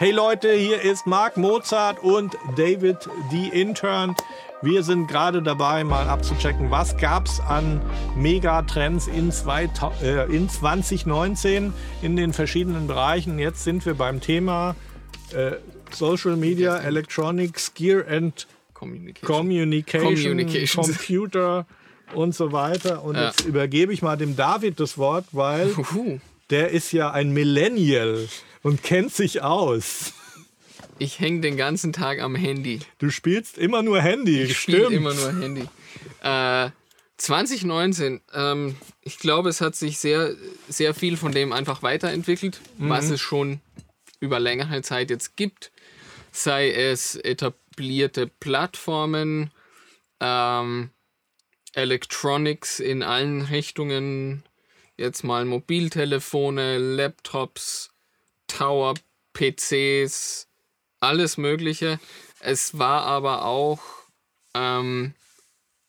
Hey 0.00 0.12
Leute, 0.12 0.52
hier 0.52 0.80
ist 0.80 1.08
Marc 1.08 1.36
Mozart 1.36 1.98
und 2.04 2.36
David, 2.54 2.98
die 3.32 3.48
Intern. 3.48 4.14
Wir 4.62 4.84
sind 4.84 5.08
gerade 5.08 5.42
dabei, 5.42 5.82
mal 5.82 6.06
abzuchecken, 6.06 6.70
was 6.70 6.96
gab 6.98 7.26
es 7.26 7.40
an 7.40 7.82
Megatrends 8.14 9.08
in, 9.08 9.32
äh, 10.00 10.32
in 10.32 10.48
2019 10.48 11.72
in 12.00 12.14
den 12.14 12.32
verschiedenen 12.32 12.86
Bereichen. 12.86 13.40
Jetzt 13.40 13.64
sind 13.64 13.84
wir 13.86 13.94
beim 13.94 14.20
Thema 14.20 14.76
äh, 15.32 15.56
Social 15.90 16.36
Media, 16.36 16.78
Electronics, 16.78 17.74
Gear 17.74 18.06
and 18.08 18.46
Communication, 18.74 19.26
Communication, 19.26 20.14
Communication. 20.14 20.84
Computer 20.84 21.66
und 22.14 22.36
so 22.36 22.52
weiter. 22.52 23.02
Und 23.02 23.16
ja. 23.16 23.26
jetzt 23.26 23.44
übergebe 23.44 23.92
ich 23.92 24.00
mal 24.02 24.16
dem 24.16 24.36
David 24.36 24.78
das 24.78 24.96
Wort, 24.96 25.24
weil 25.32 25.74
der 26.50 26.70
ist 26.70 26.92
ja 26.92 27.10
ein 27.10 27.32
Millennial 27.32 28.28
und 28.68 28.82
kennt 28.82 29.14
sich 29.14 29.40
aus. 29.40 30.12
Ich 30.98 31.20
hänge 31.20 31.40
den 31.40 31.56
ganzen 31.56 31.94
Tag 31.94 32.20
am 32.20 32.34
Handy. 32.34 32.80
Du 32.98 33.08
spielst 33.08 33.56
immer 33.56 33.82
nur 33.82 34.02
Handy, 34.02 34.42
ich 34.42 34.58
spiele 34.58 34.88
immer 34.88 35.14
nur 35.14 35.40
Handy. 35.40 35.64
Äh, 36.22 36.70
2019, 37.16 38.20
ähm, 38.34 38.76
ich 39.00 39.18
glaube, 39.18 39.48
es 39.48 39.62
hat 39.62 39.74
sich 39.74 39.98
sehr, 39.98 40.34
sehr 40.68 40.92
viel 40.92 41.16
von 41.16 41.32
dem 41.32 41.52
einfach 41.52 41.82
weiterentwickelt, 41.82 42.60
mhm. 42.76 42.90
was 42.90 43.08
es 43.08 43.20
schon 43.20 43.60
über 44.20 44.38
längere 44.38 44.82
Zeit 44.82 45.08
jetzt 45.08 45.36
gibt. 45.36 45.72
Sei 46.30 46.70
es 46.70 47.16
etablierte 47.16 48.26
Plattformen, 48.26 49.50
ähm, 50.20 50.90
Electronics 51.72 52.80
in 52.80 53.02
allen 53.02 53.42
Richtungen, 53.42 54.42
jetzt 54.98 55.22
mal 55.22 55.46
Mobiltelefone, 55.46 56.76
Laptops, 56.76 57.92
Tower, 58.48 58.94
PCs, 59.34 60.48
alles 61.00 61.36
Mögliche. 61.36 62.00
Es 62.40 62.78
war 62.78 63.02
aber 63.02 63.44
auch 63.44 63.80
ähm, 64.54 65.14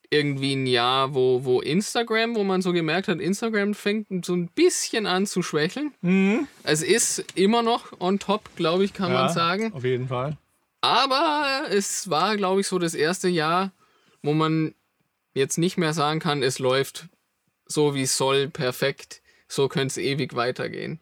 irgendwie 0.10 0.56
ein 0.56 0.68
Jahr, 0.68 1.14
wo, 1.14 1.44
wo 1.46 1.62
Instagram, 1.62 2.36
wo 2.36 2.44
man 2.44 2.62
so 2.62 2.74
gemerkt 2.74 3.08
hat, 3.08 3.20
Instagram 3.20 3.74
fängt 3.74 4.26
so 4.26 4.34
ein 4.34 4.48
bisschen 4.48 5.06
an 5.06 5.26
zu 5.26 5.42
schwächeln. 5.42 5.94
Mhm. 6.02 6.48
Es 6.64 6.82
ist 6.82 7.26
immer 7.36 7.62
noch 7.62 8.00
on 8.00 8.20
top, 8.20 8.56
glaube 8.56 8.84
ich, 8.84 8.94
kann 8.94 9.12
ja, 9.12 9.24
man 9.24 9.34
sagen. 9.34 9.74
Auf 9.74 9.84
jeden 9.84 10.08
Fall. 10.08 10.38
Aber 10.82 11.64
es 11.70 12.10
war, 12.10 12.38
glaube 12.38 12.62
ich, 12.62 12.68
so 12.68 12.80
das 12.80 12.94
erste 12.94 13.28
Jahr, 13.28 13.72
wo 14.24 14.34
man 14.34 14.74
jetzt 15.34 15.58
nicht 15.58 15.78
mehr 15.78 15.94
sagen 15.94 16.20
kann, 16.20 16.42
es 16.42 16.60
läuft 16.60 17.10
so 17.70 17.94
wie 17.94 18.02
es 18.02 18.18
soll, 18.18 18.50
perfekt. 18.50 19.22
So 19.48 19.68
könnte 19.68 19.88
es 19.88 19.98
ewig 19.98 20.36
weitergehen. 20.36 21.00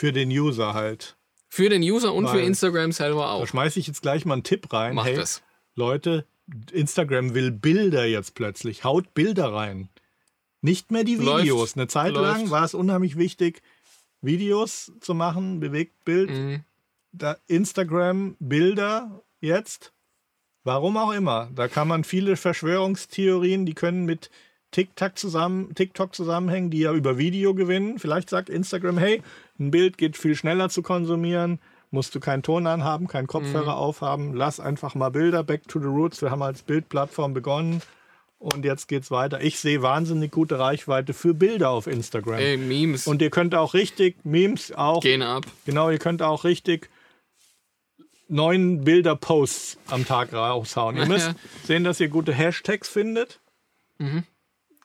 Für 0.00 0.12
den 0.12 0.30
User 0.30 0.72
halt. 0.72 1.18
Für 1.50 1.68
den 1.68 1.82
User 1.82 2.14
und 2.14 2.24
Weil, 2.24 2.32
für 2.32 2.40
Instagram 2.40 2.90
selber 2.90 3.32
auch. 3.32 3.40
Da 3.40 3.46
schmeiße 3.46 3.78
ich 3.78 3.86
jetzt 3.86 4.00
gleich 4.00 4.24
mal 4.24 4.32
einen 4.32 4.44
Tipp 4.44 4.72
rein. 4.72 4.94
Macht 4.94 5.08
hey, 5.08 5.16
das. 5.16 5.42
Leute, 5.74 6.24
Instagram 6.72 7.34
will 7.34 7.50
Bilder 7.50 8.06
jetzt 8.06 8.34
plötzlich. 8.34 8.82
Haut 8.82 9.12
Bilder 9.12 9.52
rein. 9.52 9.90
Nicht 10.62 10.90
mehr 10.90 11.04
die 11.04 11.18
Videos. 11.18 11.48
Läuft, 11.48 11.76
Eine 11.76 11.86
Zeit 11.88 12.14
läuft. 12.14 12.24
lang 12.24 12.50
war 12.50 12.64
es 12.64 12.72
unheimlich 12.72 13.18
wichtig, 13.18 13.60
Videos 14.22 14.90
zu 15.00 15.12
machen, 15.12 15.60
bewegt 15.60 16.02
Bild. 16.06 16.30
Mhm. 16.30 16.64
Da 17.12 17.36
Instagram 17.46 18.36
Bilder 18.38 19.20
jetzt. 19.42 19.92
Warum 20.64 20.96
auch 20.96 21.12
immer. 21.12 21.50
Da 21.54 21.68
kann 21.68 21.88
man 21.88 22.04
viele 22.04 22.36
Verschwörungstheorien, 22.36 23.66
die 23.66 23.74
können 23.74 24.06
mit 24.06 24.30
TikTok, 24.70 25.18
zusammen, 25.18 25.74
TikTok 25.74 26.14
zusammenhängen, 26.14 26.70
die 26.70 26.78
ja 26.78 26.94
über 26.94 27.18
Video 27.18 27.54
gewinnen. 27.54 27.98
Vielleicht 27.98 28.30
sagt 28.30 28.48
Instagram, 28.48 28.96
hey, 28.96 29.22
ein 29.60 29.70
Bild 29.70 29.98
geht 29.98 30.16
viel 30.16 30.34
schneller 30.34 30.68
zu 30.70 30.82
konsumieren, 30.82 31.60
musst 31.90 32.14
du 32.14 32.20
keinen 32.20 32.42
Ton 32.42 32.66
anhaben, 32.66 33.06
keinen 33.06 33.26
Kopfhörer 33.26 33.74
mhm. 33.74 33.78
aufhaben, 33.78 34.34
lass 34.34 34.58
einfach 34.58 34.94
mal 34.94 35.10
Bilder, 35.10 35.44
back 35.44 35.68
to 35.68 35.78
the 35.78 35.86
roots. 35.86 36.22
Wir 36.22 36.30
haben 36.30 36.42
als 36.42 36.62
Bildplattform 36.62 37.34
begonnen 37.34 37.82
und 38.38 38.64
jetzt 38.64 38.88
geht's 38.88 39.10
weiter. 39.10 39.40
Ich 39.42 39.60
sehe 39.60 39.82
wahnsinnig 39.82 40.32
gute 40.32 40.58
Reichweite 40.58 41.12
für 41.12 41.34
Bilder 41.34 41.70
auf 41.70 41.86
Instagram. 41.86 42.38
Ey, 42.38 42.56
Memes. 42.56 43.06
Und 43.06 43.20
ihr 43.22 43.30
könnt 43.30 43.54
auch 43.54 43.74
richtig, 43.74 44.16
Memes 44.24 44.72
auch. 44.72 45.02
Gehen 45.02 45.22
ab. 45.22 45.44
Genau, 45.66 45.90
ihr 45.90 45.98
könnt 45.98 46.22
auch 46.22 46.44
richtig 46.44 46.88
neun 48.28 48.84
Bilder-Posts 48.84 49.78
am 49.88 50.06
Tag 50.06 50.32
raushauen. 50.32 50.96
Ihr 50.96 51.06
müsst 51.08 51.34
sehen, 51.64 51.84
dass 51.84 52.00
ihr 52.00 52.08
gute 52.08 52.32
Hashtags 52.32 52.88
findet. 52.88 53.40
Mhm. 53.98 54.24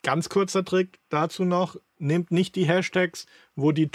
Ganz 0.04 0.30
kurzer 0.30 0.66
Trick 0.66 1.00
dazu 1.10 1.46
noch, 1.46 1.78
nehmt 1.98 2.32
nicht 2.32 2.56
die 2.56 2.66
Hashtags, 2.66 3.26
wo 3.56 3.72
die 3.72 3.90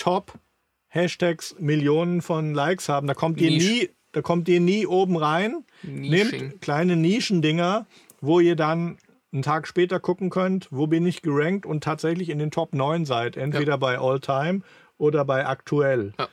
Top-Hashtags 0.91 1.56
Millionen 1.59 2.23
von 2.23 2.55
Likes 2.55 2.89
haben. 2.89 3.06
Da 3.06 3.15
kommt 3.15 3.41
ihr 3.41 3.51
nie, 3.51 3.91
da 4.12 4.23
kommt 4.23 4.49
ihr 4.49 4.61
nie 4.61 4.87
oben 4.87 5.17
rein. 5.17 5.65
Nisching. 5.83 6.41
Nehmt 6.41 6.61
kleine 6.61 6.97
Nischendinger, 6.97 7.87
wo 8.21 8.41
ihr 8.41 8.56
dann 8.56 8.99
einen 9.33 9.43
Tag 9.43 9.69
später 9.69 10.01
gucken 10.01 10.31
könnt, 10.31 10.69
wo 10.71 10.89
bin 10.89 11.06
ich 11.06 11.23
gerankt 11.23 11.65
und 11.65 11.84
tatsächlich 11.84 12.31
in 12.31 12.39
den 12.39 12.51
Top 12.51 12.75
9 12.75 13.05
seid. 13.05 13.37
Entweder 13.37 13.73
ja. 13.73 13.77
bei 13.77 13.99
All 13.99 14.21
Time 14.21 14.62
oder 14.99 15.25
bei 15.25 15.47
aktuell. 15.47 16.12
Ja. 16.19 16.28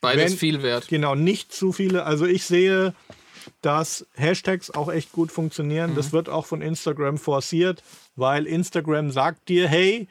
Beides 0.00 0.32
Wenn, 0.32 0.38
viel 0.38 0.62
wert. 0.62 0.88
Genau, 0.88 1.14
nicht 1.14 1.52
zu 1.52 1.72
viele. 1.72 2.04
Also 2.04 2.26
ich 2.26 2.44
sehe, 2.44 2.92
dass 3.62 4.06
Hashtags 4.14 4.70
auch 4.70 4.92
echt 4.92 5.12
gut 5.12 5.32
funktionieren. 5.32 5.92
Mhm. 5.92 5.94
Das 5.94 6.12
wird 6.12 6.28
auch 6.28 6.44
von 6.44 6.60
Instagram 6.60 7.18
forciert 7.18 7.82
weil 8.16 8.46
Instagram 8.46 9.10
sagt 9.10 9.48
dir, 9.48 9.68
hey, 9.68 10.08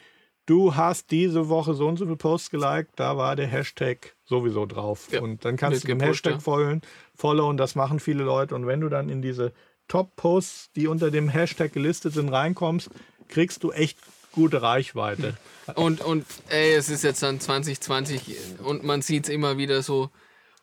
du 0.51 0.75
hast 0.75 1.11
diese 1.11 1.47
Woche 1.47 1.73
so 1.73 1.87
und 1.87 1.97
so 1.97 2.03
viele 2.03 2.17
Posts 2.17 2.49
geliked, 2.49 2.91
da 2.97 3.15
war 3.15 3.37
der 3.37 3.47
Hashtag 3.47 4.15
sowieso 4.25 4.65
drauf. 4.65 5.07
Ja, 5.09 5.21
und 5.21 5.45
dann 5.45 5.55
kannst 5.55 5.83
du 5.83 5.87
dem 5.87 6.01
Hashtag 6.01 6.33
ja. 6.33 6.39
folgen, 6.39 6.81
followen, 7.15 7.55
das 7.55 7.75
machen 7.75 8.01
viele 8.01 8.25
Leute. 8.25 8.53
Und 8.53 8.67
wenn 8.67 8.81
du 8.81 8.89
dann 8.89 9.07
in 9.07 9.21
diese 9.21 9.53
Top-Posts, 9.87 10.73
die 10.73 10.87
unter 10.87 11.09
dem 11.09 11.29
Hashtag 11.29 11.71
gelistet 11.71 12.13
sind, 12.13 12.27
reinkommst, 12.27 12.89
kriegst 13.29 13.63
du 13.63 13.71
echt 13.71 13.97
gute 14.33 14.61
Reichweite. 14.61 15.37
Und, 15.75 16.01
und 16.01 16.25
ey, 16.49 16.73
es 16.73 16.89
ist 16.89 17.03
jetzt 17.03 17.23
dann 17.23 17.39
2020 17.39 18.35
und 18.63 18.83
man 18.83 19.01
sieht 19.01 19.25
es 19.25 19.29
immer 19.29 19.57
wieder 19.57 19.81
so, 19.83 20.09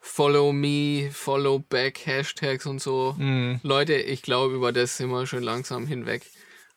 Follow 0.00 0.52
me, 0.52 1.10
Follow 1.12 1.60
back, 1.60 2.04
Hashtags 2.04 2.66
und 2.66 2.82
so. 2.82 3.14
Mhm. 3.16 3.60
Leute, 3.62 3.94
ich 3.94 4.20
glaube, 4.20 4.54
über 4.54 4.72
das 4.72 4.98
sind 4.98 5.08
wir 5.08 5.26
schon 5.26 5.42
langsam 5.42 5.86
hinweg. 5.86 6.26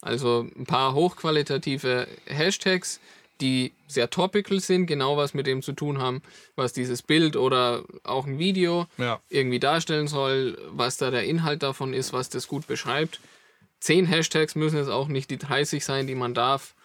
Also 0.01 0.47
ein 0.57 0.65
paar 0.65 0.93
hochqualitative 0.93 2.07
Hashtags, 2.25 2.99
die 3.39 3.73
sehr 3.87 4.09
topical 4.09 4.59
sind, 4.59 4.85
genau 4.85 5.17
was 5.17 5.33
mit 5.33 5.47
dem 5.47 5.61
zu 5.61 5.73
tun 5.73 5.99
haben, 5.99 6.21
was 6.55 6.73
dieses 6.73 7.01
Bild 7.01 7.35
oder 7.35 7.83
auch 8.03 8.25
ein 8.25 8.39
Video 8.39 8.87
ja. 8.97 9.19
irgendwie 9.29 9.59
darstellen 9.59 10.07
soll, 10.07 10.57
was 10.71 10.97
da 10.97 11.11
der 11.11 11.25
Inhalt 11.25 11.63
davon 11.63 11.93
ist, 11.93 12.13
was 12.13 12.29
das 12.29 12.47
gut 12.47 12.67
beschreibt. 12.67 13.19
Zehn 13.79 14.05
Hashtags 14.05 14.55
müssen 14.55 14.77
es 14.77 14.87
auch 14.87 15.07
nicht 15.07 15.29
die 15.31 15.37
30 15.37 15.83
sein, 15.83 16.07
die 16.07 16.15
man 16.15 16.33
darf. 16.33 16.75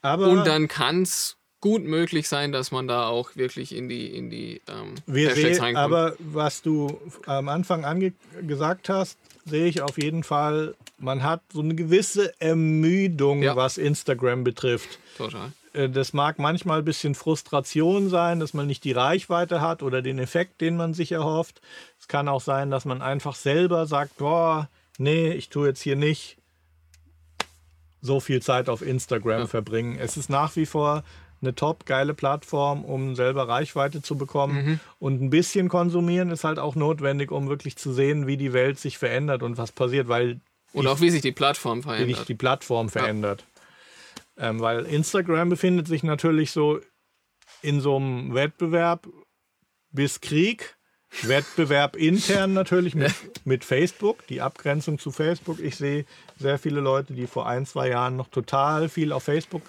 Aber 0.00 0.28
Und 0.28 0.46
dann 0.46 0.68
kann 0.68 1.02
es 1.02 1.36
gut 1.60 1.82
möglich 1.82 2.28
sein, 2.28 2.52
dass 2.52 2.70
man 2.70 2.86
da 2.86 3.08
auch 3.08 3.34
wirklich 3.34 3.74
in 3.74 3.88
die, 3.88 4.06
in 4.06 4.30
die 4.30 4.62
ähm, 4.68 4.94
wir 5.06 5.30
Hashtags 5.30 5.56
sehen, 5.56 5.64
reinkommt. 5.64 5.84
Aber 5.84 6.16
was 6.20 6.62
du 6.62 7.00
am 7.26 7.48
Anfang 7.48 8.12
gesagt 8.46 8.88
hast, 8.88 9.18
sehe 9.48 9.66
ich 9.66 9.82
auf 9.82 9.96
jeden 9.96 10.22
Fall 10.22 10.74
man 10.98 11.22
hat 11.22 11.42
so 11.52 11.60
eine 11.60 11.74
gewisse 11.74 12.38
Ermüdung, 12.40 13.42
ja. 13.42 13.56
was 13.56 13.78
Instagram 13.78 14.44
betrifft. 14.44 14.98
Total. 15.16 15.52
Äh, 15.72 15.88
das 15.88 16.12
mag 16.12 16.38
manchmal 16.38 16.80
ein 16.80 16.84
bisschen 16.84 17.14
Frustration 17.14 18.08
sein, 18.10 18.40
dass 18.40 18.54
man 18.54 18.66
nicht 18.66 18.84
die 18.84 18.92
Reichweite 18.92 19.60
hat 19.60 19.82
oder 19.82 20.02
den 20.02 20.18
Effekt, 20.18 20.60
den 20.60 20.76
man 20.76 20.94
sich 20.94 21.12
erhofft. 21.12 21.60
Es 21.98 22.08
kann 22.08 22.28
auch 22.28 22.40
sein, 22.40 22.70
dass 22.70 22.84
man 22.84 23.02
einfach 23.02 23.34
selber 23.34 23.86
sagt, 23.86 24.18
boah, 24.18 24.68
nee, 24.98 25.32
ich 25.32 25.48
tue 25.48 25.68
jetzt 25.68 25.80
hier 25.80 25.96
nicht 25.96 26.36
so 28.00 28.20
viel 28.20 28.42
Zeit 28.42 28.68
auf 28.68 28.82
Instagram 28.82 29.40
ja. 29.40 29.46
verbringen. 29.46 29.98
Es 29.98 30.16
ist 30.16 30.30
nach 30.30 30.54
wie 30.56 30.66
vor 30.66 31.04
eine 31.40 31.54
top 31.54 31.86
geile 31.86 32.14
Plattform, 32.14 32.84
um 32.84 33.14
selber 33.14 33.48
Reichweite 33.48 34.02
zu 34.02 34.16
bekommen. 34.16 34.64
Mhm. 34.64 34.80
Und 34.98 35.22
ein 35.22 35.30
bisschen 35.30 35.68
konsumieren 35.68 36.30
ist 36.30 36.44
halt 36.44 36.58
auch 36.58 36.74
notwendig, 36.74 37.30
um 37.30 37.48
wirklich 37.48 37.76
zu 37.76 37.92
sehen, 37.92 38.26
wie 38.26 38.36
die 38.36 38.52
Welt 38.52 38.78
sich 38.78 38.98
verändert 38.98 39.42
und 39.42 39.58
was 39.58 39.72
passiert, 39.72 40.08
weil 40.08 40.40
oder 40.72 40.92
auch 40.92 41.00
wie 41.00 41.10
sich 41.10 41.22
die 41.22 41.32
Plattform 41.32 41.82
verändert. 41.82 42.08
Wie 42.08 42.14
sich 42.14 42.24
die 42.24 42.34
Plattform 42.34 42.88
verändert. 42.88 43.44
Ja. 44.36 44.50
Ähm, 44.50 44.60
weil 44.60 44.84
Instagram 44.84 45.48
befindet 45.48 45.88
sich 45.88 46.02
natürlich 46.02 46.52
so 46.52 46.80
in 47.62 47.80
so 47.80 47.96
einem 47.96 48.34
Wettbewerb 48.34 49.08
bis 49.90 50.20
Krieg. 50.20 50.76
Wettbewerb 51.22 51.96
intern 51.96 52.52
natürlich 52.52 52.94
mit, 52.94 53.14
mit 53.44 53.64
Facebook, 53.64 54.26
die 54.26 54.42
Abgrenzung 54.42 54.98
zu 54.98 55.10
Facebook. 55.10 55.58
Ich 55.58 55.76
sehe 55.76 56.04
sehr 56.38 56.58
viele 56.58 56.80
Leute, 56.80 57.14
die 57.14 57.26
vor 57.26 57.46
ein, 57.46 57.64
zwei 57.64 57.88
Jahren 57.88 58.16
noch 58.16 58.28
total 58.28 58.88
viel 58.88 59.12
auf 59.12 59.24
Facebook 59.24 59.66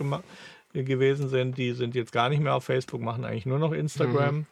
gewesen 0.74 1.30
sind, 1.30 1.57
die 1.57 1.74
sind 1.74 1.95
jetzt 1.95 2.12
gar 2.12 2.30
nicht 2.30 2.42
mehr 2.42 2.56
auf 2.56 2.63
Facebook, 2.63 3.01
machen 3.01 3.25
eigentlich 3.25 3.45
nur 3.45 3.60
noch 3.60 3.71
Instagram. 3.71 4.36
Mhm. 4.36 4.45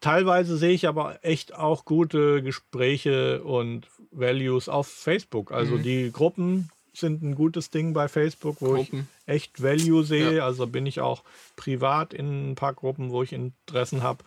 Teilweise 0.00 0.56
sehe 0.56 0.72
ich 0.72 0.88
aber 0.88 1.18
echt 1.22 1.54
auch 1.54 1.84
gute 1.84 2.42
Gespräche 2.42 3.42
und 3.44 3.86
Values 4.10 4.68
auf 4.68 4.88
Facebook. 4.88 5.52
Also 5.52 5.76
mhm. 5.76 5.82
die 5.82 6.12
Gruppen 6.12 6.70
sind 6.92 7.22
ein 7.22 7.34
gutes 7.34 7.70
Ding 7.70 7.92
bei 7.92 8.08
Facebook, 8.08 8.56
wo 8.60 8.74
Gruppen. 8.74 9.08
ich 9.26 9.32
echt 9.32 9.62
Value 9.62 10.04
sehe. 10.04 10.36
Ja. 10.36 10.44
Also 10.44 10.66
bin 10.66 10.86
ich 10.86 11.00
auch 11.00 11.22
privat 11.56 12.12
in 12.14 12.50
ein 12.50 12.54
paar 12.54 12.74
Gruppen, 12.74 13.10
wo 13.10 13.22
ich 13.22 13.32
Interessen 13.32 14.02
habe, 14.02 14.24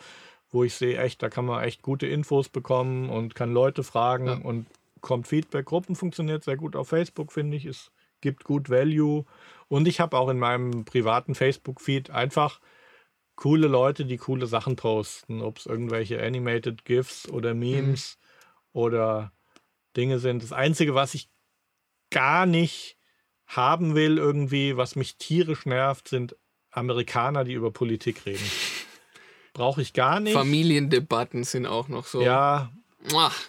wo 0.50 0.64
ich 0.64 0.74
sehe, 0.74 0.98
echt, 0.98 1.22
da 1.22 1.30
kann 1.30 1.46
man 1.46 1.64
echt 1.64 1.82
gute 1.82 2.08
Infos 2.08 2.50
bekommen 2.50 3.10
und 3.10 3.36
kann 3.36 3.54
Leute 3.54 3.84
fragen 3.84 4.28
ja. 4.28 4.36
und 4.36 4.68
kommt 5.02 5.28
Feedback. 5.28 5.66
Gruppen 5.66 5.96
funktioniert 5.96 6.44
sehr 6.44 6.58
gut 6.58 6.76
auf 6.76 6.88
Facebook, 6.88 7.32
finde 7.32 7.58
ich. 7.58 7.66
Es 7.66 7.92
gibt 8.22 8.44
gut 8.44 8.70
Value. 8.70 9.26
Und 9.68 9.88
ich 9.88 10.00
habe 10.00 10.18
auch 10.18 10.30
in 10.30 10.40
meinem 10.40 10.86
privaten 10.86 11.36
Facebook-Feed 11.36 12.10
einfach 12.10 12.60
coole 13.36 13.68
Leute, 13.68 14.06
die 14.06 14.18
coole 14.18 14.48
Sachen 14.48 14.76
posten. 14.76 15.42
Ob 15.42 15.58
es 15.58 15.66
irgendwelche 15.66 16.22
Animated 16.22 16.86
GIFs 16.86 17.28
oder 17.30 17.54
Memes 17.54 18.18
mhm. 18.18 18.80
oder 18.80 19.32
Dinge 19.98 20.20
sind. 20.20 20.44
Das 20.44 20.52
Einzige, 20.52 20.96
was 20.96 21.14
ich 21.14 21.30
gar 22.10 22.46
nicht 22.46 22.98
haben 23.48 23.96
will, 23.96 24.18
irgendwie, 24.18 24.78
was 24.78 24.96
mich 24.96 25.18
tierisch 25.18 25.66
nervt, 25.66 26.08
sind 26.08 26.36
Amerikaner, 26.72 27.44
die 27.44 27.54
über 27.54 27.72
Politik 27.72 28.26
reden. 28.26 28.50
Brauche 29.54 29.82
ich 29.82 29.94
gar 29.94 30.20
nicht. 30.20 30.34
Familiendebatten 30.34 31.44
sind 31.44 31.66
auch 31.66 31.88
noch 31.88 32.06
so. 32.06 32.22
Ja. 32.22 32.72
Ach, 33.16 33.40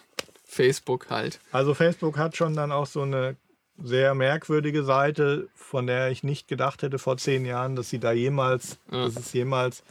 Facebook 0.45 1.11
halt. 1.11 1.41
Also 1.51 1.75
Facebook 1.75 2.19
hat 2.19 2.37
schon 2.37 2.55
dann 2.55 2.71
auch 2.71 2.87
so 2.87 3.03
eine 3.03 3.37
sehr 3.83 4.15
merkwürdige 4.15 4.83
Seite, 4.85 5.49
von 5.55 5.87
der 5.87 6.11
ich 6.11 6.23
nicht 6.23 6.49
gedacht 6.49 6.83
hätte 6.83 6.99
vor 6.99 7.17
zehn 7.17 7.45
Jahren, 7.45 7.77
dass 7.77 7.91
sie 7.91 7.99
da 7.99 8.13
jemals, 8.13 8.79
ja. 8.91 9.05
dass 9.05 9.17
es 9.17 9.33
jemals 9.33 9.83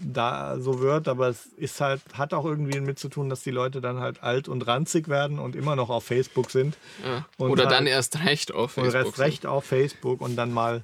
da 0.00 0.60
so 0.60 0.80
wird, 0.80 1.08
aber 1.08 1.28
es 1.28 1.46
ist 1.56 1.80
halt, 1.80 2.00
hat 2.14 2.32
auch 2.32 2.44
irgendwie 2.44 2.80
mit 2.80 2.98
zu 2.98 3.08
tun, 3.08 3.28
dass 3.28 3.42
die 3.42 3.50
Leute 3.50 3.80
dann 3.80 3.98
halt 3.98 4.22
alt 4.22 4.48
und 4.48 4.66
ranzig 4.66 5.08
werden 5.08 5.38
und 5.38 5.56
immer 5.56 5.76
noch 5.76 5.90
auf 5.90 6.04
Facebook 6.04 6.50
sind. 6.50 6.76
Ja. 7.04 7.26
Oder 7.38 7.64
halt, 7.64 7.72
dann 7.72 7.86
erst 7.86 8.24
recht 8.24 8.52
auf 8.52 8.72
Facebook. 8.72 8.94
Oder 8.94 9.04
erst 9.06 9.18
recht 9.18 9.46
auf 9.46 9.64
Facebook 9.64 10.20
und 10.20 10.36
dann 10.36 10.52
mal 10.52 10.82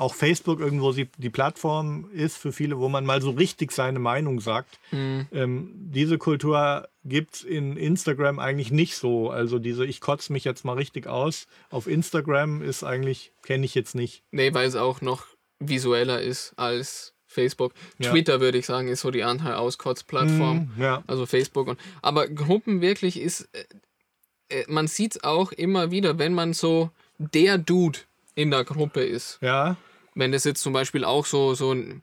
auch 0.00 0.14
Facebook 0.14 0.60
irgendwo 0.60 0.92
die, 0.92 1.30
Plattform 1.30 2.10
ist 2.12 2.38
für 2.38 2.52
viele, 2.52 2.78
wo 2.78 2.88
man 2.88 3.04
mal 3.04 3.20
so 3.20 3.30
richtig 3.32 3.70
seine 3.70 3.98
Meinung 3.98 4.40
sagt. 4.40 4.78
Mhm. 4.92 5.26
Ähm, 5.30 5.70
diese 5.74 6.16
Kultur 6.16 6.88
gibt 7.04 7.34
es 7.34 7.42
in 7.42 7.76
Instagram 7.76 8.38
eigentlich 8.38 8.70
nicht 8.70 8.96
so. 8.96 9.28
Also 9.28 9.58
diese 9.58 9.84
Ich 9.84 10.00
kotze 10.00 10.32
mich 10.32 10.42
jetzt 10.44 10.64
mal 10.64 10.72
richtig 10.72 11.06
aus 11.06 11.46
auf 11.68 11.86
Instagram 11.86 12.62
ist 12.62 12.82
eigentlich, 12.82 13.32
kenne 13.42 13.66
ich 13.66 13.74
jetzt 13.74 13.94
nicht. 13.94 14.22
Nee, 14.30 14.54
weil 14.54 14.66
es 14.66 14.74
auch 14.74 15.02
noch 15.02 15.26
visueller 15.58 16.22
ist 16.22 16.54
als 16.56 17.12
Facebook. 17.26 17.74
Ja. 17.98 18.10
Twitter 18.10 18.40
würde 18.40 18.56
ich 18.56 18.64
sagen, 18.64 18.88
ist 18.88 19.02
so 19.02 19.10
die 19.10 19.22
Anteil-Auskotz-Plattform. 19.22 20.70
Mm, 20.76 20.82
ja. 20.82 21.04
Also 21.06 21.26
Facebook. 21.26 21.68
Und, 21.68 21.78
aber 22.00 22.26
Gruppen 22.26 22.80
wirklich 22.80 23.20
ist, 23.20 23.50
äh, 23.52 24.60
äh 24.60 24.64
man 24.66 24.88
sieht 24.88 25.16
es 25.16 25.24
auch 25.24 25.52
immer 25.52 25.90
wieder, 25.90 26.18
wenn 26.18 26.32
man 26.32 26.54
so 26.54 26.90
der 27.18 27.58
Dude 27.58 27.98
in 28.34 28.50
der 28.50 28.64
Gruppe 28.64 29.02
ist. 29.02 29.38
Ja. 29.42 29.76
Wenn 30.14 30.32
das 30.32 30.44
jetzt 30.44 30.62
zum 30.62 30.72
Beispiel 30.72 31.04
auch 31.04 31.26
so, 31.26 31.54
so 31.54 31.72
ein, 31.72 32.02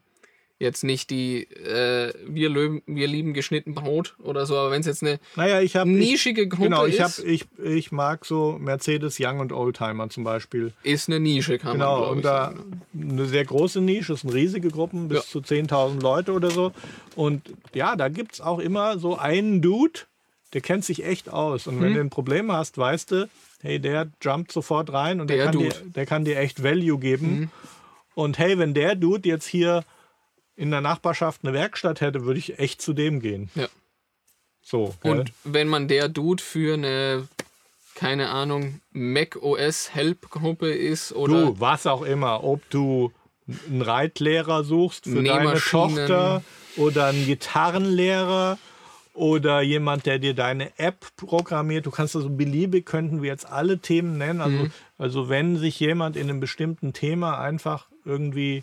jetzt 0.58 0.82
nicht 0.82 1.10
die 1.10 1.42
äh, 1.44 2.12
wir, 2.26 2.48
löben, 2.48 2.82
wir 2.86 3.06
lieben 3.06 3.32
geschnitten 3.32 3.74
Brot 3.74 4.16
oder 4.22 4.44
so, 4.44 4.56
aber 4.56 4.70
wenn 4.70 4.80
es 4.80 4.86
jetzt 4.86 5.02
eine 5.02 5.20
naja, 5.36 5.60
ich 5.60 5.76
hab, 5.76 5.86
nischige 5.86 6.42
ich, 6.42 6.50
Gruppe 6.50 6.64
genau, 6.64 6.86
ich 6.86 6.98
ist. 6.98 7.18
Hab, 7.18 7.24
ich, 7.24 7.46
ich 7.62 7.92
mag 7.92 8.24
so 8.24 8.58
Mercedes 8.58 9.18
Young 9.20 9.38
und 9.40 9.52
Oldtimer 9.52 10.10
zum 10.10 10.24
Beispiel. 10.24 10.72
Ist 10.82 11.08
eine 11.08 11.20
Nische, 11.20 11.58
kann 11.58 11.74
genau, 11.74 12.00
man 12.00 12.08
und 12.10 12.24
da 12.24 12.46
sagen. 12.46 12.82
eine 13.00 13.26
sehr 13.26 13.44
große 13.44 13.80
Nische, 13.80 14.12
das 14.12 14.22
sind 14.22 14.30
riesige 14.30 14.68
Gruppen, 14.70 15.08
bis 15.08 15.18
ja. 15.18 15.24
zu 15.24 15.38
10.000 15.40 16.02
Leute 16.02 16.32
oder 16.32 16.50
so. 16.50 16.72
Und 17.14 17.42
ja, 17.74 17.94
da 17.94 18.08
gibt 18.08 18.34
es 18.34 18.40
auch 18.40 18.58
immer 18.58 18.98
so 18.98 19.16
einen 19.16 19.62
Dude, 19.62 20.00
der 20.54 20.60
kennt 20.60 20.84
sich 20.84 21.04
echt 21.04 21.28
aus. 21.28 21.66
Und 21.66 21.80
wenn 21.80 21.88
hm. 21.88 21.94
du 21.94 22.00
ein 22.00 22.10
Problem 22.10 22.50
hast, 22.50 22.78
weißt 22.78 23.12
du, 23.12 23.28
hey, 23.60 23.78
der 23.78 24.08
jumpt 24.22 24.50
sofort 24.50 24.92
rein 24.92 25.20
und 25.20 25.30
der, 25.30 25.36
der 25.36 25.46
kann, 25.46 25.58
dir, 25.58 25.74
der 25.94 26.06
kann 26.06 26.24
dir 26.24 26.38
echt 26.38 26.62
Value 26.64 26.98
geben. 26.98 27.40
Mhm. 27.40 27.50
Und 28.18 28.36
hey, 28.36 28.58
wenn 28.58 28.74
der 28.74 28.96
Dude 28.96 29.28
jetzt 29.28 29.46
hier 29.46 29.84
in 30.56 30.72
der 30.72 30.80
Nachbarschaft 30.80 31.44
eine 31.44 31.52
Werkstatt 31.52 32.00
hätte, 32.00 32.24
würde 32.24 32.40
ich 32.40 32.58
echt 32.58 32.82
zu 32.82 32.92
dem 32.92 33.20
gehen. 33.20 33.48
Ja. 33.54 33.68
So. 34.60 34.92
Gell? 35.04 35.20
Und 35.20 35.32
wenn 35.44 35.68
man 35.68 35.86
der 35.86 36.08
Dude 36.08 36.42
für 36.42 36.74
eine, 36.74 37.28
keine 37.94 38.30
Ahnung, 38.30 38.80
Mac 38.90 39.36
OS 39.36 39.94
Help 39.94 40.30
Gruppe 40.30 40.68
ist 40.74 41.12
oder. 41.12 41.44
Du, 41.44 41.60
was 41.60 41.86
auch 41.86 42.02
immer, 42.02 42.42
ob 42.42 42.68
du 42.70 43.12
einen 43.68 43.82
Reitlehrer 43.82 44.64
suchst 44.64 45.04
für 45.04 45.22
deine 45.22 45.54
Tochter 45.54 46.42
oder 46.76 47.06
einen 47.06 47.24
Gitarrenlehrer 47.24 48.58
oder 49.18 49.60
jemand, 49.60 50.06
der 50.06 50.18
dir 50.18 50.32
deine 50.32 50.78
App 50.78 51.06
programmiert. 51.16 51.86
Du 51.86 51.90
kannst 51.90 52.14
also 52.14 52.30
beliebig, 52.30 52.86
könnten 52.86 53.20
wir 53.20 53.28
jetzt 53.28 53.46
alle 53.46 53.78
Themen 53.78 54.16
nennen. 54.16 54.40
Also, 54.40 54.56
mhm. 54.56 54.72
also 54.96 55.28
wenn 55.28 55.56
sich 55.56 55.78
jemand 55.80 56.16
in 56.16 56.30
einem 56.30 56.40
bestimmten 56.40 56.92
Thema 56.92 57.38
einfach 57.38 57.88
irgendwie 58.04 58.62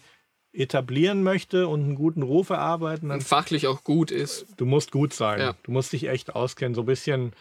etablieren 0.54 1.24
möchte 1.24 1.68
und 1.68 1.84
einen 1.84 1.96
guten 1.96 2.24
Ruf 2.24 2.50
erarbeiten. 2.50 3.10
Dann 3.10 3.20
und 3.20 3.26
fachlich 3.26 3.68
auch 3.68 3.84
gut 3.84 4.12
ist. 4.12 4.46
Du 4.58 4.66
musst 4.66 4.92
gut 4.92 5.14
sein. 5.14 5.40
Ja. 5.40 5.56
Du 5.64 5.72
musst 5.72 5.92
dich 5.92 6.08
echt 6.08 6.34
auskennen. 6.34 6.74
So 6.74 6.84
ein 6.84 6.86
bisschen, 6.86 7.34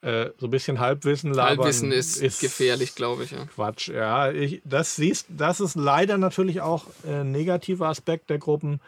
äh, 0.00 0.30
so 0.38 0.46
ein 0.46 0.50
bisschen 0.50 0.80
Halbwissen 0.80 1.34
labern. 1.34 1.58
Halbwissen 1.58 1.92
ist, 1.92 2.16
ist 2.16 2.40
gefährlich, 2.40 2.94
glaube 2.94 3.24
ich. 3.24 3.32
Ja. 3.32 3.44
Quatsch. 3.44 3.88
Ja, 3.88 4.32
ich, 4.32 4.62
das 4.64 4.96
siehst, 4.96 5.26
das 5.28 5.60
ist 5.60 5.74
leider 5.74 6.16
natürlich 6.16 6.62
auch 6.62 6.86
ein 7.06 7.30
negativer 7.30 7.88
Aspekt 7.88 8.30
der 8.30 8.38
Gruppen, 8.38 8.80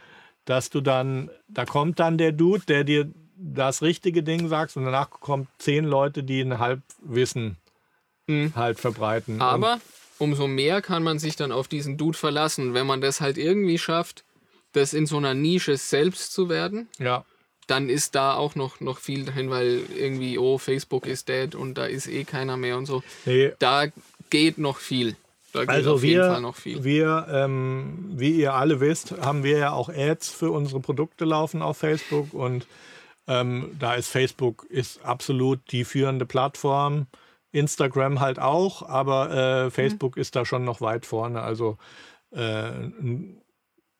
dass 0.46 0.70
du 0.70 0.80
dann, 0.80 1.30
da 1.48 1.66
kommt 1.66 2.00
dann 2.00 2.16
der 2.16 2.32
Dude, 2.32 2.64
der 2.66 2.84
dir 2.84 3.12
das 3.38 3.82
richtige 3.82 4.22
Ding 4.22 4.48
sagst 4.48 4.76
und 4.76 4.84
danach 4.84 5.10
kommen 5.10 5.46
zehn 5.58 5.84
Leute, 5.84 6.22
die 6.22 6.40
ein 6.40 6.58
Halbwissen 6.58 7.56
mhm. 8.26 8.52
halt 8.54 8.80
verbreiten. 8.80 9.40
Aber 9.40 9.74
und 9.74 9.80
umso 10.18 10.46
mehr 10.48 10.82
kann 10.82 11.02
man 11.02 11.18
sich 11.18 11.36
dann 11.36 11.52
auf 11.52 11.68
diesen 11.68 11.96
Dude 11.96 12.18
verlassen. 12.18 12.74
Wenn 12.74 12.86
man 12.86 13.00
das 13.00 13.20
halt 13.20 13.38
irgendwie 13.38 13.78
schafft, 13.78 14.24
das 14.72 14.92
in 14.92 15.06
so 15.06 15.16
einer 15.16 15.34
Nische 15.34 15.76
selbst 15.76 16.32
zu 16.32 16.48
werden, 16.48 16.88
ja. 16.98 17.24
dann 17.66 17.88
ist 17.88 18.14
da 18.14 18.34
auch 18.34 18.54
noch, 18.54 18.80
noch 18.80 18.98
viel 18.98 19.24
drin, 19.24 19.50
weil 19.50 19.82
irgendwie, 19.96 20.38
oh, 20.38 20.58
Facebook 20.58 21.06
ist 21.06 21.28
dead 21.28 21.54
und 21.54 21.74
da 21.74 21.86
ist 21.86 22.08
eh 22.08 22.24
keiner 22.24 22.56
mehr 22.56 22.76
und 22.76 22.86
so. 22.86 23.02
Nee. 23.24 23.52
Da 23.58 23.86
geht 24.30 24.58
noch 24.58 24.78
viel. 24.78 25.16
Da 25.52 25.60
geht 25.60 25.70
also 25.70 25.94
auf 25.94 26.02
wir, 26.02 26.10
jeden 26.10 26.30
Fall 26.30 26.40
noch 26.42 26.56
viel. 26.56 26.84
Wir, 26.84 27.26
ähm, 27.30 28.10
wie 28.16 28.32
ihr 28.32 28.54
alle 28.54 28.80
wisst, 28.80 29.12
haben 29.20 29.44
wir 29.44 29.58
ja 29.58 29.72
auch 29.72 29.88
Ads 29.88 30.28
für 30.28 30.50
unsere 30.50 30.80
Produkte 30.80 31.24
laufen 31.24 31.62
auf 31.62 31.78
Facebook 31.78 32.34
und 32.34 32.66
ähm, 33.28 33.76
da 33.78 33.94
ist 33.94 34.08
Facebook 34.08 34.64
ist 34.68 35.04
absolut 35.04 35.60
die 35.70 35.84
führende 35.84 36.26
Plattform. 36.26 37.06
Instagram 37.52 38.20
halt 38.20 38.38
auch, 38.38 38.82
aber 38.82 39.30
äh, 39.30 39.64
mhm. 39.64 39.70
Facebook 39.70 40.16
mhm. 40.16 40.22
ist 40.22 40.36
da 40.36 40.44
schon 40.44 40.64
noch 40.64 40.80
weit 40.80 41.06
vorne. 41.06 41.42
Also 41.42 41.78
äh, 42.30 42.70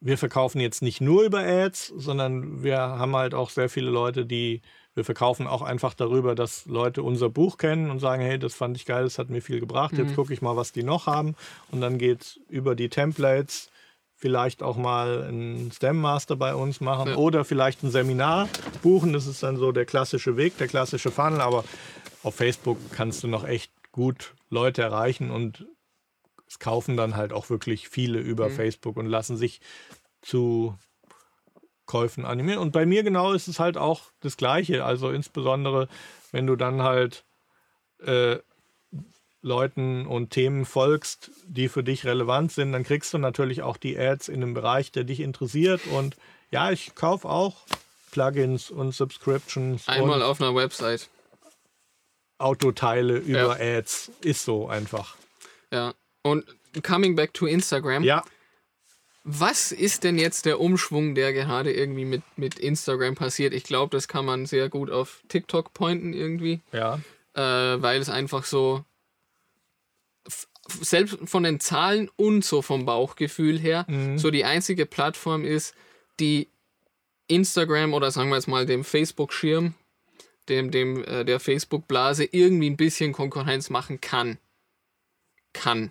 wir 0.00 0.18
verkaufen 0.18 0.60
jetzt 0.60 0.82
nicht 0.82 1.00
nur 1.00 1.22
über 1.22 1.40
Ads, 1.40 1.92
sondern 1.96 2.62
wir 2.62 2.78
haben 2.78 3.16
halt 3.16 3.34
auch 3.34 3.50
sehr 3.50 3.68
viele 3.68 3.90
Leute, 3.90 4.26
die 4.26 4.62
wir 4.94 5.04
verkaufen 5.04 5.46
auch 5.46 5.62
einfach 5.62 5.94
darüber, 5.94 6.34
dass 6.34 6.66
Leute 6.66 7.04
unser 7.04 7.30
Buch 7.30 7.56
kennen 7.56 7.90
und 7.90 8.00
sagen, 8.00 8.20
hey, 8.20 8.38
das 8.38 8.54
fand 8.54 8.76
ich 8.76 8.84
geil, 8.84 9.04
das 9.04 9.18
hat 9.18 9.30
mir 9.30 9.40
viel 9.40 9.60
gebracht, 9.60 9.92
mhm. 9.92 10.00
jetzt 10.00 10.16
gucke 10.16 10.32
ich 10.32 10.42
mal, 10.42 10.56
was 10.56 10.72
die 10.72 10.82
noch 10.82 11.06
haben. 11.06 11.36
Und 11.70 11.80
dann 11.80 11.98
geht 11.98 12.22
es 12.22 12.40
über 12.48 12.74
die 12.74 12.88
Templates 12.88 13.70
vielleicht 14.18 14.64
auch 14.64 14.76
mal 14.76 15.22
einen 15.22 15.70
STEM 15.70 16.00
Master 16.00 16.34
bei 16.34 16.54
uns 16.54 16.80
machen 16.80 17.10
ja. 17.10 17.16
oder 17.16 17.44
vielleicht 17.44 17.84
ein 17.84 17.90
Seminar 17.90 18.48
buchen. 18.82 19.12
Das 19.12 19.26
ist 19.26 19.42
dann 19.44 19.56
so 19.56 19.70
der 19.70 19.86
klassische 19.86 20.36
Weg, 20.36 20.58
der 20.58 20.66
klassische 20.66 21.12
Funnel. 21.12 21.40
Aber 21.40 21.64
auf 22.24 22.34
Facebook 22.34 22.78
kannst 22.90 23.22
du 23.22 23.28
noch 23.28 23.46
echt 23.46 23.72
gut 23.92 24.34
Leute 24.50 24.82
erreichen 24.82 25.30
und 25.30 25.66
es 26.48 26.58
kaufen 26.58 26.96
dann 26.96 27.14
halt 27.14 27.32
auch 27.32 27.48
wirklich 27.48 27.88
viele 27.88 28.18
über 28.18 28.48
mhm. 28.48 28.54
Facebook 28.54 28.96
und 28.96 29.06
lassen 29.06 29.36
sich 29.36 29.60
zu 30.20 30.76
Käufen 31.86 32.24
animieren. 32.24 32.58
Und 32.58 32.72
bei 32.72 32.86
mir 32.86 33.04
genau 33.04 33.32
ist 33.32 33.46
es 33.46 33.60
halt 33.60 33.76
auch 33.76 34.02
das 34.20 34.36
Gleiche. 34.36 34.84
Also 34.84 35.10
insbesondere, 35.10 35.88
wenn 36.32 36.46
du 36.46 36.56
dann 36.56 36.82
halt 36.82 37.24
äh, 38.00 38.38
Leuten 39.42 40.06
und 40.06 40.30
Themen 40.30 40.64
folgst, 40.64 41.30
die 41.46 41.68
für 41.68 41.84
dich 41.84 42.04
relevant 42.04 42.52
sind, 42.52 42.72
dann 42.72 42.84
kriegst 42.84 43.14
du 43.14 43.18
natürlich 43.18 43.62
auch 43.62 43.76
die 43.76 43.98
Ads 43.98 44.28
in 44.28 44.42
einem 44.42 44.54
Bereich, 44.54 44.90
der 44.90 45.04
dich 45.04 45.20
interessiert. 45.20 45.86
Und 45.86 46.16
ja, 46.50 46.72
ich 46.72 46.94
kaufe 46.94 47.28
auch 47.28 47.56
Plugins 48.10 48.70
und 48.70 48.92
Subscriptions. 48.92 49.86
Einmal 49.86 50.22
auf 50.22 50.40
einer 50.40 50.54
Website. 50.54 51.08
Autoteile 52.38 53.18
über 53.18 53.58
ja. 53.58 53.78
Ads. 53.78 54.10
Ist 54.22 54.44
so 54.44 54.68
einfach. 54.68 55.16
Ja. 55.72 55.94
Und 56.22 56.44
coming 56.82 57.14
back 57.14 57.34
to 57.34 57.46
Instagram. 57.46 58.02
Ja. 58.02 58.24
Was 59.24 59.72
ist 59.72 60.04
denn 60.04 60.18
jetzt 60.18 60.46
der 60.46 60.58
Umschwung, 60.58 61.14
der 61.14 61.32
gerade 61.32 61.72
irgendwie 61.72 62.06
mit, 62.06 62.22
mit 62.36 62.58
Instagram 62.58 63.14
passiert? 63.14 63.52
Ich 63.52 63.64
glaube, 63.64 63.94
das 63.94 64.08
kann 64.08 64.24
man 64.24 64.46
sehr 64.46 64.68
gut 64.68 64.90
auf 64.90 65.22
TikTok 65.28 65.74
pointen 65.74 66.14
irgendwie. 66.14 66.60
Ja. 66.72 67.00
Äh, 67.34 67.82
weil 67.82 68.00
es 68.00 68.08
einfach 68.08 68.44
so 68.44 68.84
selbst 70.68 71.18
von 71.24 71.42
den 71.42 71.60
Zahlen 71.60 72.10
und 72.16 72.44
so 72.44 72.62
vom 72.62 72.84
Bauchgefühl 72.84 73.58
her 73.58 73.86
mhm. 73.88 74.18
so 74.18 74.30
die 74.30 74.44
einzige 74.44 74.86
Plattform 74.86 75.44
ist, 75.44 75.74
die 76.20 76.48
Instagram 77.26 77.94
oder 77.94 78.10
sagen 78.10 78.28
wir 78.30 78.36
jetzt 78.36 78.48
mal 78.48 78.66
dem 78.66 78.84
Facebook-Schirm, 78.84 79.74
dem, 80.48 80.70
dem 80.70 81.04
äh, 81.04 81.24
der 81.24 81.40
Facebook-Blase 81.40 82.24
irgendwie 82.24 82.70
ein 82.70 82.76
bisschen 82.76 83.12
Konkurrenz 83.12 83.70
machen 83.70 84.00
kann. 84.00 84.38
Kann. 85.52 85.90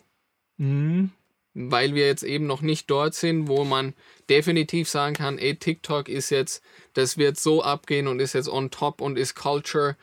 Mhm. 0.57 1.11
weil 1.53 1.95
wir 1.95 2.05
jetzt 2.05 2.23
eben 2.23 2.47
noch 2.47 2.61
nicht 2.61 2.89
dort 2.89 3.15
sind, 3.15 3.47
wo 3.47 3.63
man 3.63 3.93
definitiv 4.29 4.87
sagen 4.87 5.15
kann, 5.15 5.37
ey, 5.37 5.55
TikTok 5.55 6.07
ist 6.07 6.29
jetzt, 6.29 6.63
das 6.93 7.17
wird 7.17 7.37
so 7.39 7.63
abgehen 7.63 8.07
und 8.07 8.19
ist 8.19 8.33
jetzt 8.33 8.49
on 8.49 8.71
top 8.71 9.01
und 9.01 9.17
ist 9.17 9.35
Culture 9.35 9.97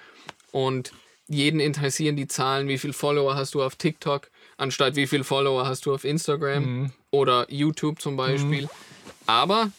und 0.51 0.93
jeden 1.29 1.61
interessieren 1.61 2.17
die 2.17 2.29
Zahlen, 2.29 2.69
wie 2.69 2.79
viele 2.79 2.93
Follower 2.93 3.35
hast 3.35 3.55
du 3.55 3.63
auf 3.63 3.77
TikTok, 3.77 4.31
anstatt 4.57 4.97
wie 4.97 5.07
viele 5.07 5.25
Follower 5.25 5.67
hast 5.67 5.87
du 5.87 5.95
auf 5.95 6.05
Instagram 6.05 6.65
mhm. 6.65 6.93
oder 7.11 7.51
YouTube 7.51 8.01
zum 8.01 8.17
Beispiel. 8.17 8.63
Mhm. 8.63 8.71
Aber 9.27 9.71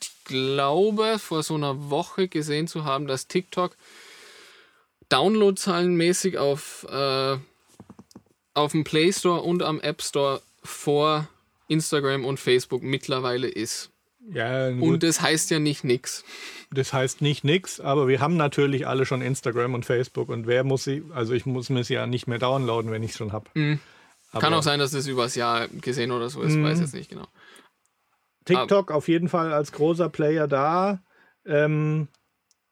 ich 0.00 0.10
glaube, 0.24 1.18
vor 1.18 1.42
so 1.42 1.54
einer 1.54 1.90
Woche 1.90 2.28
gesehen 2.28 2.66
zu 2.66 2.84
haben, 2.84 3.06
dass 3.06 3.28
TikTok 3.28 3.76
Downloadzahlenmäßig 5.08 6.36
auf, 6.36 6.86
äh, 6.90 7.36
auf 8.54 8.72
dem 8.72 8.84
Play 8.84 9.12
Store 9.12 9.40
und 9.40 9.62
am 9.62 9.80
App 9.80 10.02
Store 10.02 10.42
vor 10.62 11.28
Instagram 11.68 12.24
und 12.24 12.38
Facebook 12.38 12.82
mittlerweile 12.82 13.48
ist. 13.48 13.90
Ja, 14.30 14.68
und 14.68 15.02
das 15.02 15.22
heißt 15.22 15.50
ja 15.50 15.58
nicht 15.58 15.84
nix. 15.84 16.24
Das 16.70 16.92
heißt 16.92 17.22
nicht 17.22 17.44
nix, 17.44 17.80
aber 17.80 18.08
wir 18.08 18.20
haben 18.20 18.36
natürlich 18.36 18.86
alle 18.86 19.06
schon 19.06 19.22
Instagram 19.22 19.74
und 19.74 19.86
Facebook 19.86 20.28
und 20.28 20.46
wer 20.46 20.64
muss 20.64 20.84
sie, 20.84 21.02
also 21.14 21.32
ich 21.32 21.46
muss 21.46 21.70
mir 21.70 21.80
es 21.80 21.88
ja 21.88 22.06
nicht 22.06 22.26
mehr 22.26 22.38
downloaden, 22.38 22.90
wenn 22.90 23.02
ich 23.02 23.12
es 23.12 23.16
schon 23.16 23.32
habe. 23.32 23.46
Mhm. 23.54 23.80
Kann 24.32 24.52
auch 24.52 24.62
sein, 24.62 24.78
dass 24.78 24.92
es 24.92 25.06
übers 25.06 25.34
Jahr 25.34 25.68
gesehen 25.68 26.12
oder 26.12 26.28
so 26.28 26.42
ist, 26.42 26.54
mhm. 26.54 26.64
weiß 26.64 26.80
jetzt 26.80 26.94
nicht 26.94 27.08
genau. 27.08 27.26
TikTok 28.44 28.90
aber 28.90 28.98
auf 28.98 29.08
jeden 29.08 29.28
Fall 29.28 29.52
als 29.52 29.72
großer 29.72 30.08
Player 30.10 30.46
da. 30.46 31.00
Ähm, 31.46 32.08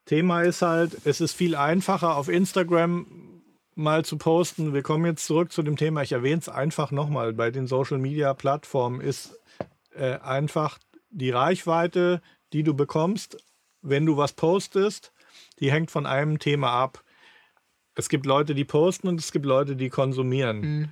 Thema 0.05 0.43
ist 0.43 0.61
halt, 0.61 0.97
es 1.05 1.19
ist 1.19 1.33
viel 1.33 1.55
einfacher 1.55 2.15
auf 2.15 2.29
Instagram 2.29 3.07
mal 3.75 4.05
zu 4.05 4.17
posten. 4.17 4.73
Wir 4.73 4.81
kommen 4.81 5.05
jetzt 5.05 5.25
zurück 5.25 5.51
zu 5.51 5.63
dem 5.63 5.75
Thema. 5.75 6.01
Ich 6.01 6.11
erwähne 6.11 6.39
es 6.39 6.49
einfach 6.49 6.91
nochmal. 6.91 7.33
Bei 7.33 7.51
den 7.51 7.67
Social 7.67 7.97
Media 7.97 8.33
Plattformen 8.33 9.01
ist 9.01 9.37
äh, 9.95 10.17
einfach 10.19 10.79
die 11.09 11.29
Reichweite, 11.29 12.21
die 12.53 12.63
du 12.63 12.73
bekommst, 12.73 13.37
wenn 13.89 14.05
du 14.05 14.17
was 14.17 14.33
postest, 14.33 15.11
die 15.59 15.71
hängt 15.71 15.91
von 15.91 16.05
einem 16.05 16.39
Thema 16.39 16.71
ab. 16.71 17.03
Es 17.95 18.09
gibt 18.09 18.25
Leute, 18.25 18.53
die 18.53 18.65
posten 18.65 19.07
und 19.07 19.19
es 19.19 19.31
gibt 19.31 19.45
Leute, 19.45 19.75
die 19.75 19.89
konsumieren. 19.89 20.59
Mhm. 20.59 20.89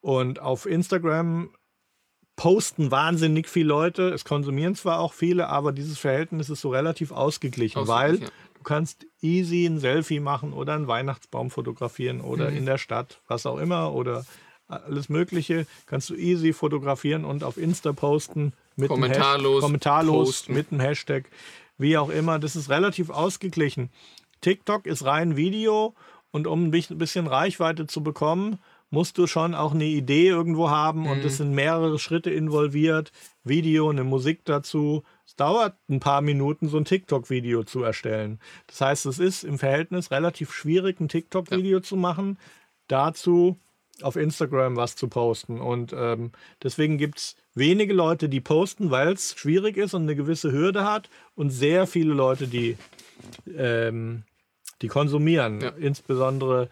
Und 0.00 0.40
auf 0.40 0.66
Instagram 0.66 1.50
posten 2.36 2.90
wahnsinnig 2.90 3.48
viele 3.48 3.68
Leute. 3.68 4.10
Es 4.10 4.24
konsumieren 4.24 4.74
zwar 4.74 5.00
auch 5.00 5.12
viele, 5.12 5.48
aber 5.48 5.72
dieses 5.72 5.98
Verhältnis 5.98 6.50
ist 6.50 6.60
so 6.60 6.70
relativ 6.70 7.10
ausgeglichen, 7.10 7.80
ausgeglichen 7.80 8.20
weil 8.20 8.22
ja. 8.22 8.28
du 8.54 8.62
kannst 8.62 9.06
easy 9.20 9.66
ein 9.66 9.80
Selfie 9.80 10.20
machen 10.20 10.52
oder 10.52 10.74
einen 10.74 10.86
Weihnachtsbaum 10.86 11.50
fotografieren 11.50 12.20
oder 12.20 12.50
mhm. 12.50 12.58
in 12.58 12.66
der 12.66 12.78
Stadt, 12.78 13.20
was 13.26 13.46
auch 13.46 13.58
immer 13.58 13.92
oder 13.94 14.24
alles 14.68 15.08
Mögliche 15.08 15.66
kannst 15.86 16.10
du 16.10 16.14
easy 16.14 16.52
fotografieren 16.52 17.24
und 17.24 17.44
auf 17.44 17.56
Insta 17.56 17.92
posten 17.92 18.52
mit 18.74 18.88
kommentarlos, 18.88 19.60
kommentarlos 19.60 20.26
posten. 20.26 20.54
mit 20.54 20.72
einem 20.72 20.80
Hashtag, 20.80 21.24
wie 21.78 21.98
auch 21.98 22.10
immer. 22.10 22.38
Das 22.38 22.56
ist 22.56 22.70
relativ 22.70 23.10
ausgeglichen. 23.10 23.90
TikTok 24.40 24.86
ist 24.86 25.04
rein 25.04 25.36
Video 25.36 25.94
und 26.30 26.46
um 26.46 26.66
ein 26.66 26.70
bisschen 26.70 27.26
Reichweite 27.26 27.86
zu 27.86 28.02
bekommen, 28.02 28.58
musst 28.90 29.18
du 29.18 29.26
schon 29.26 29.54
auch 29.54 29.74
eine 29.74 29.84
Idee 29.84 30.28
irgendwo 30.28 30.70
haben 30.70 31.00
mhm. 31.00 31.06
und 31.06 31.24
es 31.24 31.38
sind 31.38 31.52
mehrere 31.52 31.98
Schritte 31.98 32.30
involviert. 32.30 33.10
Video, 33.42 33.90
eine 33.90 34.04
Musik 34.04 34.44
dazu. 34.44 35.02
Es 35.26 35.34
dauert 35.34 35.76
ein 35.88 36.00
paar 36.00 36.20
Minuten, 36.20 36.68
so 36.68 36.76
ein 36.76 36.84
TikTok-Video 36.84 37.64
zu 37.64 37.82
erstellen. 37.82 38.38
Das 38.68 38.80
heißt, 38.80 39.06
es 39.06 39.18
ist 39.18 39.44
im 39.44 39.58
Verhältnis 39.58 40.10
relativ 40.10 40.52
schwierig, 40.52 41.00
ein 41.00 41.08
TikTok-Video 41.08 41.78
ja. 41.78 41.82
zu 41.82 41.96
machen. 41.96 42.38
Dazu 42.86 43.58
auf 44.02 44.16
Instagram 44.16 44.76
was 44.76 44.94
zu 44.94 45.08
posten. 45.08 45.60
Und 45.60 45.92
ähm, 45.96 46.32
deswegen 46.62 46.98
gibt 46.98 47.18
es 47.18 47.36
wenige 47.56 47.94
Leute, 47.94 48.28
die 48.28 48.40
posten, 48.40 48.90
weil 48.90 49.14
es 49.14 49.34
schwierig 49.36 49.76
ist 49.76 49.94
und 49.94 50.02
eine 50.02 50.14
gewisse 50.14 50.52
Hürde 50.52 50.84
hat. 50.84 51.08
Und 51.34 51.50
sehr 51.50 51.86
viele 51.86 52.14
Leute, 52.14 52.46
die, 52.46 52.76
ähm, 53.56 54.22
die 54.82 54.88
konsumieren. 54.88 55.60
Ja. 55.60 55.70
Insbesondere 55.70 56.68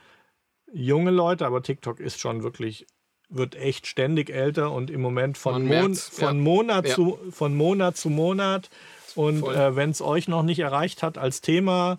junge 0.72 1.10
Leute, 1.10 1.46
aber 1.46 1.62
TikTok 1.62 2.00
ist 2.00 2.20
schon 2.20 2.42
wirklich, 2.42 2.86
wird 3.28 3.56
echt 3.56 3.86
ständig 3.86 4.30
älter 4.30 4.70
und 4.72 4.90
im 4.90 5.00
Moment 5.00 5.38
von, 5.38 5.66
Mon 5.66 5.94
von, 5.94 6.36
ja. 6.36 6.42
Monat, 6.42 6.88
ja. 6.88 6.94
Zu, 6.94 7.18
von 7.30 7.56
Monat 7.56 7.96
zu 7.96 8.10
Monat. 8.10 8.70
Und 9.14 9.44
äh, 9.44 9.76
wenn 9.76 9.90
es 9.90 10.02
euch 10.02 10.28
noch 10.28 10.42
nicht 10.42 10.58
erreicht 10.58 11.02
hat 11.02 11.18
als 11.18 11.40
Thema, 11.40 11.98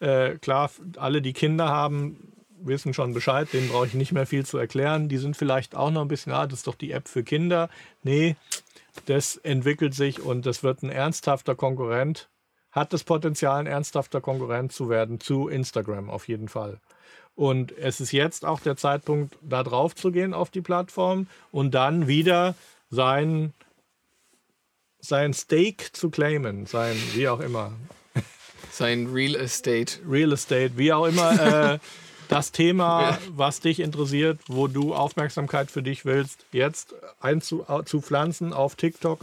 äh, 0.00 0.36
klar, 0.38 0.70
alle, 0.96 1.22
die 1.22 1.32
Kinder 1.32 1.68
haben, 1.68 2.32
wissen 2.62 2.94
schon 2.94 3.14
Bescheid, 3.14 3.48
denen 3.52 3.68
brauche 3.68 3.86
ich 3.86 3.94
nicht 3.94 4.12
mehr 4.12 4.26
viel 4.26 4.44
zu 4.44 4.58
erklären. 4.58 5.08
Die 5.08 5.18
sind 5.18 5.36
vielleicht 5.36 5.74
auch 5.74 5.90
noch 5.90 6.02
ein 6.02 6.08
bisschen, 6.08 6.32
ah, 6.32 6.46
das 6.46 6.60
ist 6.60 6.66
doch 6.66 6.74
die 6.74 6.92
App 6.92 7.08
für 7.08 7.22
Kinder. 7.22 7.68
Nee, 8.02 8.36
das 9.06 9.36
entwickelt 9.36 9.94
sich 9.94 10.20
und 10.20 10.46
das 10.46 10.62
wird 10.62 10.82
ein 10.82 10.90
ernsthafter 10.90 11.54
Konkurrent, 11.54 12.28
hat 12.72 12.92
das 12.92 13.04
Potenzial, 13.04 13.60
ein 13.60 13.66
ernsthafter 13.66 14.20
Konkurrent 14.20 14.72
zu 14.72 14.88
werden 14.88 15.20
zu 15.20 15.48
Instagram 15.48 16.10
auf 16.10 16.28
jeden 16.28 16.48
Fall. 16.48 16.80
Und 17.34 17.76
es 17.78 18.00
ist 18.00 18.12
jetzt 18.12 18.44
auch 18.44 18.60
der 18.60 18.76
Zeitpunkt, 18.76 19.36
da 19.42 19.62
drauf 19.62 19.94
zu 19.94 20.10
gehen 20.10 20.34
auf 20.34 20.50
die 20.50 20.60
Plattform 20.60 21.28
und 21.52 21.72
dann 21.72 22.08
wieder 22.08 22.56
sein, 22.90 23.52
sein 24.98 25.32
Stake 25.32 25.92
zu 25.92 26.10
claimen, 26.10 26.66
sein, 26.66 26.96
wie 27.14 27.28
auch 27.28 27.40
immer. 27.40 27.72
Sein 28.70 29.08
Real 29.12 29.34
Estate. 29.34 29.98
Real 30.08 30.32
Estate, 30.32 30.72
wie 30.76 30.92
auch 30.92 31.06
immer. 31.06 31.74
Äh, 31.74 31.78
das 32.28 32.52
Thema, 32.52 33.18
was 33.30 33.60
dich 33.60 33.80
interessiert, 33.80 34.38
wo 34.46 34.68
du 34.68 34.94
Aufmerksamkeit 34.94 35.70
für 35.70 35.82
dich 35.82 36.04
willst, 36.04 36.44
jetzt 36.52 36.94
einzupflanzen 37.20 38.52
auf 38.52 38.76
TikTok 38.76 39.20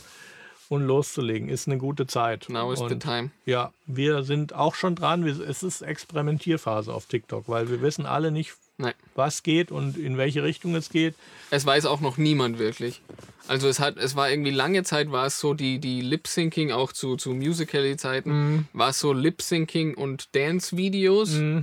und 0.69 0.85
loszulegen, 0.85 1.49
ist 1.49 1.67
eine 1.67 1.77
gute 1.77 2.07
Zeit. 2.07 2.49
Now 2.49 2.71
is 2.71 2.81
und 2.81 2.89
the 2.89 2.99
time. 2.99 3.31
Ja, 3.45 3.71
wir 3.85 4.23
sind 4.23 4.53
auch 4.53 4.75
schon 4.75 4.95
dran. 4.95 5.25
Es 5.27 5.63
ist 5.63 5.81
Experimentierphase 5.81 6.93
auf 6.93 7.05
TikTok, 7.05 7.47
weil 7.47 7.69
wir 7.69 7.81
wissen 7.81 8.05
alle 8.05 8.31
nicht, 8.31 8.53
Nein. 8.77 8.93
was 9.13 9.43
geht 9.43 9.71
und 9.71 9.97
in 9.97 10.17
welche 10.17 10.43
Richtung 10.43 10.75
es 10.75 10.89
geht. 10.89 11.15
Es 11.51 11.65
weiß 11.65 11.85
auch 11.85 12.01
noch 12.01 12.17
niemand 12.17 12.57
wirklich. 12.57 13.01
Also 13.47 13.67
es 13.67 13.79
hat, 13.79 13.97
es 13.97 14.15
war 14.15 14.29
irgendwie 14.29 14.51
lange 14.51 14.83
Zeit 14.83 15.11
war 15.11 15.27
es 15.27 15.39
so 15.39 15.53
die, 15.53 15.77
die 15.79 16.01
Lip-Syncing 16.01 16.71
auch 16.71 16.91
zu, 16.91 17.15
zu 17.15 17.31
Musical.ly-Zeiten, 17.31 18.31
mm. 18.31 18.67
war 18.73 18.89
es 18.89 18.99
so 18.99 19.13
Lip-Syncing 19.13 19.93
und 19.93 20.35
Dance-Videos. 20.35 21.33
Mm. 21.33 21.59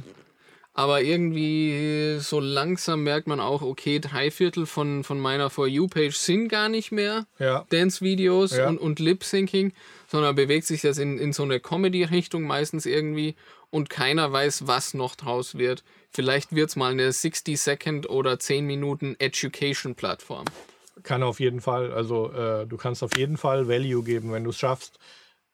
Aber 0.74 1.02
irgendwie 1.02 2.16
so 2.20 2.40
langsam 2.40 3.02
merkt 3.02 3.26
man 3.26 3.40
auch, 3.40 3.60
okay, 3.60 3.98
drei 3.98 4.30
Viertel 4.30 4.64
von, 4.64 5.04
von 5.04 5.20
meiner 5.20 5.50
For 5.50 5.66
You-Page 5.66 6.16
sind 6.16 6.48
gar 6.48 6.70
nicht 6.70 6.92
mehr 6.92 7.26
ja. 7.38 7.66
Dance-Videos 7.68 8.56
ja. 8.56 8.68
und, 8.68 8.78
und 8.78 8.98
Lip-Syncing, 8.98 9.74
sondern 10.08 10.34
bewegt 10.34 10.66
sich 10.66 10.80
das 10.80 10.96
in, 10.96 11.18
in 11.18 11.34
so 11.34 11.42
eine 11.42 11.60
Comedy-Richtung 11.60 12.44
meistens 12.44 12.86
irgendwie 12.86 13.36
und 13.68 13.90
keiner 13.90 14.32
weiß, 14.32 14.66
was 14.66 14.94
noch 14.94 15.14
draus 15.14 15.58
wird. 15.58 15.84
Vielleicht 16.10 16.54
wird 16.54 16.70
es 16.70 16.76
mal 16.76 16.92
eine 16.92 17.10
60-Second 17.10 18.08
oder 18.08 18.38
10 18.38 18.66
Minuten 18.66 19.14
Education-Plattform. 19.18 20.46
Kann 21.02 21.22
auf 21.22 21.38
jeden 21.38 21.60
Fall, 21.60 21.92
also 21.92 22.32
äh, 22.32 22.66
du 22.66 22.78
kannst 22.78 23.02
auf 23.02 23.16
jeden 23.18 23.36
Fall 23.36 23.68
Value 23.68 24.02
geben, 24.04 24.32
wenn 24.32 24.44
du 24.44 24.50
es 24.50 24.58
schaffst. 24.58 24.98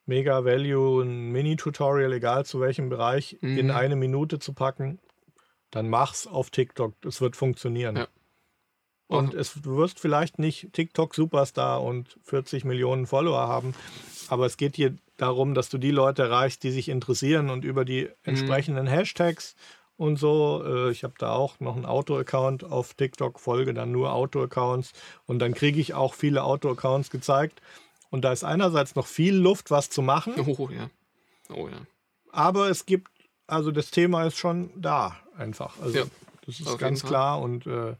Mega 0.07 0.45
Value, 0.45 1.03
ein 1.03 1.33
Mini-Tutorial, 1.33 2.13
egal 2.13 2.47
zu 2.47 2.61
welchem 2.61 2.89
Bereich, 2.89 3.37
mhm. 3.41 3.59
in 3.59 3.71
eine 3.73 3.97
Minute 3.97 4.39
zu 4.39 4.53
packen 4.53 5.01
dann 5.71 5.89
mach's 5.89 6.27
auf 6.27 6.51
TikTok. 6.51 6.95
Es 7.05 7.21
wird 7.21 7.37
funktionieren. 7.37 7.97
Ja. 7.97 8.09
Und 9.09 9.33
es, 9.33 9.55
du 9.55 9.77
wirst 9.79 10.01
vielleicht 10.01 10.39
nicht 10.39 10.73
TikTok-Superstar 10.75 11.83
und 11.83 12.19
40 12.25 12.65
Millionen 12.65 13.07
Follower 13.07 13.49
haben, 13.49 13.75
aber 14.29 14.45
es 14.45 14.59
geht 14.59 14.77
hier 14.77 14.97
darum, 15.17 15.55
dass 15.55 15.71
du 15.71 15.79
die 15.79 15.91
Leute 15.91 16.25
erreichst, 16.25 16.63
die 16.63 16.71
sich 16.71 16.91
interessieren 16.91 17.49
und 17.49 17.65
über 17.65 17.87
die 17.87 18.03
mhm. 18.03 18.11
entsprechenden 18.25 18.85
mhm. 18.85 18.91
Hashtags 18.91 19.57
und 19.97 20.19
so. 20.19 20.63
Äh, 20.65 20.91
ich 20.91 21.05
habe 21.05 21.15
da 21.19 21.33
auch 21.33 21.59
noch 21.59 21.77
einen 21.77 21.87
Auto-Account 21.87 22.65
auf 22.65 22.93
TikTok, 22.95 23.41
folge 23.41 23.73
dann 23.73 23.93
nur 23.93 24.13
Auto-Accounts 24.13 24.93
und 25.27 25.39
dann 25.39 25.55
kriege 25.55 25.81
ich 25.81 25.95
auch 25.95 26.13
viele 26.13 26.45
Auto-Accounts 26.45 27.09
gezeigt. 27.09 27.63
Und 28.11 28.25
da 28.25 28.33
ist 28.33 28.45
einerseits 28.45 28.95
noch 28.95 29.07
viel 29.07 29.35
Luft, 29.35 29.71
was 29.71 29.91
zu 29.91 30.01
machen. 30.01 30.35
Oh 30.39 30.69
ja. 30.71 30.89
Oh 31.51 31.69
ja. 31.69 31.81
Aber 32.31 32.71
es 32.71 32.87
gibt, 32.87 33.11
also 33.49 33.73
das 33.73 33.91
Thema 33.91 34.25
ist 34.25 34.37
schon 34.37 34.71
da 34.77 35.17
einfach. 35.37 35.81
Also 35.81 35.99
ja, 35.99 36.05
das 36.47 36.61
ist 36.61 36.79
ganz 36.79 37.03
klar 37.03 37.41
und 37.41 37.67
äh, 37.67 37.95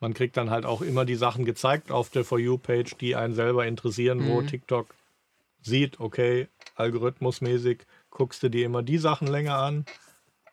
man 0.00 0.12
kriegt 0.12 0.36
dann 0.36 0.50
halt 0.50 0.66
auch 0.66 0.82
immer 0.82 1.04
die 1.04 1.14
Sachen 1.14 1.44
gezeigt 1.44 1.90
auf 1.90 2.10
der 2.10 2.24
For 2.24 2.38
You-Page, 2.38 2.96
die 3.00 3.16
einen 3.16 3.34
selber 3.34 3.66
interessieren, 3.66 4.18
mhm. 4.18 4.28
wo 4.28 4.42
TikTok 4.42 4.94
sieht, 5.62 5.98
okay, 5.98 6.48
algorithmusmäßig 6.76 7.86
guckst 8.10 8.42
du 8.42 8.48
dir 8.48 8.66
immer 8.66 8.82
die 8.82 8.98
Sachen 8.98 9.26
länger 9.26 9.56
an 9.56 9.86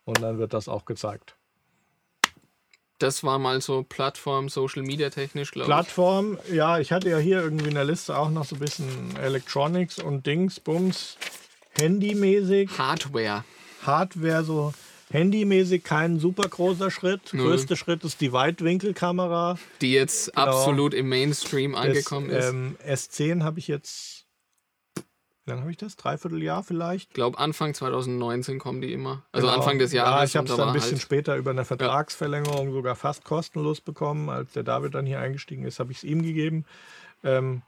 und 0.03 0.21
dann 0.21 0.37
wird 0.37 0.53
das 0.53 0.67
auch 0.67 0.85
gezeigt. 0.85 1.35
Das 2.99 3.23
war 3.23 3.39
mal 3.39 3.59
so 3.61 3.83
Plattform, 3.83 4.47
Social 4.47 4.81
Media 4.81 5.09
technisch, 5.09 5.51
glaube 5.51 5.69
ich. 5.69 5.75
Plattform, 5.75 6.39
ja, 6.51 6.79
ich 6.79 6.91
hatte 6.91 7.09
ja 7.09 7.17
hier 7.17 7.41
irgendwie 7.41 7.67
in 7.67 7.75
der 7.75 7.83
Liste 7.83 8.17
auch 8.17 8.29
noch 8.29 8.45
so 8.45 8.55
ein 8.55 8.59
bisschen 8.59 9.17
Electronics 9.17 9.99
und 9.99 10.25
Dings, 10.25 10.59
Bums, 10.59 11.17
Handymäßig. 11.77 12.77
Hardware. 12.77 13.43
Hardware, 13.87 14.43
so 14.43 14.73
handymäßig 15.11 15.83
kein 15.83 16.19
super 16.19 16.47
großer 16.49 16.89
Schritt. 16.91 17.33
Null. 17.33 17.47
Größter 17.49 17.75
Schritt 17.75 18.03
ist 18.03 18.21
die 18.21 18.31
Weitwinkelkamera. 18.33 19.57
Die 19.81 19.93
jetzt 19.93 20.33
Genau. 20.33 20.47
absolut 20.47 20.93
im 20.93 21.09
Mainstream 21.09 21.75
angekommen 21.75 22.29
das, 22.29 22.45
ist. 22.45 22.51
Ähm, 22.51 22.77
S10 22.85 23.43
habe 23.43 23.59
ich 23.59 23.67
jetzt. 23.67 24.25
Wie 25.47 25.51
lange 25.51 25.61
habe 25.61 25.69
ich 25.71 25.77
das? 25.77 25.95
Dreiviertel 25.95 26.41
Jahr 26.41 26.63
vielleicht? 26.63 27.09
Ich 27.09 27.13
glaube, 27.13 27.37
Anfang 27.37 27.75
2019 27.75 28.57
kommen 28.57 28.81
die 28.81 28.91
immer. 28.91 29.23
Also 29.31 29.45
Genau. 29.45 29.59
Anfang 29.59 29.77
des 29.77 29.93
Jahres. 29.93 30.11
Ja, 30.17 30.23
ich 30.23 30.35
habe 30.37 30.45
es 30.47 30.51
da 30.51 30.57
dann 30.57 30.69
ein 30.69 30.73
bisschen 30.73 30.93
halt- 30.93 31.01
später 31.03 31.35
über 31.37 31.51
eine 31.51 31.65
Vertragsverlängerung 31.65 32.71
sogar 32.73 32.95
fast 32.95 33.23
kostenlos 33.25 33.79
bekommen. 33.79 34.29
Als 34.29 34.53
der 34.53 34.63
David 34.63 34.95
dann 34.95 35.05
hier 35.05 35.19
eingestiegen 35.19 35.63
ist, 35.65 35.79
habe 35.79 35.91
ich 35.91 35.99
es 35.99 36.03
ihm 36.03 36.23
gegeben. 36.23 36.65
Ähm, 37.23 37.61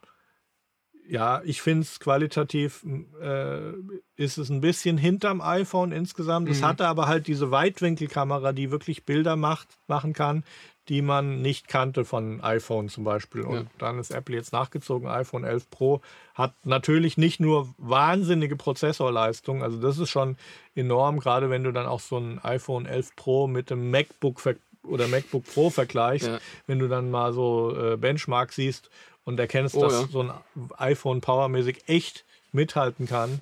ja, 1.09 1.41
ich 1.45 1.61
finde 1.61 1.81
es 1.83 1.99
qualitativ, 1.99 2.85
äh, 3.21 3.71
ist 4.15 4.37
es 4.37 4.49
ein 4.49 4.61
bisschen 4.61 4.97
hinterm 4.97 5.41
iPhone 5.41 5.91
insgesamt. 5.91 6.49
Es 6.49 6.61
Mhm. 6.61 6.65
hatte 6.65 6.87
aber 6.87 7.07
halt 7.07 7.27
diese 7.27 7.51
Weitwinkelkamera, 7.51 8.51
die 8.53 8.71
wirklich 8.71 9.05
Bilder 9.05 9.35
macht, 9.35 9.67
machen 9.87 10.13
kann, 10.13 10.43
die 10.89 11.01
man 11.01 11.41
nicht 11.41 11.67
kannte 11.67 12.05
von 12.05 12.41
iPhone 12.41 12.89
zum 12.89 13.03
Beispiel. 13.03 13.41
Und 13.41 13.55
Ja. 13.55 13.65
dann 13.77 13.99
ist 13.99 14.11
Apple 14.11 14.35
jetzt 14.35 14.53
nachgezogen. 14.53 15.07
iPhone 15.09 15.43
11 15.43 15.69
Pro 15.69 16.01
hat 16.33 16.53
natürlich 16.63 17.17
nicht 17.17 17.39
nur 17.39 17.73
wahnsinnige 17.77 18.55
Prozessorleistung, 18.55 19.63
also 19.63 19.79
das 19.81 19.97
ist 19.99 20.09
schon 20.09 20.37
enorm, 20.75 21.19
gerade 21.19 21.49
wenn 21.49 21.63
du 21.63 21.71
dann 21.71 21.85
auch 21.87 21.99
so 21.99 22.17
ein 22.17 22.39
iPhone 22.43 22.85
11 22.85 23.15
Pro 23.15 23.47
mit 23.47 23.69
dem 23.69 23.91
MacBook 23.91 24.41
oder 24.83 25.07
MacBook 25.09 25.43
Pro 25.45 25.69
vergleichst, 25.69 26.27
Ja. 26.27 26.39
wenn 26.67 26.79
du 26.79 26.87
dann 26.87 27.11
mal 27.11 27.33
so 27.33 27.75
äh, 27.75 27.97
Benchmark 27.97 28.53
siehst 28.53 28.89
und 29.27 29.37
erkennst, 29.39 29.75
Oh, 29.75 29.81
dass 29.81 29.93
ja. 29.93 30.07
so 30.09 30.21
ein 30.21 30.31
iPhone 30.77 31.19
powermäßig 31.19 31.81
echt 31.87 32.23
mithalten 32.53 33.07
kann 33.07 33.41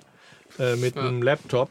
äh, 0.58 0.74
mit 0.74 0.96
Ja. 0.96 1.02
einem 1.02 1.22
Laptop. 1.22 1.70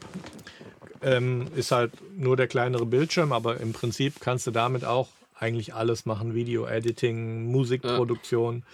Ähm, 1.02 1.48
ist 1.54 1.70
halt 1.70 1.92
nur 2.16 2.36
der 2.38 2.48
kleinere 2.48 2.86
Bildschirm, 2.86 3.32
aber 3.32 3.60
im 3.60 3.74
Prinzip 3.74 4.14
kannst 4.20 4.46
du 4.46 4.50
damit 4.50 4.86
auch 4.86 5.08
eigentlich 5.38 5.74
alles 5.74 6.06
machen: 6.06 6.34
Video-Editing, 6.34 7.44
Musikproduktion. 7.52 8.64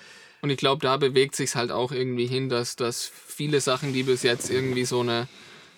Und 0.43 0.51
ich 0.51 0.57
glaube, 0.59 0.81
da 0.81 0.97
bewegt 0.97 1.35
sich 1.35 1.57
halt 1.57 1.73
auch 1.73 1.91
irgendwie 1.91 2.27
hin, 2.27 2.49
dass, 2.49 2.77
dass 2.77 3.05
viele 3.05 3.61
Sachen, 3.61 3.93
die 3.93 4.05
bis 4.05 4.23
jetzt 4.23 4.49
irgendwie 4.49 4.85
so 4.85 5.01
eine, 5.01 5.27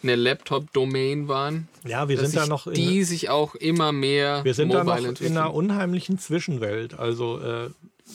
eine 0.02 0.16
Laptop-Domain 0.16 1.26
waren, 1.26 1.68
Ja, 1.86 2.08
wir 2.08 2.18
sind 2.18 2.36
da 2.36 2.46
noch 2.46 2.66
in, 2.66 2.74
die 2.74 3.04
sich 3.04 3.30
auch 3.30 3.54
immer 3.54 3.92
mehr 3.92 4.44
wir 4.44 4.52
sind 4.54 4.74
da 4.74 4.84
noch 4.84 4.98
in 5.02 5.36
einer 5.38 5.54
unheimlichen 5.54 6.18
Zwischenwelt. 6.18 6.98
Also, 6.98 7.40
äh, 7.40 7.70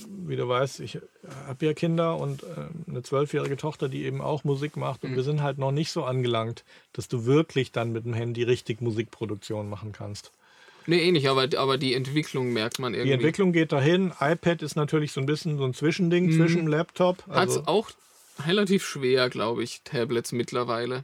wie 0.08 0.36
du 0.36 0.48
weißt, 0.48 0.80
ich 0.82 1.00
habe 1.48 1.66
ja 1.66 1.74
Kinder 1.74 2.18
und 2.18 2.44
äh, 2.44 2.48
eine 2.90 3.02
zwölfjährige 3.02 3.58
Tochter, 3.58 3.90
die 3.90 4.04
eben 4.06 4.22
auch 4.22 4.44
Musik 4.44 4.78
macht. 4.78 5.04
Mhm. 5.04 5.10
Und 5.10 5.16
wir 5.16 5.24
sind 5.24 5.42
halt 5.42 5.58
noch 5.58 5.72
nicht 5.72 5.92
so 5.92 6.04
angelangt, 6.04 6.64
dass 6.94 7.08
du 7.08 7.26
wirklich 7.26 7.72
dann 7.72 7.92
mit 7.92 8.06
dem 8.06 8.14
Handy 8.14 8.44
richtig 8.44 8.82
Musikproduktion 8.82 9.70
machen 9.70 9.92
kannst. 9.92 10.32
Nee, 10.86 11.00
eh 11.08 11.12
nicht, 11.12 11.28
aber, 11.28 11.48
aber 11.58 11.78
die 11.78 11.94
Entwicklung 11.94 12.52
merkt 12.54 12.80
man 12.80 12.94
Die 12.94 13.00
irgendwie. 13.00 13.14
Entwicklung 13.14 13.52
geht 13.52 13.72
dahin. 13.72 14.12
iPad 14.20 14.62
ist 14.62 14.76
natürlich 14.76 15.12
so 15.12 15.20
ein 15.20 15.26
bisschen 15.28 15.58
so 15.58 15.66
ein 15.66 15.74
Zwischending 15.74 16.32
zwischen 16.32 16.68
Laptop. 16.68 17.26
Hat 17.28 17.50
es 17.50 17.58
Also 17.58 17.64
auch 17.66 17.92
relativ 18.48 18.86
schwer, 18.86 19.30
glaube 19.30 19.64
ich, 19.64 19.82
Tablets 19.84 20.32
mittlerweile. 20.32 21.04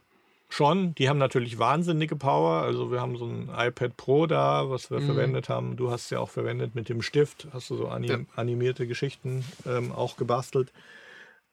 Schon. 0.55 0.95
Die 0.95 1.09
haben 1.09 1.17
natürlich 1.17 1.59
wahnsinnige 1.59 2.15
Power. 2.15 2.61
Also 2.63 2.91
wir 2.91 3.01
haben 3.01 3.17
so 3.17 3.25
ein 3.25 3.49
iPad 3.55 3.97
Pro 3.97 4.25
da, 4.25 4.69
was 4.69 4.89
wir 4.89 5.01
verwendet 5.01 5.49
haben. 5.49 5.75
Du 5.75 5.91
hast 5.91 6.05
es 6.05 6.09
ja 6.11 6.19
auch 6.19 6.29
verwendet 6.29 6.75
mit 6.75 6.89
dem 6.89 7.01
Stift. 7.01 7.47
Hast 7.53 7.69
du 7.69 7.75
so 7.75 7.87
anim 7.87 8.09
Ja. 8.09 8.17
animierte 8.35 8.87
Geschichten 8.87 9.43
ähm, 9.65 9.91
auch 9.91 10.17
gebastelt. 10.17 10.71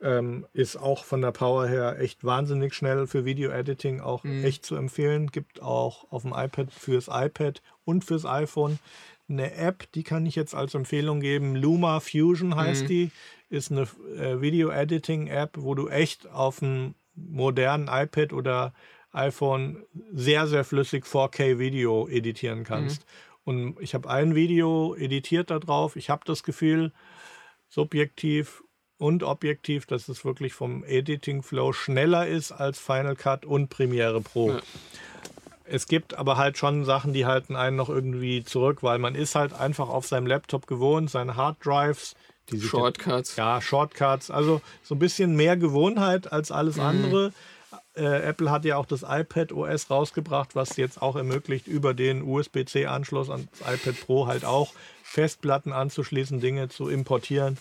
Ähm, 0.00 0.46
ist 0.52 0.76
auch 0.76 1.04
von 1.04 1.20
der 1.20 1.30
Power 1.30 1.66
her 1.68 2.00
echt 2.00 2.24
wahnsinnig 2.24 2.74
schnell 2.74 3.06
für 3.06 3.24
Video-Editing 3.24 4.00
auch 4.00 4.24
echt 4.42 4.64
zu 4.66 4.74
empfehlen. 4.74 5.28
Gibt 5.28 5.62
auch 5.62 6.10
auf 6.10 6.22
dem 6.22 6.32
iPad 6.32 6.72
fürs 6.72 7.08
iPad 7.08 7.62
und 7.84 8.04
fürs 8.04 8.24
iPhone 8.26 8.78
eine 9.28 9.54
App, 9.54 9.90
die 9.92 10.02
kann 10.02 10.26
ich 10.26 10.34
jetzt 10.34 10.54
als 10.54 10.74
Empfehlung 10.74 11.20
geben. 11.20 11.54
Luma 11.56 12.00
Fusion 12.00 12.56
heißt 12.56 12.88
die. 12.88 13.10
Ist 13.48 13.70
eine 13.70 13.82
äh, 14.16 14.40
Video-Editing-App, 14.40 15.56
wo 15.58 15.74
du 15.74 15.88
echt 15.88 16.28
auf 16.30 16.62
einem 16.62 16.94
modernen 17.14 17.88
iPad 17.88 18.32
oder 18.32 18.72
iPhone 19.12 19.84
sehr, 20.12 20.46
sehr 20.46 20.64
flüssig 20.64 21.04
4K-Video 21.04 22.08
editieren 22.08 22.64
kannst. 22.64 23.04
Und 23.44 23.76
ich 23.80 23.94
habe 23.94 24.08
ein 24.08 24.34
Video 24.34 24.94
editiert 24.94 25.50
da 25.50 25.58
drauf. 25.58 25.96
Ich 25.96 26.10
habe 26.10 26.22
das 26.24 26.42
Gefühl, 26.42 26.92
subjektiv 27.68 28.62
und 28.98 29.22
objektiv, 29.22 29.86
dass 29.86 30.08
es 30.08 30.24
wirklich 30.24 30.52
vom 30.54 30.84
Editing-Flow 30.84 31.72
schneller 31.72 32.26
ist 32.26 32.52
als 32.52 32.78
Final 32.78 33.16
Cut 33.16 33.44
und 33.44 33.68
Premiere 33.68 34.20
Pro. 34.20 34.52
Ja. 34.52 34.60
Es 35.64 35.86
gibt 35.86 36.14
aber 36.14 36.36
halt 36.36 36.58
schon 36.58 36.84
Sachen, 36.84 37.12
die 37.12 37.26
halten 37.26 37.56
einen 37.56 37.76
noch 37.76 37.88
irgendwie 37.88 38.44
zurück, 38.44 38.82
weil 38.82 38.98
man 38.98 39.14
ist 39.14 39.34
halt 39.34 39.54
einfach 39.54 39.88
auf 39.88 40.06
seinem 40.06 40.26
Laptop 40.26 40.66
gewohnt, 40.66 41.10
seine 41.10 41.34
Harddrives, 41.34 42.14
die 42.14 42.14
sich 42.14 42.31
Shortcuts. 42.60 43.36
ja, 43.36 43.60
Shortcuts, 43.60 44.30
also 44.30 44.60
so 44.82 44.94
ein 44.94 44.98
bisschen 44.98 45.36
mehr 45.36 45.56
Gewohnheit 45.56 46.32
als 46.32 46.50
alles 46.50 46.76
Mhm. 46.76 46.82
andere. 46.82 47.32
Äh, 47.94 48.22
Apple 48.22 48.50
hat 48.50 48.64
ja 48.64 48.76
auch 48.76 48.86
das 48.86 49.02
iPad 49.06 49.52
OS 49.52 49.90
rausgebracht, 49.90 50.54
was 50.54 50.76
jetzt 50.76 51.00
auch 51.02 51.16
ermöglicht, 51.16 51.66
über 51.66 51.94
den 51.94 52.22
USB-C-Anschluss 52.22 53.30
ans 53.30 53.46
iPad 53.60 54.00
Pro 54.06 54.26
halt 54.26 54.44
auch 54.44 54.72
Festplatten 55.02 55.72
anzuschließen, 55.72 56.40
Dinge 56.40 56.68
zu 56.68 56.88
importieren. 56.88 57.58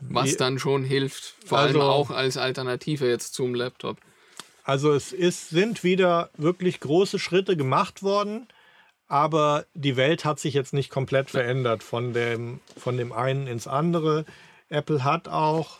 Was 0.00 0.30
Die- 0.30 0.36
dann 0.36 0.58
schon 0.58 0.84
hilft. 0.84 1.34
Vor 1.46 1.58
Also- 1.58 1.80
allem 1.80 1.88
auch 1.90 2.10
als 2.10 2.36
Alternative 2.36 3.08
jetzt 3.08 3.32
zum 3.34 3.54
Laptop. 3.54 3.96
Also 4.64 4.92
es 4.92 5.12
ist, 5.12 5.50
sind 5.50 5.82
wieder 5.84 6.30
wirklich 6.36 6.80
große 6.80 7.18
Schritte 7.18 7.56
gemacht 7.56 8.02
worden, 8.02 8.46
aber 9.14 9.64
die 9.74 9.94
Welt 9.96 10.24
hat 10.24 10.40
sich 10.40 10.54
jetzt 10.54 10.74
nicht 10.74 10.90
komplett 10.90 11.30
verändert 11.30 11.84
von 11.84 12.12
dem, 12.12 12.58
von 12.76 12.96
dem 12.96 13.12
einen 13.12 13.46
ins 13.46 13.68
andere. 13.68 14.24
Apple 14.68 15.04
hat 15.04 15.28
auch 15.28 15.78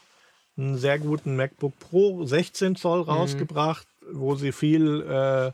einen 0.57 0.79
sehr 0.79 1.01
guten 1.01 1.35
MacBook 1.35 1.77
Pro 1.81 2.25
16 2.25 2.77
Zoll 2.77 3.01
rausgebracht, 3.01 3.88
wo 4.12 4.37
sie 4.37 4.53
viel 4.53 5.03
äh, 5.03 5.51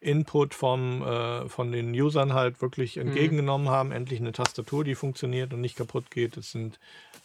Input 0.00 0.54
vom, 0.54 1.02
äh, 1.02 1.48
von 1.48 1.70
den 1.70 1.92
Usern 1.92 2.34
halt 2.34 2.60
wirklich 2.60 2.96
entgegengenommen 2.96 3.68
haben. 3.68 3.92
Endlich 3.92 4.18
eine 4.18 4.32
Tastatur, 4.32 4.82
die 4.82 4.96
funktioniert 4.96 5.54
und 5.54 5.60
nicht 5.60 5.76
kaputt 5.76 6.10
geht. 6.10 6.36
Es 6.36 6.50
sind 6.50 6.80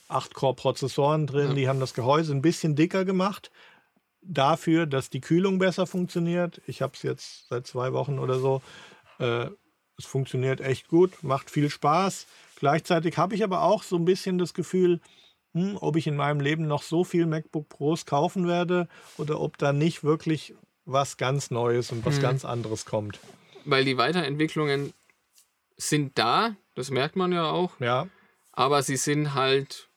8-Core-Prozessoren 0.08 1.26
drin, 1.26 1.56
die 1.56 1.68
haben 1.68 1.80
das 1.80 1.96
Gehäuse 1.96 2.32
ein 2.36 2.44
bisschen 2.44 2.76
dicker 2.76 3.06
gemacht 3.06 3.50
dafür, 4.22 4.86
dass 4.86 5.10
die 5.10 5.22
Kühlung 5.22 5.58
besser 5.58 5.88
funktioniert. 5.88 6.62
Ich 6.68 6.84
habe 6.84 6.94
es 6.96 7.02
jetzt 7.02 7.48
seit 7.50 7.66
zwei 7.66 7.92
Wochen 7.92 8.20
oder 8.20 8.38
so. 8.38 8.62
Äh, 9.18 9.48
es 10.00 10.06
funktioniert 10.06 10.62
echt 10.62 10.88
gut, 10.88 11.22
macht 11.24 11.52
viel 11.52 11.70
Spaß. 11.70 12.26
Gleichzeitig 12.56 13.18
habe 13.18 13.36
ich 13.36 13.44
aber 13.44 13.62
auch 13.64 13.84
so 13.84 13.98
ein 13.98 14.06
bisschen 14.06 14.38
das 14.38 14.54
Gefühl, 14.54 15.02
hm, 15.54 15.78
ob 15.80 15.96
ich 15.98 16.08
in 16.08 16.16
meinem 16.16 16.40
Leben 16.40 16.68
noch 16.68 16.84
so 16.84 17.04
viel 17.04 17.26
MacBook 17.26 17.70
Pros 17.70 18.06
kaufen 18.06 18.48
werde 18.48 18.88
oder 19.18 19.40
ob 19.40 19.58
da 19.58 19.74
nicht 19.74 20.04
wirklich 20.04 20.54
was 20.86 21.18
ganz 21.18 21.52
Neues 21.52 21.92
und 21.92 22.06
was 22.06 22.20
ganz 22.20 22.46
anderes 22.46 22.86
kommt. 22.86 23.20
Weil 23.66 23.86
die 23.86 23.98
Weiterentwicklungen 23.98 24.94
sind 25.78 26.18
da, 26.18 26.56
das 26.76 26.90
merkt 26.90 27.16
man 27.16 27.32
ja 27.32 27.46
auch, 27.50 27.80
Ja, 27.80 28.08
aber 28.52 28.82
sie 28.84 28.98
sind 28.98 29.34
halt, 29.34 29.90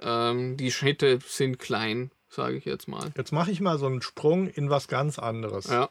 ähm, 0.00 0.56
die 0.56 0.72
Schritte 0.72 1.18
sind 1.26 1.58
klein, 1.58 2.10
sage 2.28 2.56
ich 2.56 2.64
jetzt 2.64 2.88
mal. 2.88 3.12
jetzt 3.16 3.32
mache 3.32 3.50
ich 3.50 3.60
mal 3.60 3.78
so 3.78 3.86
einen 3.86 4.02
Sprung 4.02 4.48
in 4.48 4.70
was 4.70 4.88
ganz 4.88 5.18
anderes. 5.18 5.66
Ja. 5.66 5.88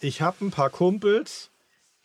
Ich 0.00 0.22
habe 0.22 0.44
ein 0.44 0.50
paar 0.50 0.70
Kumpels, 0.70 1.50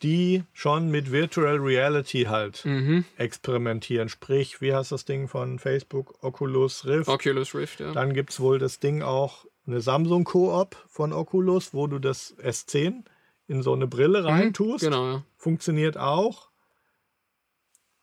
die 0.01 0.43
schon 0.53 0.89
mit 0.89 1.11
Virtual 1.11 1.57
Reality 1.57 2.23
halt 2.23 2.63
Mhm. 2.65 3.05
experimentieren. 3.17 4.09
Sprich, 4.09 4.61
wie 4.61 4.73
heißt 4.73 4.91
das 4.91 5.05
Ding 5.05 5.27
von 5.27 5.59
Facebook? 5.59 6.23
Oculus 6.23 6.85
Rift. 6.85 7.09
Oculus 7.09 7.53
Rift, 7.53 7.79
ja. 7.79 7.91
Dann 7.91 8.13
gibt 8.13 8.31
es 8.31 8.39
wohl 8.39 8.59
das 8.59 8.79
Ding 8.79 9.01
auch, 9.01 9.45
eine 9.67 9.81
Samsung 9.81 10.23
Koop 10.23 10.75
von 10.87 11.13
Oculus, 11.13 11.73
wo 11.73 11.85
du 11.87 11.99
das 11.99 12.35
S10 12.39 13.03
in 13.47 13.61
so 13.61 13.73
eine 13.73 13.87
Brille 13.87 14.23
reintust. 14.23 14.83
Genau, 14.83 15.05
ja. 15.11 15.23
Funktioniert 15.37 15.97
auch. 15.97 16.49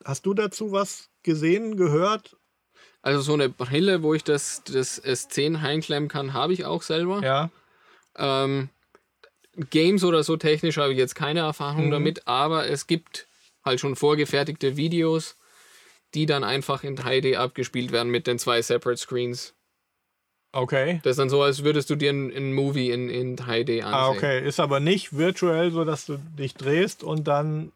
Hast 0.04 0.26
du 0.26 0.34
dazu 0.34 0.70
was 0.72 1.08
gesehen, 1.22 1.76
gehört? 1.76 2.36
Also 3.02 3.20
so 3.20 3.32
eine 3.34 3.48
Brille, 3.48 4.02
wo 4.02 4.14
ich 4.14 4.22
das, 4.24 4.62
das 4.64 5.02
S10 5.02 5.60
reinklemmen 5.62 6.08
kann, 6.08 6.32
habe 6.34 6.52
ich 6.52 6.64
auch 6.64 6.82
selber. 6.82 7.22
Ja. 7.22 7.50
Ähm, 8.16 8.68
Games 9.70 10.04
oder 10.04 10.22
so 10.22 10.36
technisch 10.36 10.76
habe 10.78 10.92
ich 10.92 10.98
jetzt 10.98 11.14
keine 11.14 11.40
Erfahrung 11.40 11.86
Mhm. 11.86 11.90
damit, 11.90 12.26
aber 12.28 12.68
es 12.68 12.86
gibt 12.86 13.26
halt 13.64 13.80
schon 13.80 13.96
vorgefertigte 13.96 14.76
Videos, 14.76 15.36
die 16.14 16.26
dann 16.26 16.44
einfach 16.44 16.84
in 16.84 16.96
3D 16.96 17.36
abgespielt 17.36 17.92
werden 17.92 18.10
mit 18.10 18.26
den 18.26 18.38
zwei 18.38 18.62
Separate 18.62 18.98
Screens. 19.00 19.54
Okay. 20.52 21.00
Das 21.02 21.12
ist 21.12 21.18
dann 21.18 21.28
so, 21.28 21.42
als 21.42 21.64
würdest 21.64 21.90
du 21.90 21.96
dir 21.96 22.10
einen, 22.10 22.54
Movie 22.54 22.90
in, 22.90 23.10
in 23.10 23.36
3D 23.36 23.82
ansehen. 23.82 23.84
Ah, 23.84 24.08
okay. 24.08 24.46
Ist 24.46 24.60
aber 24.60 24.80
nicht 24.80 25.16
virtuell, 25.16 25.70
so 25.70 25.84
dass 25.84 26.06
du 26.06 26.16
dich 26.38 26.54
drehst 26.54 27.02
und 27.02 27.28
dann. 27.28 27.72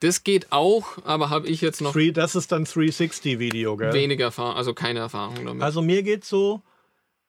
Das 0.00 0.24
geht 0.24 0.52
auch, 0.52 0.98
aber 1.04 1.30
habe 1.30 1.48
ich 1.48 1.60
jetzt 1.62 1.80
noch 1.80 1.92
Three, 1.92 2.12
das 2.12 2.34
ist 2.36 2.52
dann 2.52 2.64
360-Video, 2.66 3.76
gell? 3.78 3.92
wenig 3.94 4.20
Erfahrung, 4.20 4.54
also 4.54 4.74
keine 4.74 4.98
Erfahrung 5.00 5.44
damit. 5.46 5.62
Also 5.62 5.80
mir 5.80 6.02
geht 6.02 6.24
so, 6.24 6.62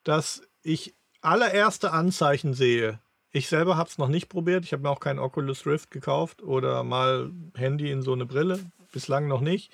dass 0.04 0.42
ich 0.64 0.94
allererste 1.22 1.92
Anzeichen 1.92 2.54
sehe, 2.54 3.00
Ich 3.32 3.50
selber 3.50 3.78
habe 3.78 3.90
es 3.90 3.98
noch 3.98 4.08
nicht 4.08 4.30
probiert. 4.30 4.64
Ich 4.64 4.74
habe 4.74 4.84
mir 4.84 4.90
auch 4.90 5.00
kein 5.00 5.20
Oculus 5.20 5.66
Rift 5.66 5.92
gekauft 5.92 6.42
oder 6.42 6.84
mal 6.84 7.32
Handy 7.56 7.92
in 7.92 8.02
so 8.02 8.14
eine 8.14 8.26
Brille. 8.26 8.60
Bislang 8.92 9.28
noch 9.28 9.42
nicht. 9.42 9.72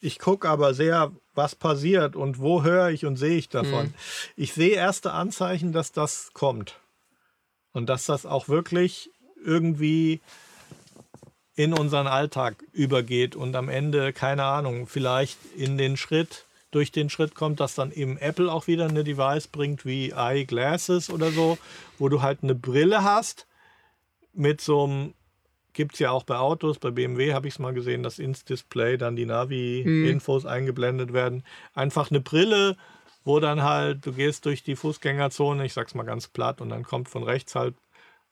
Ich 0.00 0.18
gucke 0.18 0.48
aber 0.48 0.74
sehr, 0.74 1.12
was 1.34 1.54
passiert 1.54 2.16
und 2.16 2.38
wo 2.38 2.62
höre 2.62 2.90
ich 2.90 3.04
und 3.04 3.16
sehe 3.16 3.36
ich 3.36 3.48
davon. 3.48 3.86
Mhm. 3.86 3.94
Ich 4.36 4.54
sehe 4.54 4.74
erste 4.74 5.12
Anzeichen, 5.12 5.72
dass 5.72 5.92
das 5.92 6.30
kommt. 6.32 6.78
Und 7.72 7.88
dass 7.88 8.06
das 8.06 8.26
auch 8.26 8.48
wirklich 8.48 9.10
irgendwie 9.44 10.20
in 11.54 11.74
unseren 11.74 12.06
Alltag 12.06 12.64
übergeht 12.72 13.36
und 13.36 13.54
am 13.54 13.68
Ende, 13.68 14.12
keine 14.12 14.44
Ahnung, 14.44 14.86
vielleicht 14.86 15.38
in 15.56 15.76
den 15.76 15.96
Schritt, 15.96 16.46
durch 16.70 16.92
den 16.92 17.10
Schritt 17.10 17.34
kommt, 17.34 17.60
dass 17.60 17.74
dann 17.74 17.92
eben 17.92 18.16
Apple 18.18 18.52
auch 18.52 18.66
wieder 18.66 18.88
eine 18.88 19.04
Device 19.04 19.48
bringt 19.48 19.84
wie 19.84 20.10
Eyeglasses 20.10 21.10
oder 21.10 21.30
so, 21.30 21.58
wo 21.98 22.08
du 22.08 22.22
halt 22.22 22.42
eine 22.42 22.54
Brille 22.54 23.02
hast 23.02 23.46
mit 24.32 24.60
so 24.60 24.84
einem 24.84 25.14
Gibt 25.72 25.94
es 25.94 26.00
ja 26.00 26.10
auch 26.10 26.24
bei 26.24 26.36
Autos, 26.36 26.78
bei 26.80 26.90
BMW 26.90 27.32
habe 27.32 27.46
ich 27.46 27.54
es 27.54 27.58
mal 27.60 27.72
gesehen, 27.72 28.02
dass 28.02 28.18
ins 28.18 28.44
Display 28.44 28.98
dann 28.98 29.14
die 29.14 29.24
Navi-Infos 29.24 30.42
mhm. 30.42 30.48
eingeblendet 30.48 31.12
werden. 31.12 31.44
Einfach 31.74 32.10
eine 32.10 32.20
Brille, 32.20 32.76
wo 33.24 33.38
dann 33.38 33.62
halt, 33.62 34.04
du 34.04 34.12
gehst 34.12 34.46
durch 34.46 34.64
die 34.64 34.74
Fußgängerzone, 34.74 35.64
ich 35.64 35.72
sag's 35.72 35.94
mal 35.94 36.02
ganz 36.02 36.26
platt, 36.26 36.60
und 36.60 36.70
dann 36.70 36.82
kommt 36.82 37.08
von 37.08 37.22
rechts 37.22 37.54
halt 37.54 37.76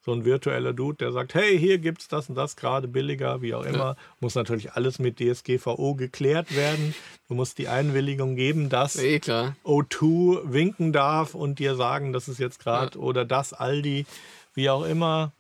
so 0.09 0.15
ein 0.15 0.25
virtueller 0.25 0.73
Dude, 0.73 0.97
der 0.97 1.13
sagt, 1.13 1.35
hey, 1.35 1.59
hier 1.59 1.77
gibt 1.77 2.01
es 2.01 2.09
das 2.09 2.31
und 2.31 2.35
das 2.35 2.57
gerade 2.57 2.89
billiger, 2.89 3.43
wie 3.43 3.55
auch 3.55 3.65
immer. 3.65 3.79
Ja. 3.79 3.97
Muss 4.21 4.35
natürlich 4.35 4.73
alles 4.73 4.99
mit 4.99 5.21
DSGVO 5.21 5.97
geklärt 5.97 6.57
werden. 6.57 6.95
Du 7.29 7.35
musst 7.35 7.59
die 7.59 7.69
Einwilligung 7.69 8.35
geben, 8.35 8.71
dass 8.71 8.97
eh, 8.97 9.19
O2 9.19 10.51
winken 10.51 10.95
darf 10.95 11.35
und 11.35 11.59
dir 11.59 11.75
sagen, 11.77 12.15
das 12.15 12.27
ist 12.27 12.39
jetzt 12.39 12.59
gerade 12.59 12.99
ja. 12.99 13.05
oder 13.05 13.27
das 13.27 13.53
Aldi, 13.53 14.07
wie 14.55 14.71
auch 14.71 14.85
immer 14.85 15.33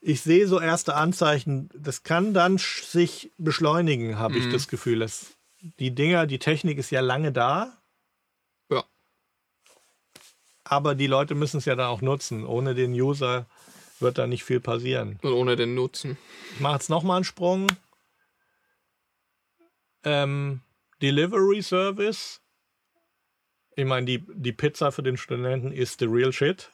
ich 0.00 0.20
sehe 0.20 0.46
so 0.46 0.60
erste 0.60 0.94
Anzeichen, 0.94 1.68
das 1.74 2.04
kann 2.04 2.32
dann 2.32 2.58
sich 2.58 3.32
beschleunigen, 3.38 4.20
habe 4.20 4.34
mhm. 4.34 4.46
ich 4.46 4.52
das 4.52 4.68
Gefühl. 4.68 5.00
Dass 5.00 5.34
die 5.80 5.92
Dinger, 5.92 6.28
die 6.28 6.38
Technik 6.38 6.78
ist 6.78 6.92
ja 6.92 7.00
lange 7.00 7.32
da. 7.32 7.72
Aber 10.68 10.96
die 10.96 11.06
Leute 11.06 11.34
müssen 11.34 11.58
es 11.58 11.64
ja 11.64 11.76
dann 11.76 11.86
auch 11.86 12.00
nutzen. 12.00 12.44
Ohne 12.44 12.74
den 12.74 12.92
User 12.92 13.46
wird 14.00 14.18
da 14.18 14.26
nicht 14.26 14.44
viel 14.44 14.60
passieren. 14.60 15.18
Und 15.22 15.32
ohne 15.32 15.56
den 15.56 15.74
Nutzen. 15.74 16.18
Ich 16.54 16.60
mache 16.60 16.74
jetzt 16.74 16.90
nochmal 16.90 17.16
einen 17.16 17.24
Sprung. 17.24 17.68
Ähm, 20.04 20.60
Delivery 21.00 21.62
Service. 21.62 22.40
Ich 23.76 23.84
meine, 23.84 24.06
die, 24.06 24.24
die 24.34 24.52
Pizza 24.52 24.90
für 24.90 25.02
den 25.02 25.16
Studenten 25.16 25.70
ist 25.70 26.00
the 26.00 26.06
real 26.06 26.32
shit 26.32 26.70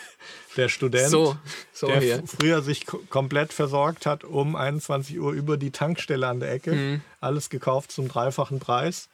der 0.56 0.68
Student, 0.68 1.08
so, 1.08 1.36
so 1.72 1.86
der 1.86 2.00
hier. 2.00 2.22
früher 2.26 2.60
sich 2.60 2.84
komplett 2.86 3.52
versorgt 3.52 4.04
hat 4.04 4.22
um 4.22 4.54
21 4.54 5.18
Uhr 5.18 5.32
über 5.32 5.56
die 5.56 5.70
Tankstelle 5.70 6.28
an 6.28 6.40
der 6.40 6.52
Ecke, 6.52 6.72
mhm. 6.72 7.00
alles 7.20 7.48
gekauft 7.48 7.90
zum 7.90 8.08
dreifachen 8.08 8.58
Preis, 8.58 9.08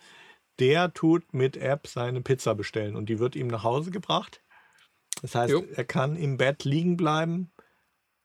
der 0.58 0.92
tut 0.92 1.32
mit 1.32 1.56
App 1.56 1.86
seine 1.86 2.20
Pizza 2.20 2.54
bestellen 2.54 2.96
und 2.96 3.08
die 3.08 3.18
wird 3.18 3.36
ihm 3.36 3.48
nach 3.48 3.64
Hause 3.64 3.90
gebracht. 3.90 4.42
Das 5.22 5.34
heißt, 5.34 5.52
jo. 5.52 5.64
er 5.74 5.84
kann 5.84 6.16
im 6.16 6.36
Bett 6.36 6.64
liegen 6.64 6.96
bleiben, 6.96 7.50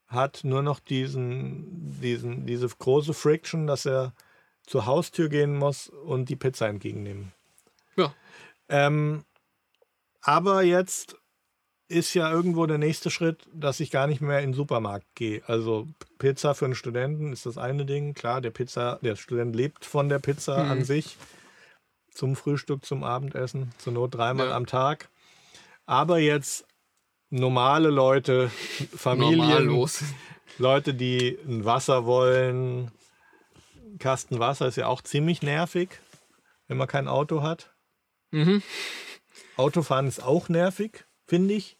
hat 0.07 0.41
nur 0.43 0.61
noch 0.61 0.79
diesen, 0.79 1.99
diesen, 2.01 2.45
diese 2.45 2.67
große 2.67 3.13
Friction, 3.13 3.67
dass 3.67 3.85
er 3.85 4.13
zur 4.65 4.85
Haustür 4.85 5.29
gehen 5.29 5.57
muss 5.57 5.89
und 5.89 6.29
die 6.29 6.35
Pizza 6.35 6.67
entgegennehmen. 6.67 7.33
Ja. 7.97 8.13
Ähm, 8.69 9.25
aber 10.21 10.63
jetzt 10.63 11.17
ist 11.89 12.13
ja 12.13 12.31
irgendwo 12.31 12.65
der 12.65 12.77
nächste 12.77 13.11
Schritt, 13.11 13.47
dass 13.53 13.79
ich 13.79 13.91
gar 13.91 14.07
nicht 14.07 14.21
mehr 14.21 14.39
in 14.39 14.51
den 14.51 14.53
Supermarkt 14.53 15.05
gehe. 15.15 15.41
Also 15.47 15.87
Pizza 16.17 16.55
für 16.55 16.65
einen 16.65 16.75
Studenten 16.75 17.33
ist 17.33 17.45
das 17.45 17.57
eine 17.57 17.85
Ding. 17.85 18.13
Klar, 18.13 18.41
der 18.41 18.51
Pizza, 18.51 18.99
der 19.01 19.15
Student 19.15 19.55
lebt 19.55 19.85
von 19.85 20.09
der 20.09 20.19
Pizza 20.19 20.63
mhm. 20.63 20.71
an 20.71 20.83
sich. 20.85 21.17
Zum 22.13 22.35
Frühstück, 22.35 22.85
zum 22.85 23.03
Abendessen, 23.03 23.71
zur 23.77 23.93
Not 23.93 24.15
dreimal 24.15 24.49
ja. 24.49 24.55
am 24.55 24.65
Tag. 24.65 25.09
Aber 25.85 26.19
jetzt 26.19 26.65
normale 27.29 27.89
Leute, 27.89 28.49
Familien, 28.95 29.87
Leute, 30.57 30.93
die 30.93 31.37
ein 31.47 31.65
Wasser 31.65 32.05
wollen. 32.05 32.91
Kasten 33.99 34.39
Wasser 34.39 34.67
ist 34.67 34.75
ja 34.75 34.87
auch 34.87 35.01
ziemlich 35.01 35.41
nervig, 35.41 35.89
wenn 36.67 36.77
man 36.77 36.87
kein 36.87 37.07
Auto 37.07 37.41
hat. 37.41 37.71
Mhm. 38.31 38.61
Autofahren 39.57 40.07
ist 40.07 40.23
auch 40.23 40.49
nervig, 40.49 41.05
finde 41.25 41.53
ich. 41.53 41.77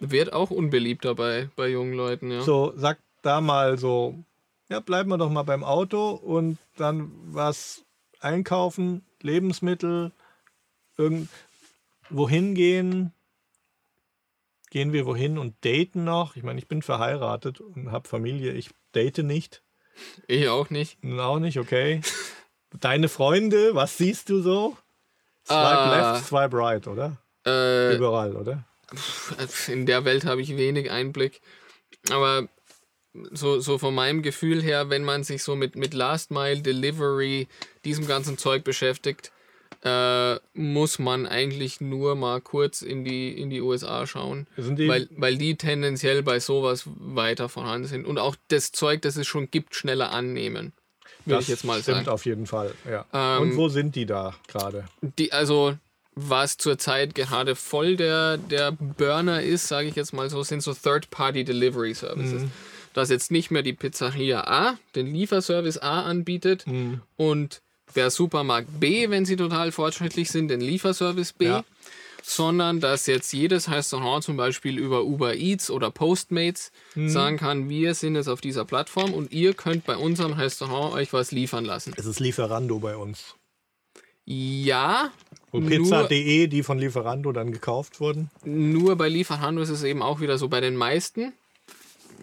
Wird 0.00 0.32
auch 0.32 0.50
unbeliebt 0.50 1.04
dabei 1.04 1.48
bei 1.56 1.68
jungen 1.68 1.94
Leuten, 1.94 2.30
ja. 2.30 2.42
So, 2.42 2.72
sag 2.76 2.98
da 3.22 3.40
mal 3.40 3.78
so, 3.78 4.18
ja, 4.68 4.80
bleiben 4.80 5.10
wir 5.10 5.18
doch 5.18 5.30
mal 5.30 5.44
beim 5.44 5.64
Auto 5.64 6.10
und 6.10 6.58
dann 6.76 7.12
was 7.26 7.83
einkaufen, 8.24 9.04
Lebensmittel, 9.20 10.12
irgend 10.96 11.28
wohin 12.10 12.54
gehen. 12.54 13.12
Gehen 14.70 14.92
wir 14.92 15.06
wohin 15.06 15.38
und 15.38 15.54
daten 15.64 16.04
noch? 16.04 16.34
Ich 16.36 16.42
meine, 16.42 16.58
ich 16.58 16.66
bin 16.66 16.82
verheiratet 16.82 17.60
und 17.60 17.92
habe 17.92 18.08
Familie. 18.08 18.52
Ich 18.52 18.70
date 18.92 19.18
nicht. 19.18 19.62
Ich 20.26 20.48
auch 20.48 20.70
nicht. 20.70 20.98
Auch 21.04 21.38
nicht, 21.38 21.58
okay. 21.58 22.00
Deine 22.80 23.08
Freunde, 23.08 23.74
was 23.76 23.96
siehst 23.98 24.30
du 24.30 24.42
so? 24.42 24.76
Swipe 25.46 25.60
uh, 25.60 25.90
left, 25.90 26.26
swipe 26.26 26.56
right, 26.56 26.86
oder? 26.88 27.18
Äh, 27.46 27.94
Überall, 27.94 28.34
oder? 28.34 28.64
in 29.68 29.86
der 29.86 30.04
Welt 30.04 30.24
habe 30.24 30.40
ich 30.40 30.56
wenig 30.56 30.90
Einblick. 30.90 31.40
Aber 32.10 32.48
so, 33.32 33.60
so 33.60 33.78
von 33.78 33.94
meinem 33.94 34.22
Gefühl 34.22 34.62
her, 34.62 34.90
wenn 34.90 35.04
man 35.04 35.24
sich 35.24 35.42
so 35.42 35.56
mit, 35.56 35.76
mit 35.76 35.94
Last 35.94 36.30
Mile 36.30 36.60
Delivery, 36.60 37.48
diesem 37.84 38.06
ganzen 38.06 38.38
Zeug 38.38 38.64
beschäftigt, 38.64 39.32
äh, 39.84 40.36
muss 40.54 40.98
man 40.98 41.26
eigentlich 41.26 41.80
nur 41.80 42.14
mal 42.14 42.40
kurz 42.40 42.82
in 42.82 43.04
die, 43.04 43.30
in 43.38 43.50
die 43.50 43.60
USA 43.60 44.06
schauen. 44.06 44.46
Die 44.56 44.88
weil, 44.88 45.08
weil 45.16 45.36
die 45.36 45.56
tendenziell 45.56 46.22
bei 46.22 46.40
sowas 46.40 46.84
weiter 46.86 47.48
vorhanden 47.48 47.86
sind 47.86 48.06
und 48.06 48.18
auch 48.18 48.36
das 48.48 48.72
Zeug, 48.72 49.02
das 49.02 49.16
es 49.16 49.26
schon 49.26 49.50
gibt, 49.50 49.74
schneller 49.74 50.10
annehmen. 50.10 50.72
Würde 51.26 51.42
ich 51.42 51.48
jetzt 51.48 51.64
mal 51.64 51.80
stimmt 51.80 51.98
sagen. 51.98 52.08
auf 52.08 52.26
jeden 52.26 52.46
Fall, 52.46 52.74
ja. 52.88 53.06
Ähm, 53.12 53.42
und 53.42 53.56
wo 53.56 53.68
sind 53.68 53.94
die 53.94 54.06
da 54.06 54.34
gerade? 54.48 54.84
Die, 55.18 55.32
also 55.32 55.76
was 56.14 56.56
zurzeit 56.56 57.14
gerade 57.14 57.54
voll 57.54 57.96
der, 57.96 58.36
der 58.36 58.72
Burner 58.72 59.42
ist, 59.42 59.68
sage 59.68 59.88
ich 59.88 59.96
jetzt 59.96 60.12
mal 60.12 60.30
so, 60.30 60.42
sind 60.42 60.62
so 60.62 60.72
Third-Party-Delivery-Services. 60.72 62.42
Mhm. 62.42 62.50
Dass 62.94 63.10
jetzt 63.10 63.30
nicht 63.30 63.50
mehr 63.50 63.62
die 63.62 63.74
Pizzeria 63.74 64.44
A 64.46 64.78
den 64.94 65.12
Lieferservice 65.12 65.78
A 65.78 66.02
anbietet 66.04 66.66
mhm. 66.66 67.02
und 67.16 67.60
der 67.94 68.10
Supermarkt 68.10 68.80
B, 68.80 69.10
wenn 69.10 69.24
sie 69.24 69.36
total 69.36 69.72
fortschrittlich 69.72 70.30
sind, 70.30 70.48
den 70.48 70.60
Lieferservice 70.60 71.32
B, 71.32 71.46
ja. 71.46 71.64
sondern 72.22 72.80
dass 72.80 73.06
jetzt 73.06 73.32
jedes 73.32 73.70
Restaurant 73.70 74.24
zum 74.24 74.36
Beispiel 74.36 74.78
über 74.78 75.04
Uber 75.04 75.34
Eats 75.34 75.70
oder 75.70 75.90
Postmates 75.90 76.72
mhm. 76.94 77.08
sagen 77.08 77.36
kann, 77.36 77.68
wir 77.68 77.94
sind 77.94 78.16
jetzt 78.16 78.28
auf 78.28 78.40
dieser 78.40 78.64
Plattform 78.64 79.12
und 79.12 79.32
ihr 79.32 79.54
könnt 79.54 79.84
bei 79.84 79.96
unserem 79.96 80.32
Restaurant 80.32 80.94
euch 80.94 81.12
was 81.12 81.30
liefern 81.30 81.64
lassen. 81.64 81.92
Es 81.96 82.06
ist 82.06 82.20
Lieferando 82.20 82.78
bei 82.78 82.96
uns. 82.96 83.36
Ja. 84.24 85.10
Und 85.50 85.66
Pizza.de, 85.66 86.46
die 86.46 86.62
von 86.62 86.78
Lieferando 86.78 87.30
dann 87.32 87.52
gekauft 87.52 88.00
wurden? 88.00 88.30
Nur 88.44 88.96
bei 88.96 89.08
Lieferando 89.08 89.60
ist 89.62 89.68
es 89.68 89.82
eben 89.82 90.02
auch 90.02 90.20
wieder 90.20 90.38
so. 90.38 90.48
Bei 90.48 90.60
den 90.60 90.76
meisten, 90.76 91.32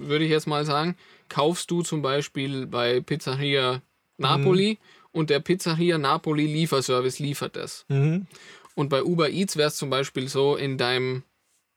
würde 0.08 0.26
ich 0.26 0.32
jetzt 0.32 0.48
mal 0.48 0.66
sagen, 0.66 0.96
kaufst 1.30 1.72
du 1.72 1.82
zum 1.82 2.02
Beispiel 2.02 2.68
bei 2.68 3.02
Pizzeria 3.02 3.82
Napoli 4.18 4.74
mhm. 4.80 5.10
und 5.12 5.30
der 5.30 5.40
Pizzeria 5.40 5.98
Napoli 5.98 6.46
Lieferservice 6.46 7.20
liefert 7.20 7.56
das. 7.56 7.86
Mhm. 7.90 8.28
Und 8.76 8.90
bei 8.90 9.04
Uber 9.04 9.30
Eats 9.30 9.58
wäre 9.58 9.68
es 9.68 9.76
zum 9.76 9.90
Beispiel 9.90 10.28
so, 10.28 10.56
in 10.56 10.78
deinem 10.78 11.24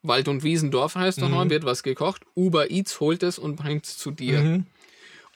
Wald- 0.02 0.28
und 0.28 0.42
Wiesendorf-Restaurant 0.42 1.46
mhm. 1.46 1.50
wird 1.50 1.64
was 1.64 1.82
gekocht, 1.82 2.22
Uber 2.36 2.70
Eats 2.70 3.00
holt 3.00 3.22
es 3.22 3.38
und 3.38 3.56
bringt 3.56 3.86
es 3.86 3.96
zu 3.98 4.10
dir. 4.10 4.40
Mhm. 4.40 4.66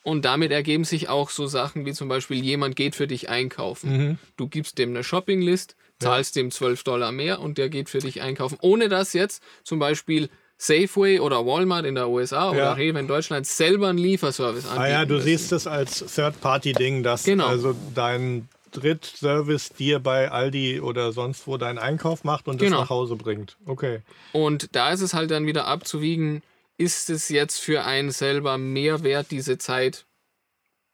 Und 0.02 0.24
damit 0.24 0.52
ergeben 0.52 0.84
sich 0.84 1.08
auch 1.08 1.30
so 1.30 1.46
Sachen 1.46 1.84
wie 1.84 1.92
zum 1.92 2.08
Beispiel, 2.08 2.42
jemand 2.42 2.76
geht 2.76 2.94
für 2.94 3.06
dich 3.06 3.28
einkaufen. 3.28 3.90
Mhm. 3.90 4.18
Du 4.36 4.46
gibst 4.48 4.78
dem 4.78 4.90
eine 4.90 5.04
Shoppinglist, 5.04 5.76
zahlst 5.98 6.36
ja. 6.36 6.42
dem 6.42 6.50
12 6.50 6.84
Dollar 6.84 7.12
mehr 7.12 7.40
und 7.40 7.58
der 7.58 7.68
geht 7.68 7.88
für 7.88 7.98
dich 7.98 8.22
einkaufen. 8.22 8.58
Ohne 8.60 8.88
dass 8.88 9.12
jetzt 9.12 9.42
zum 9.64 9.78
Beispiel 9.78 10.28
Safeway 10.58 11.20
oder 11.20 11.46
Walmart 11.46 11.86
in 11.86 11.94
der 11.94 12.08
USA 12.08 12.46
ja. 12.46 12.50
oder 12.50 12.76
Rewe 12.76 12.98
in 12.98 13.06
Deutschland 13.06 13.46
selber 13.46 13.88
einen 13.88 13.98
Lieferservice 13.98 14.66
anbieten. 14.66 14.82
Ah 14.82 14.88
ja, 14.88 15.04
du 15.04 15.14
müssen. 15.14 15.26
siehst 15.26 15.52
es 15.52 15.66
als 15.68 16.04
Third-Party-Ding, 16.14 17.04
dass 17.04 17.22
genau. 17.22 17.46
also 17.46 17.76
dein 17.94 18.48
Drittservice 18.72 19.70
dir 19.70 20.00
bei 20.00 20.30
Aldi 20.30 20.80
oder 20.80 21.12
sonst 21.12 21.46
wo 21.46 21.56
deinen 21.56 21.78
Einkauf 21.78 22.24
macht 22.24 22.48
und 22.48 22.58
genau. 22.58 22.72
das 22.72 22.80
nach 22.80 22.90
Hause 22.90 23.16
bringt. 23.16 23.56
Okay. 23.66 24.00
Und 24.32 24.74
da 24.74 24.92
ist 24.92 25.00
es 25.00 25.14
halt 25.14 25.30
dann 25.30 25.46
wieder 25.46 25.66
abzuwiegen, 25.66 26.42
ist 26.76 27.08
es 27.08 27.28
jetzt 27.28 27.60
für 27.60 27.84
einen 27.84 28.10
selber 28.10 28.58
mehr 28.58 29.04
wert, 29.04 29.30
diese 29.30 29.58
Zeit 29.58 30.06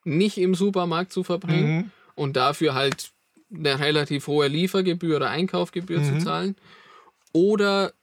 nicht 0.03 0.37
im 0.37 0.53
Supermarkt 0.53 1.11
zu 1.11 1.23
verbringen 1.23 1.75
mhm. 1.75 1.91
und 2.13 2.35
dafür 2.35 2.75
halt 2.75 3.11
eine 3.53 3.79
relativ 3.79 4.27
hohe 4.27 4.47
Liefergebühr 4.47 5.17
oder 5.17 5.29
Einkaufgebühr 5.29 5.99
mhm. 5.99 6.19
zu 6.19 6.25
zahlen? 6.25 6.55
Oder 7.33 7.93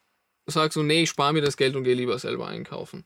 sag 0.46 0.72
so, 0.72 0.82
nee, 0.82 1.02
ich 1.02 1.10
spare 1.10 1.32
mir 1.32 1.42
das 1.42 1.56
Geld 1.56 1.76
und 1.76 1.84
gehe 1.84 1.94
lieber 1.94 2.18
selber 2.18 2.48
einkaufen. 2.48 3.04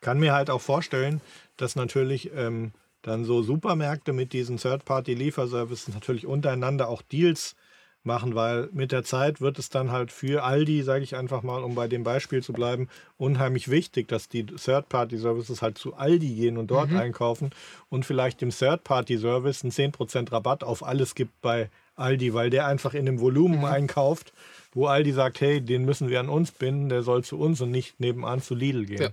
Kann 0.00 0.20
mir 0.20 0.32
halt 0.32 0.50
auch 0.50 0.60
vorstellen, 0.60 1.20
dass 1.56 1.76
natürlich 1.76 2.30
ähm, 2.34 2.72
dann 3.02 3.24
so 3.24 3.42
Supermärkte 3.42 4.12
mit 4.12 4.32
diesen 4.32 4.58
Third-Party-Lieferservices 4.58 5.94
natürlich 5.94 6.26
untereinander 6.26 6.88
auch 6.88 7.02
Deals 7.02 7.56
machen, 8.04 8.34
weil 8.34 8.68
mit 8.72 8.92
der 8.92 9.04
Zeit 9.04 9.40
wird 9.40 9.58
es 9.58 9.70
dann 9.70 9.90
halt 9.90 10.12
für 10.12 10.44
Aldi, 10.44 10.82
sage 10.82 11.04
ich 11.04 11.16
einfach 11.16 11.42
mal, 11.42 11.62
um 11.62 11.74
bei 11.74 11.88
dem 11.88 12.04
Beispiel 12.04 12.42
zu 12.42 12.52
bleiben, 12.52 12.88
unheimlich 13.16 13.70
wichtig, 13.70 14.08
dass 14.08 14.28
die 14.28 14.46
Third-Party-Services 14.46 15.62
halt 15.62 15.78
zu 15.78 15.94
Aldi 15.94 16.34
gehen 16.34 16.58
und 16.58 16.70
dort 16.70 16.90
mhm. 16.90 16.96
einkaufen 16.96 17.50
und 17.88 18.06
vielleicht 18.06 18.40
dem 18.40 18.50
Third-Party-Service 18.50 19.62
einen 19.62 19.72
10% 19.72 20.32
Rabatt 20.32 20.64
auf 20.64 20.82
alles 20.84 21.14
gibt 21.14 21.40
bei 21.40 21.70
Aldi, 21.98 22.34
weil 22.34 22.50
der 22.50 22.66
einfach 22.66 22.94
in 22.94 23.06
dem 23.06 23.20
Volumen 23.20 23.58
mhm. 23.58 23.64
einkauft, 23.64 24.32
wo 24.72 24.86
Aldi 24.86 25.12
sagt, 25.12 25.40
hey, 25.40 25.60
den 25.60 25.84
müssen 25.84 26.08
wir 26.08 26.20
an 26.20 26.28
uns 26.28 26.50
binden, 26.50 26.88
der 26.88 27.02
soll 27.02 27.24
zu 27.24 27.38
uns 27.38 27.60
und 27.60 27.70
nicht 27.70 28.00
nebenan 28.00 28.42
zu 28.42 28.54
Lidl 28.54 28.86
gehen. 28.86 29.02
Ja. 29.02 29.10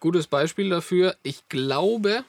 Gutes 0.00 0.26
Beispiel 0.26 0.68
dafür, 0.68 1.16
ich 1.22 1.48
glaube, 1.48 2.24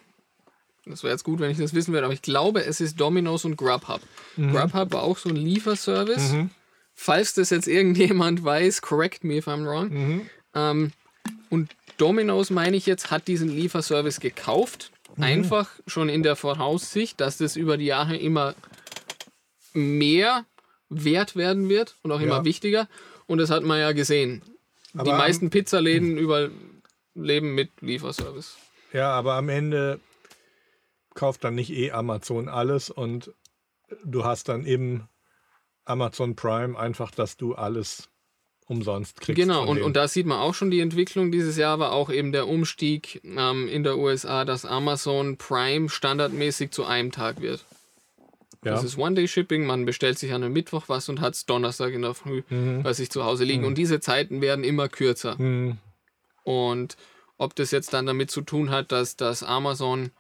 das 0.86 1.04
wäre 1.04 1.14
jetzt 1.14 1.24
gut, 1.24 1.40
wenn 1.40 1.52
ich 1.52 1.58
das 1.58 1.74
wissen 1.74 1.94
würde, 1.94 2.06
aber 2.06 2.14
ich 2.14 2.22
glaube, 2.22 2.64
es 2.64 2.80
ist 2.80 3.00
Domino's 3.00 3.46
und 3.46 3.58
Grubhub. 3.58 4.02
Mhm. 4.38 4.54
Grubhub 4.54 4.94
war 4.94 5.04
auch 5.04 5.18
so 5.18 5.30
ein 5.30 5.36
Lieferservice. 5.36 6.32
Mhm. 6.32 6.50
Falls 6.94 7.34
das 7.34 7.50
jetzt 7.50 7.68
irgendjemand 7.68 8.44
weiß, 8.44 8.82
correct 8.82 9.24
me 9.24 9.38
if 9.38 9.48
I'm 9.48 9.66
wrong. 9.66 9.90
Mhm. 9.90 10.30
Ähm, 10.54 10.92
und 11.50 11.76
Domino's, 11.98 12.50
meine 12.50 12.78
ich 12.78 12.86
jetzt, 12.86 13.12
hat 13.12 13.28
diesen 13.28 13.50
Lieferservice 13.50 14.20
gekauft. 14.20 14.92
Mhm. 15.16 15.24
Einfach 15.24 15.70
schon 15.88 16.08
in 16.08 16.24
der 16.24 16.36
Voraussicht, 16.36 17.20
dass 17.20 17.38
das 17.38 17.56
über 17.56 17.78
die 17.78 17.86
Jahre 17.86 18.16
immer 18.16 18.56
mehr 19.76 20.46
wert 20.90 21.36
werden 21.36 21.70
wird 21.70 21.96
und 22.04 22.12
auch 22.12 22.20
immer 22.20 22.38
ja. 22.38 22.46
wichtiger. 22.46 22.88
Und 23.28 23.40
das 23.40 23.50
hat 23.50 23.64
man 23.64 23.80
ja 23.80 23.92
gesehen. 23.92 24.42
Aber 24.94 25.04
die 25.04 25.12
meisten 25.12 25.50
Pizzaläden 25.50 26.18
überleben 26.18 27.56
mit 27.56 27.70
Lieferservice. 27.82 28.56
Ja, 28.94 29.12
aber 29.12 29.34
am 29.34 29.50
Ende 29.50 30.00
kauft 31.16 31.44
dann 31.44 31.56
nicht 31.56 31.72
eh 31.72 31.92
Amazon 31.92 32.48
alles 32.48 32.90
und 32.90 33.32
du 34.04 34.24
hast 34.24 34.50
dann 34.50 34.66
eben 34.66 35.08
Amazon 35.86 36.36
Prime 36.36 36.78
einfach, 36.78 37.12
dass 37.12 37.38
du 37.38 37.56
alles 37.56 38.10
umsonst 38.68 39.22
kriegst. 39.22 39.40
Genau, 39.40 39.66
und, 39.68 39.82
und 39.82 39.96
da 39.96 40.08
sieht 40.08 40.26
man 40.26 40.40
auch 40.40 40.54
schon 40.54 40.72
die 40.72 40.80
Entwicklung. 40.80 41.32
Dieses 41.32 41.58
Jahr 41.58 41.80
war 41.80 41.92
auch 41.92 42.10
eben 42.10 42.32
der 42.32 42.48
Umstieg 42.48 43.22
ähm, 43.24 43.68
in 43.68 43.84
der 43.84 43.98
USA, 43.98 44.44
dass 44.44 44.66
Amazon 44.66 45.38
Prime 45.38 45.90
standardmäßig 45.90 46.72
zu 46.72 46.86
einem 46.86 47.12
Tag 47.12 47.42
wird. 47.42 47.64
Ja. 48.66 48.72
Das 48.72 48.84
ist 48.84 48.98
One-Day-Shipping, 48.98 49.66
man 49.66 49.86
bestellt 49.86 50.18
sich 50.18 50.34
an 50.34 50.44
einem 50.44 50.54
Mittwoch 50.54 50.86
was 50.88 51.08
und 51.08 51.22
hat 51.22 51.36
es 51.36 51.46
Donnerstag 51.46 51.94
in 51.94 52.02
der 52.02 52.16
Früh 52.16 52.42
mhm. 52.50 52.82
bei 52.82 52.94
sich 52.94 53.12
zu 53.12 53.24
Hause 53.24 53.44
liegen. 53.44 53.62
Mhm. 53.62 53.68
Und 53.68 53.78
diese 53.78 54.00
Zeiten 54.00 54.42
werden 54.42 54.66
immer 54.66 54.90
kürzer. 54.90 55.40
Mhm. 55.40 55.78
Und 56.44 56.98
ob 57.38 57.56
das 57.56 57.72
jetzt 57.72 57.94
dann 57.94 58.08
damit 58.08 58.32
zu 58.32 58.42
tun 58.42 58.72
hat, 58.72 58.92
dass 58.92 59.18
das 59.18 59.44
Amazon 59.44 60.12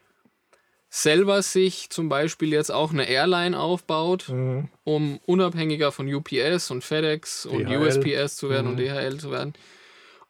selber 0.89 1.41
sich 1.41 1.89
zum 1.89 2.07
Beispiel 2.07 2.53
jetzt 2.53 2.71
auch 2.71 2.93
eine 2.93 3.09
Airline 3.09 3.59
aufbaut, 3.59 4.29
mhm. 4.29 4.69
um 4.83 5.19
unabhängiger 5.25 5.91
von 5.91 6.13
UPS 6.13 6.69
und 6.69 6.83
FedEx 6.83 7.43
DHL. 7.43 7.51
und 7.51 7.67
USPS 7.67 8.35
zu 8.35 8.49
werden 8.49 8.67
mhm. 8.67 8.71
und 8.71 8.77
DHL 8.77 9.17
zu 9.17 9.31
werden. 9.31 9.53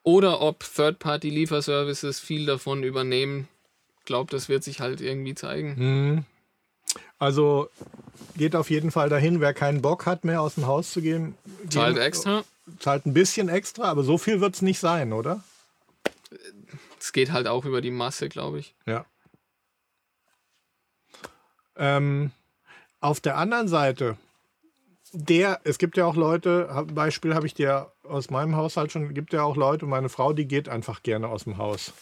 Oder 0.03 0.41
ob 0.41 0.63
Third-Party-Lieferservices 0.63 2.19
viel 2.19 2.45
davon 2.45 2.83
übernehmen. 2.83 3.49
Ich 3.99 4.05
glaube, 4.05 4.31
das 4.31 4.49
wird 4.49 4.63
sich 4.63 4.79
halt 4.79 5.01
irgendwie 5.01 5.35
zeigen. 5.35 5.75
Mhm. 5.77 6.25
Also 7.17 7.69
geht 8.35 8.55
auf 8.55 8.69
jeden 8.69 8.91
Fall 8.91 9.09
dahin, 9.09 9.39
wer 9.39 9.53
keinen 9.53 9.81
Bock 9.81 10.05
hat, 10.05 10.23
mehr 10.25 10.41
aus 10.41 10.55
dem 10.55 10.67
Haus 10.67 10.91
zu 10.91 11.01
gehen. 11.01 11.35
Zahlt 11.69 11.97
extra. 11.97 12.43
Zahlt 12.79 13.05
ein 13.05 13.13
bisschen 13.13 13.49
extra, 13.49 13.83
aber 13.83 14.03
so 14.03 14.17
viel 14.17 14.41
wird 14.41 14.55
es 14.55 14.61
nicht 14.61 14.79
sein, 14.79 15.13
oder? 15.13 15.43
Es 16.99 17.13
geht 17.13 17.31
halt 17.31 17.47
auch 17.47 17.65
über 17.65 17.81
die 17.81 17.91
Masse, 17.91 18.29
glaube 18.29 18.59
ich. 18.59 18.75
Ja. 18.85 19.05
Ähm, 21.77 22.31
auf 22.99 23.19
der 23.19 23.37
anderen 23.37 23.67
Seite, 23.67 24.17
der, 25.13 25.61
es 25.63 25.77
gibt 25.77 25.97
ja 25.97 26.05
auch 26.05 26.15
Leute, 26.15 26.85
Beispiel 26.93 27.35
habe 27.35 27.45
ich 27.45 27.53
dir 27.53 27.91
aus 28.03 28.29
meinem 28.29 28.55
Haushalt 28.55 28.91
schon, 28.91 29.13
gibt 29.13 29.33
ja 29.33 29.43
auch 29.43 29.55
Leute, 29.55 29.85
meine 29.85 30.09
Frau, 30.09 30.33
die 30.33 30.47
geht 30.47 30.67
einfach 30.67 31.03
gerne 31.03 31.27
aus 31.27 31.43
dem 31.43 31.57
Haus. 31.57 31.93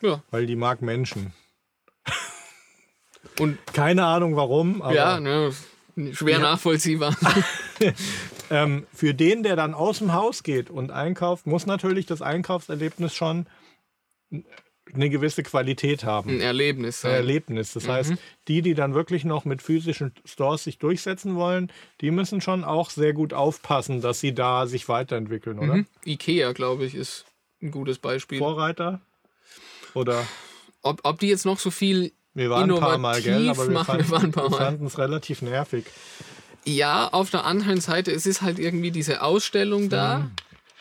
Ja. 0.00 0.22
Weil 0.30 0.46
die 0.46 0.56
mag 0.56 0.82
Menschen. 0.82 1.32
Und 3.38 3.58
keine 3.72 4.06
Ahnung 4.06 4.36
warum. 4.36 4.82
Aber 4.82 4.94
ja, 4.94 5.20
ne, 5.20 5.52
schwer 6.12 6.38
ja. 6.38 6.38
nachvollziehbar. 6.38 7.16
ähm, 8.50 8.86
für 8.92 9.14
den, 9.14 9.42
der 9.42 9.56
dann 9.56 9.74
aus 9.74 9.98
dem 9.98 10.12
Haus 10.12 10.42
geht 10.42 10.70
und 10.70 10.90
einkauft, 10.90 11.46
muss 11.46 11.66
natürlich 11.66 12.06
das 12.06 12.22
Einkaufserlebnis 12.22 13.14
schon 13.14 13.46
eine 14.92 15.10
gewisse 15.10 15.42
Qualität 15.42 16.04
haben. 16.04 16.30
Ein 16.30 16.40
Erlebnis. 16.40 17.04
Ein 17.04 17.12
Erlebnis. 17.12 17.72
Das 17.72 17.84
mhm. 17.84 17.92
heißt, 17.92 18.12
die, 18.48 18.62
die 18.62 18.74
dann 18.74 18.94
wirklich 18.94 19.24
noch 19.24 19.44
mit 19.44 19.62
physischen 19.62 20.12
Stores 20.24 20.64
sich 20.64 20.78
durchsetzen 20.78 21.36
wollen, 21.36 21.72
die 22.00 22.10
müssen 22.10 22.40
schon 22.40 22.64
auch 22.64 22.90
sehr 22.90 23.12
gut 23.12 23.32
aufpassen, 23.32 24.00
dass 24.00 24.20
sie 24.20 24.34
da 24.34 24.66
sich 24.66 24.88
weiterentwickeln, 24.88 25.58
oder? 25.58 25.74
Mhm. 25.74 25.86
Ikea, 26.04 26.52
glaube 26.52 26.84
ich, 26.84 26.94
ist 26.94 27.26
ein 27.62 27.70
gutes 27.70 27.98
Beispiel. 27.98 28.38
Vorreiter? 28.38 29.00
Oder? 29.94 30.26
Ob, 30.82 31.00
ob 31.02 31.18
die 31.20 31.28
jetzt 31.28 31.44
noch 31.44 31.58
so 31.58 31.70
viel 31.70 32.12
wir 32.40 32.48
waren 32.48 32.70
ein 32.70 32.80
paar 32.80 32.96
Mal, 32.96 33.20
gell? 33.20 33.50
Aber 33.50 33.68
wir 33.68 33.84
fanden 33.84 34.86
es 34.86 34.98
relativ 34.98 35.42
nervig. 35.42 35.84
Ja, 36.64 37.08
auf 37.08 37.30
der 37.30 37.44
anderen 37.44 37.80
Seite, 37.80 38.12
es 38.12 38.26
ist 38.26 38.40
halt 38.40 38.58
irgendwie 38.58 38.90
diese 38.90 39.22
Ausstellung 39.22 39.90
da, 39.90 40.20
mhm. 40.20 40.30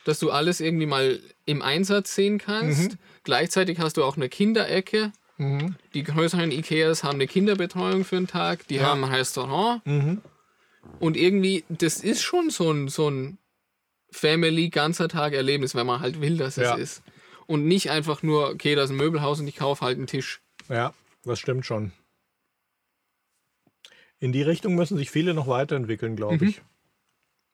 dass 0.05 0.19
du 0.19 0.31
alles 0.31 0.61
irgendwie 0.61 0.85
mal 0.85 1.19
im 1.45 1.61
Einsatz 1.61 2.15
sehen 2.15 2.37
kannst. 2.37 2.93
Mhm. 2.93 2.97
Gleichzeitig 3.25 3.79
hast 3.79 3.97
du 3.97 4.05
auch 4.05 4.15
eine 4.15 4.29
Kinderecke. 4.29 5.11
Mhm. 5.37 5.75
Die 5.93 6.03
größeren 6.03 6.51
Ikeas 6.51 7.03
haben 7.03 7.15
eine 7.15 7.27
Kinderbetreuung 7.27 8.05
für 8.05 8.17
einen 8.17 8.27
Tag, 8.27 8.65
die 8.67 8.75
ja. 8.75 8.83
haben 8.83 9.03
ein 9.03 9.11
Restaurant. 9.11 9.85
Mhm. 9.85 10.21
Und 10.99 11.17
irgendwie, 11.17 11.65
das 11.67 11.99
ist 11.99 12.21
schon 12.21 12.49
so 12.49 12.71
ein, 12.71 12.87
so 12.87 13.09
ein 13.09 13.37
Family 14.11 14.69
ganzer 14.69 15.09
Tag 15.09 15.33
Erlebnis, 15.33 15.75
wenn 15.75 15.85
man 15.85 15.99
halt 15.99 16.21
will, 16.21 16.37
dass 16.37 16.57
es 16.57 16.63
ja. 16.63 16.75
ist. 16.75 17.03
Und 17.47 17.65
nicht 17.65 17.89
einfach 17.89 18.23
nur, 18.23 18.49
okay, 18.49 18.75
da 18.75 18.83
ist 18.83 18.91
ein 18.91 18.95
Möbelhaus 18.95 19.41
und 19.41 19.47
ich 19.47 19.57
kaufe 19.57 19.83
halt 19.83 19.97
einen 19.97 20.07
Tisch. 20.07 20.41
Ja, 20.69 20.93
das 21.23 21.39
stimmt 21.39 21.65
schon. 21.65 21.91
In 24.19 24.31
die 24.31 24.41
Richtung 24.41 24.75
müssen 24.75 24.97
sich 24.97 25.11
viele 25.11 25.33
noch 25.33 25.47
weiterentwickeln, 25.47 26.15
glaube 26.15 26.43
mhm. 26.43 26.49
ich. 26.49 26.61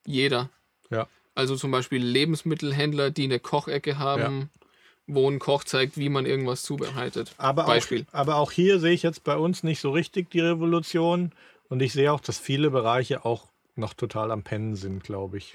Jeder. 0.06 0.50
Ja. 0.90 1.08
Also 1.36 1.56
zum 1.56 1.72
Beispiel 1.72 2.04
Lebensmittelhändler, 2.04 3.12
die 3.12 3.26
eine 3.26 3.40
Kochecke 3.40 3.98
haben. 3.98 4.42
Ja 4.42 4.66
wo 5.08 5.30
ein 5.30 5.40
Koch 5.40 5.64
zeigt, 5.64 5.98
wie 5.98 6.10
man 6.10 6.26
irgendwas 6.26 6.64
zubereitet. 6.64 7.36
Aber 7.38 7.66
Beispiel. 7.66 8.06
Auch, 8.12 8.14
aber 8.14 8.36
auch 8.38 8.52
hier 8.52 8.80
sehe 8.80 8.94
ich 8.94 9.04
jetzt 9.04 9.24
bei 9.24 9.38
uns 9.38 9.64
nicht 9.64 9.80
so 9.80 9.92
richtig 9.92 10.30
die 10.32 10.40
Revolution. 10.40 11.32
Und 11.70 11.82
ich 11.82 11.94
sehe 11.94 12.12
auch, 12.12 12.20
dass 12.20 12.40
viele 12.40 12.72
Bereiche 12.72 13.26
auch 13.26 13.48
noch 13.76 13.94
total 13.94 14.32
am 14.32 14.44
Pennen 14.44 14.76
sind, 14.76 15.04
glaube 15.04 15.38
ich. 15.38 15.54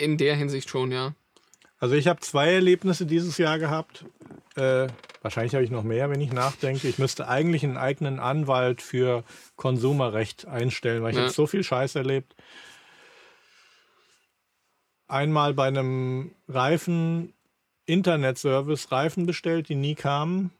In 0.00 0.16
der 0.16 0.36
Hinsicht 0.36 0.68
schon, 0.68 0.92
ja. 0.92 1.14
Also 1.78 1.94
ich 1.94 2.08
habe 2.08 2.20
zwei 2.20 2.52
Erlebnisse 2.52 3.06
dieses 3.06 3.38
Jahr 3.38 3.58
gehabt. 3.58 4.04
Äh, 4.56 4.88
wahrscheinlich 5.22 5.54
habe 5.54 5.64
ich 5.64 5.70
noch 5.70 5.84
mehr, 5.84 6.10
wenn 6.10 6.20
ich 6.20 6.32
nachdenke. 6.32 6.88
Ich 6.88 6.98
müsste 6.98 7.28
eigentlich 7.28 7.62
einen 7.64 7.76
eigenen 7.76 8.18
Anwalt 8.18 8.82
für 8.82 9.22
Konsumerrecht 9.56 10.46
einstellen, 10.46 11.02
weil 11.02 11.10
ich 11.10 11.16
ja. 11.16 11.22
habe 11.22 11.32
so 11.32 11.46
viel 11.46 11.62
Scheiß 11.62 11.94
erlebt. 11.94 12.34
Einmal 15.06 15.54
bei 15.54 15.68
einem 15.68 16.32
Reifen 16.48 17.32
Internetservice 17.86 18.92
Reifen 18.92 19.24
bestellt, 19.24 19.70
die 19.70 19.74
nie 19.74 19.94
kamen, 19.94 20.50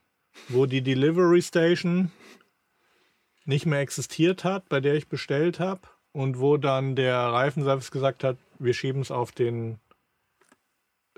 wo 0.48 0.64
die 0.64 0.80
Delivery 0.80 1.42
Station 1.42 2.10
nicht 3.44 3.66
mehr 3.66 3.80
existiert 3.80 4.44
hat, 4.44 4.68
bei 4.68 4.80
der 4.80 4.94
ich 4.94 5.08
bestellt 5.08 5.60
habe 5.60 5.82
und 6.12 6.38
wo 6.38 6.56
dann 6.56 6.96
der 6.96 7.18
Reifenservice 7.18 7.90
gesagt 7.90 8.24
hat, 8.24 8.36
wir 8.58 8.72
schieben 8.72 9.02
es 9.02 9.10
auf 9.10 9.30
den 9.30 9.78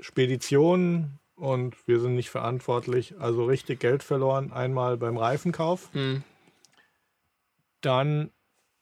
Speditionen 0.01 1.19
und 1.35 1.77
wir 1.87 2.01
sind 2.01 2.15
nicht 2.15 2.31
verantwortlich. 2.31 3.15
Also 3.19 3.45
richtig 3.45 3.81
Geld 3.81 4.03
verloren, 4.03 4.53
einmal 4.53 4.97
beim 4.97 5.17
Reifenkauf. 5.17 5.93
Mhm. 5.95 6.23
Dann 7.81 8.31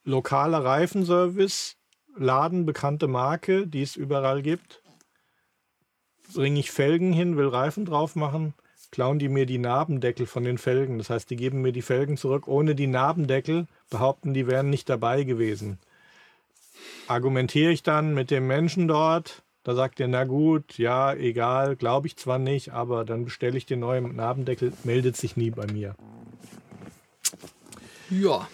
lokaler 0.04 0.64
Reifenservice, 0.64 1.76
Laden, 2.16 2.66
bekannte 2.66 3.06
Marke, 3.06 3.66
die 3.66 3.82
es 3.82 3.94
überall 3.94 4.42
gibt 4.42 4.82
bringe 6.34 6.60
ich 6.60 6.70
Felgen 6.70 7.12
hin, 7.12 7.36
will 7.36 7.48
Reifen 7.48 7.84
drauf 7.84 8.16
machen, 8.16 8.54
klauen 8.90 9.18
die 9.18 9.28
mir 9.28 9.46
die 9.46 9.58
Nabendeckel 9.58 10.26
von 10.26 10.44
den 10.44 10.58
Felgen. 10.58 10.98
Das 10.98 11.10
heißt, 11.10 11.28
die 11.30 11.36
geben 11.36 11.62
mir 11.62 11.72
die 11.72 11.82
Felgen 11.82 12.16
zurück 12.16 12.48
ohne 12.48 12.74
die 12.74 12.86
Nabendeckel, 12.86 13.66
behaupten, 13.90 14.34
die 14.34 14.46
wären 14.46 14.70
nicht 14.70 14.88
dabei 14.88 15.24
gewesen. 15.24 15.78
Argumentiere 17.06 17.72
ich 17.72 17.82
dann 17.82 18.14
mit 18.14 18.30
dem 18.30 18.46
Menschen 18.46 18.88
dort, 18.88 19.42
da 19.68 19.74
sagt 19.74 20.00
er, 20.00 20.08
na 20.08 20.24
gut, 20.24 20.78
ja, 20.78 21.12
egal, 21.12 21.76
glaube 21.76 22.06
ich 22.06 22.16
zwar 22.16 22.38
nicht, 22.38 22.72
aber 22.72 23.04
dann 23.04 23.26
bestelle 23.26 23.58
ich 23.58 23.66
den 23.66 23.80
neuen 23.80 24.16
Nabendeckel, 24.16 24.72
meldet 24.82 25.14
sich 25.14 25.36
nie 25.36 25.50
bei 25.50 25.66
mir. 25.70 25.94
Ja. 28.08 28.48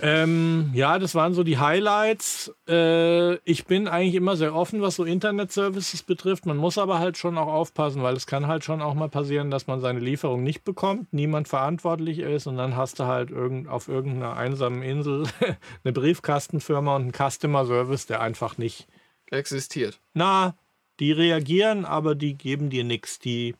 Ähm, 0.00 0.70
ja, 0.72 1.00
das 1.00 1.16
waren 1.16 1.34
so 1.34 1.42
die 1.42 1.58
Highlights. 1.58 2.54
Äh, 2.68 3.34
ich 3.38 3.66
bin 3.66 3.88
eigentlich 3.88 4.14
immer 4.14 4.36
sehr 4.36 4.54
offen, 4.54 4.80
was 4.80 4.94
so 4.94 5.02
Internet-Services 5.02 6.04
betrifft. 6.04 6.46
Man 6.46 6.56
muss 6.56 6.78
aber 6.78 7.00
halt 7.00 7.18
schon 7.18 7.36
auch 7.36 7.48
aufpassen, 7.48 8.04
weil 8.04 8.14
es 8.14 8.28
kann 8.28 8.46
halt 8.46 8.62
schon 8.62 8.80
auch 8.80 8.94
mal 8.94 9.08
passieren, 9.08 9.50
dass 9.50 9.66
man 9.66 9.80
seine 9.80 9.98
Lieferung 9.98 10.44
nicht 10.44 10.62
bekommt, 10.62 11.12
niemand 11.12 11.48
verantwortlich 11.48 12.20
ist 12.20 12.46
und 12.46 12.58
dann 12.58 12.76
hast 12.76 13.00
du 13.00 13.06
halt 13.06 13.32
irgend, 13.32 13.66
auf 13.66 13.88
irgendeiner 13.88 14.36
einsamen 14.36 14.82
Insel 14.82 15.24
eine 15.84 15.92
Briefkastenfirma 15.92 16.94
und 16.94 17.02
einen 17.02 17.30
Customer-Service, 17.30 18.06
der 18.06 18.20
einfach 18.20 18.56
nicht 18.56 18.86
existiert. 19.30 20.00
Na, 20.12 20.56
die 21.00 21.12
reagieren, 21.12 21.84
aber 21.84 22.14
die 22.14 22.34
geben 22.34 22.70
dir 22.70 22.84
nichts. 22.84 23.18
Die 23.18 23.54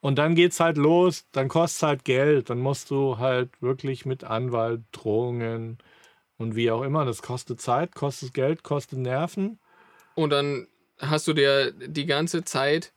und 0.00 0.16
dann 0.16 0.34
geht's 0.34 0.60
halt 0.60 0.76
los, 0.76 1.24
dann 1.32 1.48
kostet 1.48 1.76
es 1.76 1.82
halt 1.82 2.04
Geld, 2.04 2.50
dann 2.50 2.58
musst 2.58 2.90
du 2.90 3.16
halt 3.16 3.50
wirklich 3.62 4.04
mit 4.04 4.22
Anwalt, 4.22 4.82
Drohungen 4.92 5.78
und 6.36 6.56
wie 6.56 6.70
auch 6.70 6.82
immer, 6.82 7.06
das 7.06 7.22
kostet 7.22 7.60
Zeit, 7.62 7.94
kostet 7.94 8.34
Geld, 8.34 8.62
kostet 8.64 8.98
Nerven. 8.98 9.58
Und 10.14 10.28
dann 10.28 10.66
hast 10.98 11.26
du 11.26 11.32
dir 11.32 11.72
die 11.72 12.04
ganze 12.04 12.44
Zeit, 12.44 12.92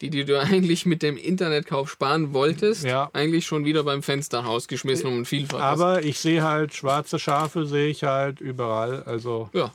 die, 0.00 0.10
die 0.10 0.24
du 0.24 0.40
eigentlich 0.40 0.86
mit 0.86 1.04
dem 1.04 1.16
Internetkauf 1.16 1.88
sparen 1.88 2.34
wolltest, 2.34 2.82
ja. 2.82 3.10
eigentlich 3.12 3.46
schon 3.46 3.64
wieder 3.64 3.84
beim 3.84 4.02
Fenster 4.02 4.40
rausgeschmissen 4.40 5.06
um 5.06 5.18
ein 5.20 5.24
Vielfaches. 5.26 5.62
Aber 5.62 6.02
ich 6.02 6.18
sehe 6.18 6.42
halt 6.42 6.74
schwarze 6.74 7.20
Schafe, 7.20 7.64
sehe 7.64 7.90
ich 7.90 8.02
halt 8.02 8.40
überall. 8.40 9.04
Also 9.04 9.50
ja. 9.52 9.72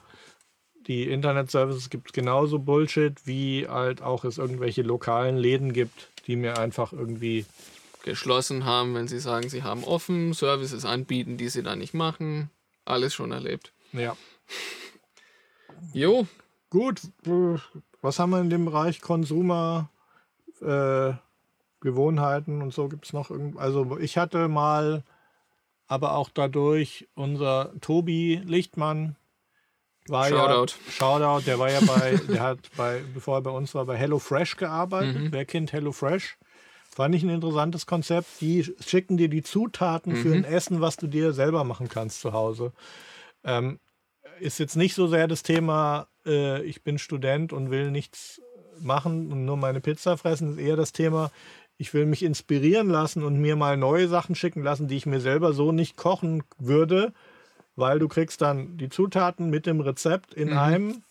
Die 0.88 1.10
Internetservices 1.10 1.90
gibt 1.90 2.08
es 2.08 2.14
genauso 2.14 2.60
Bullshit, 2.60 3.26
wie 3.26 3.68
halt 3.68 4.02
auch 4.02 4.24
es 4.24 4.38
irgendwelche 4.38 4.82
lokalen 4.82 5.38
Läden 5.38 5.74
gibt, 5.74 6.10
die 6.28 6.36
mir 6.36 6.58
einfach 6.58 6.94
irgendwie 6.94 7.46
geschlossen 8.04 8.66
haben, 8.66 8.94
wenn 8.94 9.08
sie 9.08 9.20
sagen, 9.20 9.50
sie 9.50 9.64
haben 9.64 9.84
offen, 9.84 10.34
Services 10.34 10.86
anbieten, 10.86 11.38
die 11.38 11.50
sie 11.50 11.64
da 11.64 11.76
nicht 11.76 11.94
machen. 11.94 12.52
Alles 12.86 13.14
schon 13.14 13.32
erlebt. 13.32 13.74
Ja. 13.94 14.16
Jo. 15.94 16.26
Gut, 16.70 17.02
was 18.02 18.18
haben 18.20 18.30
wir 18.32 18.40
in 18.40 18.50
dem 18.50 18.66
Bereich 18.66 19.02
Konsumer 19.02 19.90
äh, 20.62 21.14
Gewohnheiten 21.80 22.62
und 22.62 22.74
so 22.74 22.88
gibt 22.88 23.06
es 23.06 23.14
noch 23.14 23.30
irgend 23.30 23.58
also 23.58 23.98
ich 24.00 24.18
hatte 24.18 24.48
mal 24.48 25.04
aber 25.88 26.16
auch 26.16 26.30
dadurch 26.34 27.08
unser 27.14 27.72
Tobi 27.82 28.42
Lichtmann 28.44 29.16
war 30.08 30.28
Shoutout. 30.28 30.74
Ja, 30.86 30.92
Shoutout, 30.92 31.46
der 31.46 31.60
war 31.60 31.72
ja 31.72 31.80
bei, 31.82 32.20
der 32.30 32.42
hat 32.42 32.60
bei, 32.78 33.02
bevor 33.14 33.38
er 33.38 33.42
bei 33.42 33.52
uns 33.52 33.74
war, 33.74 33.86
bei 33.86 33.98
HelloFresh 33.98 34.58
gearbeitet. 34.58 35.16
Mhm. 35.16 35.32
Wer 35.32 35.46
kennt 35.46 35.74
HelloFresh? 35.74 36.38
Fand 36.90 37.16
ich 37.16 37.24
ein 37.24 37.30
interessantes 37.30 37.86
Konzept. 37.86 38.28
Die 38.40 38.64
schicken 38.86 39.18
dir 39.18 39.30
die 39.30 39.44
Zutaten 39.44 40.14
mhm. 40.14 40.18
für 40.18 40.34
ein 40.34 40.46
Essen, 40.46 40.82
was 40.82 40.98
du 40.98 41.08
dir 41.08 41.34
selber 41.34 41.64
machen 41.64 41.90
kannst 41.90 42.22
zu 42.22 42.34
Hause. 42.34 42.72
Ähm, 43.44 43.80
ist 44.40 44.60
jetzt 44.60 44.76
nicht 44.76 44.96
so 44.96 45.08
sehr 45.08 45.28
das 45.28 45.44
Thema, 45.44 46.08
äh, 46.26 46.62
ich 46.64 46.84
bin 46.84 46.98
Student 46.98 47.54
und 47.54 47.72
will 47.72 47.92
nichts 47.92 48.42
machen 48.80 49.32
und 49.32 49.46
nur 49.46 49.58
meine 49.58 49.82
Pizza 49.82 50.18
fressen, 50.18 50.52
ist 50.52 50.60
eher 50.60 50.76
das 50.76 50.92
Thema, 50.92 51.32
ich 51.78 51.94
will 51.94 52.06
mich 52.06 52.24
inspirieren 52.24 52.90
lassen 52.90 53.24
und 53.24 53.40
mir 53.40 53.56
mal 53.56 53.78
neue 53.78 54.08
Sachen 54.08 54.36
schicken 54.36 54.64
lassen, 54.64 54.88
die 54.88 54.98
ich 54.98 55.06
mir 55.06 55.20
selber 55.20 55.54
so 55.54 55.72
nicht 55.72 55.98
kochen 55.98 56.44
würde 56.58 57.14
weil 57.76 58.00
du 58.00 58.08
kriegst 58.08 58.42
dann 58.42 58.78
die 58.78 58.90
Zutaten 58.90 59.50
mit 59.50 59.66
dem 59.66 59.82
Rezept 59.82 60.34
in 60.34 60.50
mhm. 60.50 60.58
einem. 60.58 61.04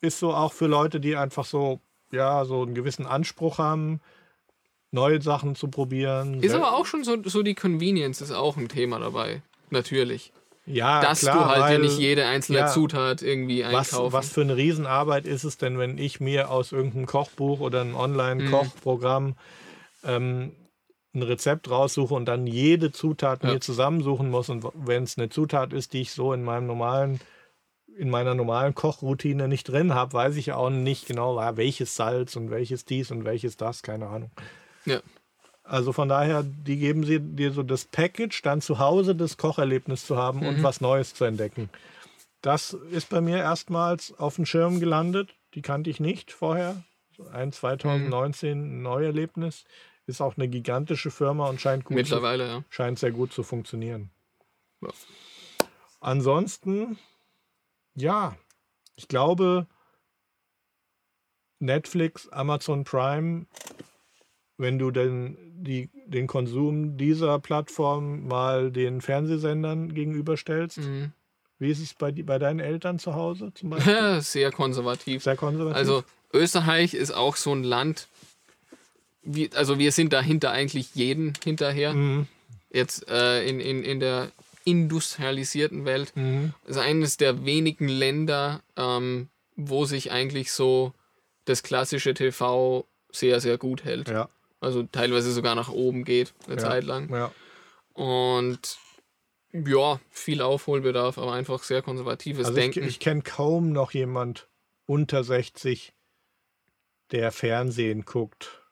Ist 0.00 0.18
so 0.18 0.34
auch 0.34 0.52
für 0.52 0.66
Leute, 0.66 1.00
die 1.00 1.16
einfach 1.16 1.44
so, 1.44 1.80
ja, 2.10 2.44
so 2.44 2.62
einen 2.62 2.74
gewissen 2.74 3.06
Anspruch 3.06 3.58
haben, 3.58 4.00
neue 4.90 5.20
Sachen 5.22 5.56
zu 5.56 5.68
probieren. 5.68 6.42
Ist 6.42 6.54
aber 6.54 6.74
auch 6.74 6.86
schon 6.86 7.04
so, 7.04 7.16
so 7.24 7.42
die 7.42 7.54
Convenience 7.54 8.20
ist 8.20 8.32
auch 8.32 8.56
ein 8.56 8.68
Thema 8.68 8.98
dabei. 8.98 9.42
Natürlich. 9.70 10.32
Ja, 10.66 11.02
dass 11.02 11.20
klar, 11.20 11.36
du 11.36 11.44
halt 11.46 11.60
weil, 11.60 11.72
ja 11.74 11.78
nicht 11.78 11.98
jede 11.98 12.26
einzelne 12.26 12.60
ja, 12.60 12.66
Zutat 12.68 13.20
irgendwie 13.20 13.64
einkaufen. 13.64 14.06
Was, 14.06 14.12
was 14.12 14.28
für 14.30 14.40
eine 14.40 14.56
Riesenarbeit 14.56 15.26
ist 15.26 15.44
es 15.44 15.58
denn, 15.58 15.78
wenn 15.78 15.98
ich 15.98 16.20
mir 16.20 16.50
aus 16.50 16.72
irgendeinem 16.72 17.06
Kochbuch 17.06 17.60
oder 17.60 17.82
einem 17.82 17.94
Online-Kochprogramm 17.94 19.26
mhm. 19.26 19.34
ähm, 20.04 20.52
ein 21.14 21.22
Rezept 21.22 21.70
raussuche 21.70 22.14
und 22.14 22.26
dann 22.26 22.46
jede 22.46 22.92
Zutat 22.92 23.42
ja. 23.42 23.52
mir 23.52 23.60
zusammensuchen 23.60 24.30
muss. 24.30 24.48
Und 24.48 24.64
wenn 24.74 25.04
es 25.04 25.18
eine 25.18 25.28
Zutat 25.28 25.72
ist, 25.72 25.92
die 25.92 26.02
ich 26.02 26.12
so 26.12 26.32
in 26.32 26.44
meinem 26.44 26.66
normalen, 26.66 27.20
in 27.96 28.10
meiner 28.10 28.34
normalen 28.34 28.74
Kochroutine 28.74 29.48
nicht 29.48 29.64
drin 29.64 29.94
habe, 29.94 30.12
weiß 30.12 30.36
ich 30.36 30.52
auch 30.52 30.70
nicht 30.70 31.06
genau, 31.06 31.36
welches 31.56 31.96
Salz 31.96 32.36
und 32.36 32.50
welches 32.50 32.84
dies 32.84 33.10
und 33.10 33.24
welches 33.24 33.56
das, 33.56 33.82
keine 33.82 34.08
Ahnung. 34.08 34.30
Ja. 34.84 35.00
Also 35.62 35.92
von 35.92 36.08
daher, 36.08 36.42
die 36.42 36.76
geben 36.76 37.04
sie 37.04 37.20
dir 37.20 37.52
so 37.52 37.62
das 37.62 37.86
Package, 37.86 38.42
dann 38.42 38.60
zu 38.60 38.78
Hause 38.78 39.14
das 39.14 39.38
Kocherlebnis 39.38 40.06
zu 40.06 40.16
haben 40.16 40.40
mhm. 40.40 40.46
und 40.46 40.62
was 40.62 40.80
Neues 40.80 41.14
zu 41.14 41.24
entdecken. 41.24 41.70
Das 42.42 42.74
ist 42.74 43.08
bei 43.08 43.22
mir 43.22 43.38
erstmals 43.38 44.12
auf 44.18 44.36
dem 44.36 44.44
Schirm 44.44 44.78
gelandet. 44.78 45.34
Die 45.54 45.62
kannte 45.62 45.88
ich 45.88 46.00
nicht 46.00 46.30
vorher. 46.30 46.84
Ein 47.32 47.52
2019 47.52 48.76
mhm. 48.76 48.82
Neuerlebnis. 48.82 49.64
Ist 50.06 50.20
auch 50.20 50.36
eine 50.36 50.48
gigantische 50.48 51.10
Firma 51.10 51.48
und 51.48 51.60
scheint 51.60 51.84
gut 51.84 51.96
Mittlerweile, 51.96 52.44
zu, 52.44 52.50
ja. 52.50 52.64
scheint 52.68 52.98
sehr 52.98 53.12
gut 53.12 53.32
zu 53.32 53.42
funktionieren. 53.42 54.10
Ja. 54.82 54.90
Ansonsten, 56.00 56.98
ja, 57.94 58.36
ich 58.96 59.08
glaube, 59.08 59.66
Netflix, 61.58 62.28
Amazon 62.28 62.84
Prime, 62.84 63.46
wenn 64.58 64.78
du 64.78 64.90
denn 64.90 65.36
die, 65.56 65.90
den 66.06 66.26
Konsum 66.26 66.96
dieser 66.96 67.38
Plattform 67.38 68.26
mal 68.26 68.70
den 68.70 69.00
Fernsehsendern 69.00 69.94
gegenüberstellst, 69.94 70.78
mhm. 70.78 71.12
wie 71.58 71.70
ist 71.70 71.80
es 71.80 71.94
bei, 71.94 72.12
bei 72.12 72.38
deinen 72.38 72.60
Eltern 72.60 72.98
zu 72.98 73.14
Hause 73.14 73.52
zum 73.54 73.70
Beispiel? 73.70 74.20
Sehr 74.20 74.52
konservativ. 74.52 75.22
Sehr 75.22 75.36
konservativ. 75.36 75.76
Also 75.76 76.04
Österreich 76.32 76.94
ist 76.94 77.12
auch 77.12 77.36
so 77.36 77.52
ein 77.52 77.64
Land, 77.64 78.08
wir, 79.24 79.50
also 79.54 79.78
wir 79.78 79.92
sind 79.92 80.12
dahinter 80.12 80.50
eigentlich 80.50 80.94
jeden 80.94 81.32
hinterher. 81.42 81.94
Mhm. 81.94 82.26
Jetzt 82.70 83.08
äh, 83.08 83.46
in, 83.46 83.60
in, 83.60 83.82
in 83.82 84.00
der 84.00 84.30
industrialisierten 84.64 85.84
Welt. 85.84 86.12
Mhm. 86.16 86.54
ist 86.66 86.78
eines 86.78 87.16
der 87.16 87.44
wenigen 87.44 87.88
Länder, 87.88 88.62
ähm, 88.76 89.28
wo 89.56 89.84
sich 89.84 90.10
eigentlich 90.10 90.52
so 90.52 90.92
das 91.44 91.62
klassische 91.62 92.14
TV 92.14 92.86
sehr, 93.12 93.40
sehr 93.40 93.58
gut 93.58 93.84
hält. 93.84 94.08
Ja. 94.08 94.28
Also 94.60 94.82
teilweise 94.84 95.30
sogar 95.32 95.54
nach 95.54 95.68
oben 95.68 96.04
geht, 96.04 96.32
eine 96.46 96.56
ja. 96.56 96.60
Zeit 96.62 96.84
lang. 96.84 97.10
Ja. 97.12 97.32
Und 97.92 98.78
ja, 99.52 100.00
viel 100.10 100.42
Aufholbedarf, 100.42 101.18
aber 101.18 101.32
einfach 101.32 101.62
sehr 101.62 101.82
konservatives 101.82 102.46
also 102.46 102.58
Denken. 102.58 102.80
Ich, 102.80 102.88
ich 102.88 103.00
kenne 103.00 103.22
kaum 103.22 103.70
noch 103.70 103.92
jemand 103.92 104.48
unter 104.86 105.22
60, 105.22 105.92
der 107.12 107.30
Fernsehen 107.30 108.04
guckt. 108.04 108.63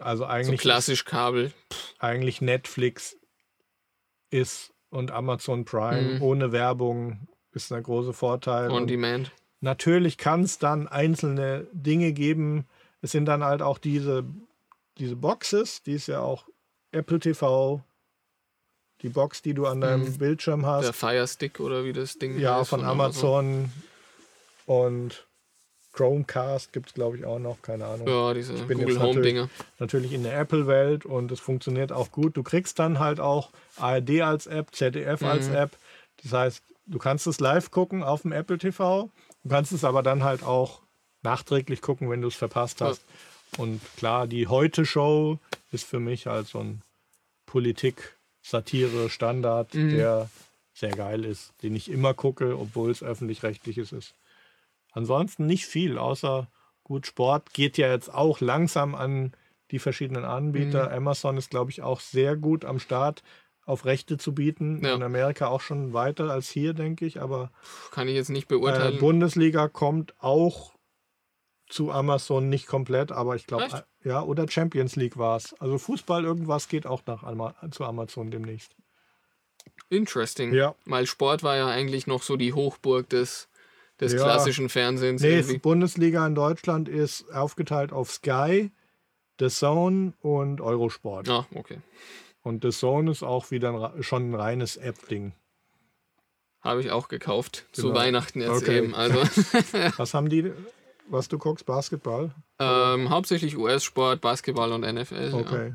Also 0.00 0.24
eigentlich. 0.24 0.60
So 0.60 0.62
klassisch 0.62 1.04
Kabel. 1.04 1.52
Eigentlich 1.98 2.40
Netflix 2.40 3.16
ist 4.30 4.72
und 4.90 5.10
Amazon 5.10 5.64
Prime 5.64 6.14
mhm. 6.14 6.22
ohne 6.22 6.52
Werbung 6.52 7.28
ist 7.52 7.72
ein 7.72 7.82
großer 7.82 8.12
Vorteil. 8.12 8.70
On 8.70 8.86
Demand. 8.86 9.30
Natürlich 9.60 10.18
kann 10.18 10.42
es 10.42 10.58
dann 10.58 10.88
einzelne 10.88 11.66
Dinge 11.72 12.12
geben. 12.12 12.66
Es 13.00 13.12
sind 13.12 13.26
dann 13.26 13.44
halt 13.44 13.62
auch 13.62 13.78
diese, 13.78 14.24
diese 14.98 15.16
Boxes, 15.16 15.82
die 15.82 15.92
ist 15.92 16.08
ja 16.08 16.20
auch 16.20 16.48
Apple 16.90 17.20
TV, 17.20 17.82
die 19.02 19.08
Box, 19.08 19.42
die 19.42 19.54
du 19.54 19.66
an 19.66 19.80
deinem 19.80 20.04
mhm. 20.04 20.18
Bildschirm 20.18 20.66
hast. 20.66 20.84
Der 20.84 20.92
Fire 20.92 21.26
Stick 21.28 21.60
oder 21.60 21.84
wie 21.84 21.92
das 21.92 22.18
Ding 22.18 22.38
Ja, 22.38 22.64
von, 22.64 22.80
von 22.80 22.88
Amazon. 22.88 23.46
Amazon. 23.46 23.72
Und 24.66 25.26
Chromecast 25.92 26.72
gibt 26.72 26.88
es, 26.88 26.94
glaube 26.94 27.18
ich, 27.18 27.24
auch 27.24 27.38
noch, 27.38 27.62
keine 27.62 27.86
Ahnung. 27.86 28.08
Ja, 28.08 28.34
diese 28.34 28.54
Google 28.54 29.00
Home-Dinger. 29.00 29.48
Natürlich 29.78 30.12
in 30.12 30.22
der 30.22 30.38
Apple-Welt 30.38 31.04
und 31.04 31.30
es 31.30 31.40
funktioniert 31.40 31.92
auch 31.92 32.10
gut. 32.10 32.36
Du 32.36 32.42
kriegst 32.42 32.78
dann 32.78 32.98
halt 32.98 33.20
auch 33.20 33.50
ARD 33.76 34.22
als 34.22 34.46
App, 34.46 34.74
ZDF 34.74 35.20
mhm. 35.20 35.26
als 35.26 35.48
App. 35.48 35.72
Das 36.22 36.32
heißt, 36.32 36.62
du 36.86 36.98
kannst 36.98 37.26
es 37.26 37.40
live 37.40 37.70
gucken 37.70 38.02
auf 38.02 38.22
dem 38.22 38.32
Apple 38.32 38.56
TV. 38.58 39.10
Du 39.42 39.48
kannst 39.48 39.72
es 39.72 39.84
aber 39.84 40.02
dann 40.02 40.24
halt 40.24 40.42
auch 40.42 40.80
nachträglich 41.22 41.82
gucken, 41.82 42.08
wenn 42.10 42.22
du 42.22 42.28
es 42.28 42.36
verpasst 42.36 42.80
hast. 42.80 43.02
Ja. 43.02 43.08
Und 43.64 43.82
klar, 43.96 44.26
die 44.26 44.48
Heute-Show 44.48 45.38
ist 45.72 45.84
für 45.84 46.00
mich 46.00 46.26
halt 46.26 46.48
so 46.48 46.60
ein 46.60 46.80
Politik-Satire-Standard, 47.46 49.74
mhm. 49.74 49.90
der 49.90 50.30
sehr 50.74 50.92
geil 50.92 51.26
ist, 51.26 51.52
den 51.62 51.76
ich 51.76 51.90
immer 51.90 52.14
gucke, 52.14 52.58
obwohl 52.58 52.90
es 52.90 53.02
öffentlich-rechtliches 53.02 53.92
ist. 53.92 54.14
Ansonsten 54.92 55.46
nicht 55.46 55.66
viel, 55.66 55.98
außer 55.98 56.48
gut, 56.84 57.06
Sport 57.06 57.52
geht 57.52 57.78
ja 57.78 57.90
jetzt 57.90 58.12
auch 58.12 58.40
langsam 58.40 58.94
an 58.94 59.32
die 59.70 59.78
verschiedenen 59.78 60.24
Anbieter. 60.24 60.88
Mhm. 60.88 60.96
Amazon 60.96 61.36
ist, 61.36 61.50
glaube 61.50 61.70
ich, 61.70 61.82
auch 61.82 62.00
sehr 62.00 62.36
gut 62.36 62.64
am 62.64 62.78
Start, 62.78 63.22
auf 63.64 63.84
Rechte 63.84 64.18
zu 64.18 64.34
bieten. 64.34 64.84
Ja. 64.84 64.94
In 64.94 65.02
Amerika 65.02 65.48
auch 65.48 65.60
schon 65.60 65.92
weiter 65.92 66.30
als 66.30 66.50
hier, 66.50 66.74
denke 66.74 67.06
ich. 67.06 67.20
Aber 67.20 67.50
kann 67.90 68.08
ich 68.08 68.14
jetzt 68.14 68.28
nicht 68.28 68.48
beurteilen. 68.48 68.96
Äh, 68.96 68.98
Bundesliga 68.98 69.68
kommt 69.68 70.14
auch 70.20 70.74
zu 71.68 71.90
Amazon 71.90 72.50
nicht 72.50 72.66
komplett, 72.66 73.12
aber 73.12 73.34
ich 73.34 73.46
glaube, 73.46 73.64
äh, 74.04 74.08
ja, 74.08 74.22
oder 74.22 74.46
Champions 74.48 74.94
League 74.96 75.16
war 75.16 75.36
es. 75.38 75.54
Also 75.58 75.78
Fußball, 75.78 76.24
irgendwas 76.24 76.68
geht 76.68 76.86
auch 76.86 77.02
nach 77.06 77.24
zu 77.70 77.84
Amazon 77.84 78.30
demnächst. 78.30 78.76
Interesting. 79.88 80.52
Ja. 80.52 80.74
Weil 80.84 81.06
Sport 81.06 81.42
war 81.42 81.56
ja 81.56 81.68
eigentlich 81.68 82.06
noch 82.06 82.22
so 82.22 82.36
die 82.36 82.52
Hochburg 82.52 83.08
des, 83.08 83.48
des 84.00 84.12
Ja. 84.12 84.18
klassischen 84.22 84.68
Fernsehens. 84.68 85.22
Nee, 85.22 85.36
irgendwie. 85.38 85.58
Bundesliga 85.58 86.26
in 86.26 86.34
Deutschland 86.34 86.88
ist 86.88 87.30
aufgeteilt 87.32 87.92
auf 87.92 88.10
Sky, 88.10 88.70
The 89.38 89.48
Zone 89.48 90.12
und 90.20 90.60
Eurosport. 90.60 91.28
Ah, 91.28 91.46
okay. 91.54 91.78
Und 92.42 92.62
The 92.64 92.70
Zone 92.70 93.10
ist 93.10 93.22
auch 93.22 93.50
wieder 93.50 93.92
ein, 93.94 94.02
schon 94.02 94.30
ein 94.30 94.34
reines 94.34 94.76
App-Ding. 94.76 95.32
Habe 96.60 96.80
ich 96.80 96.90
auch 96.90 97.08
gekauft. 97.08 97.66
Zu 97.72 97.82
Genau. 97.88 97.94
Weihnachten 97.96 98.40
jetzt 98.40 98.50
Okay. 98.62 98.78
eben. 98.78 98.94
Also 98.94 99.18
Was 99.98 100.14
haben 100.14 100.28
die, 100.28 100.52
was 101.08 101.28
du 101.28 101.38
guckst? 101.38 101.66
Basketball? 101.66 102.32
ähm, 102.60 103.10
hauptsächlich 103.10 103.56
US-Sport, 103.56 104.20
Basketball 104.20 104.70
und 104.72 104.82
NFL. 104.82 105.30
Ja. 105.32 105.34
Okay. 105.34 105.74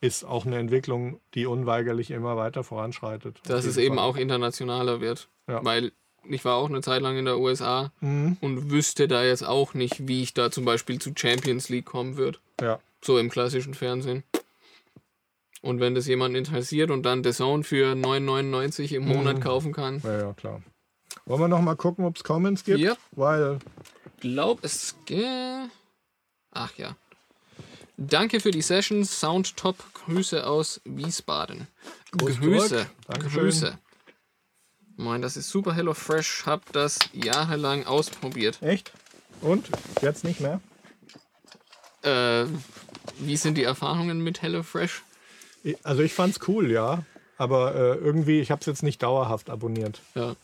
Ist 0.00 0.24
auch 0.24 0.44
eine 0.46 0.58
Entwicklung, 0.58 1.20
die 1.34 1.46
unweigerlich 1.46 2.10
immer 2.10 2.36
weiter 2.36 2.62
voranschreitet. 2.62 3.40
Dass 3.46 3.64
es 3.64 3.76
eben 3.76 3.96
Fall. 3.96 4.04
auch 4.04 4.16
internationaler 4.16 5.00
wird. 5.00 5.28
Ja. 5.48 5.64
Weil 5.64 5.92
ich 6.28 6.44
war 6.44 6.56
auch 6.56 6.68
eine 6.68 6.80
Zeit 6.82 7.02
lang 7.02 7.16
in 7.18 7.24
der 7.24 7.38
USA 7.38 7.92
Mhm. 8.00 8.36
und 8.40 8.70
wüsste 8.70 9.08
da 9.08 9.24
jetzt 9.24 9.44
auch 9.44 9.74
nicht, 9.74 10.08
wie 10.08 10.22
ich 10.22 10.34
da 10.34 10.50
zum 10.50 10.64
Beispiel 10.64 11.00
zu 11.00 11.12
Champions 11.16 11.68
League 11.68 11.86
kommen 11.86 12.16
würde. 12.16 12.38
Ja. 12.60 12.78
So 13.02 13.18
im 13.18 13.30
klassischen 13.30 13.74
Fernsehen. 13.74 14.22
Und 15.62 15.80
wenn 15.80 15.94
das 15.94 16.06
jemanden 16.06 16.36
interessiert 16.36 16.90
und 16.90 17.04
dann 17.04 17.24
The 17.24 17.32
Zone 17.32 17.64
für 17.64 17.94
9,99 17.94 18.92
im 18.94 19.06
Monat 19.06 19.36
Mhm. 19.36 19.40
kaufen 19.40 19.72
kann, 19.72 20.00
ja, 20.04 20.18
ja, 20.18 20.32
klar. 20.34 20.62
Wollen 21.26 21.40
wir 21.40 21.48
noch 21.48 21.60
mal 21.62 21.74
gucken, 21.76 22.04
ob 22.04 22.16
es 22.16 22.24
Comments 22.24 22.62
gibt? 22.64 22.80
Ja. 22.80 22.96
Weil, 23.12 23.58
glaub 24.20 24.62
es. 24.62 24.94
Ach 26.52 26.72
ja. 26.76 26.96
Danke 27.96 28.40
für 28.40 28.50
die 28.50 28.60
Session. 28.62 29.04
Sound 29.04 29.56
top. 29.56 29.76
Grüße 29.94 30.46
aus 30.46 30.80
Wiesbaden. 30.84 31.66
Groß 32.12 32.40
Grüße. 32.40 32.86
Dankeschön. 33.06 33.40
Grüße. 33.40 33.78
Moin, 34.96 35.22
das 35.22 35.36
ist 35.36 35.50
super 35.50 35.74
Hello 35.74 35.94
Fresh. 35.94 36.44
Hab 36.46 36.72
das 36.72 36.98
jahrelang 37.12 37.84
ausprobiert. 37.86 38.62
echt? 38.62 38.92
Und? 39.40 39.68
Jetzt 40.00 40.24
nicht 40.24 40.40
mehr? 40.40 40.60
Äh, 42.02 42.46
wie 43.18 43.36
sind 43.36 43.56
die 43.58 43.64
Erfahrungen 43.64 44.20
mit 44.20 44.42
Hello 44.42 44.62
Fresh? 44.62 45.02
Also 45.82 46.02
ich 46.02 46.12
fand's 46.14 46.38
cool, 46.48 46.70
ja. 46.70 47.04
Aber 47.36 47.74
äh, 47.74 47.94
irgendwie, 47.96 48.40
ich 48.40 48.50
habe 48.50 48.60
es 48.60 48.66
jetzt 48.66 48.82
nicht 48.82 49.02
dauerhaft 49.02 49.50
abonniert. 49.50 50.00
Ja. 50.14 50.36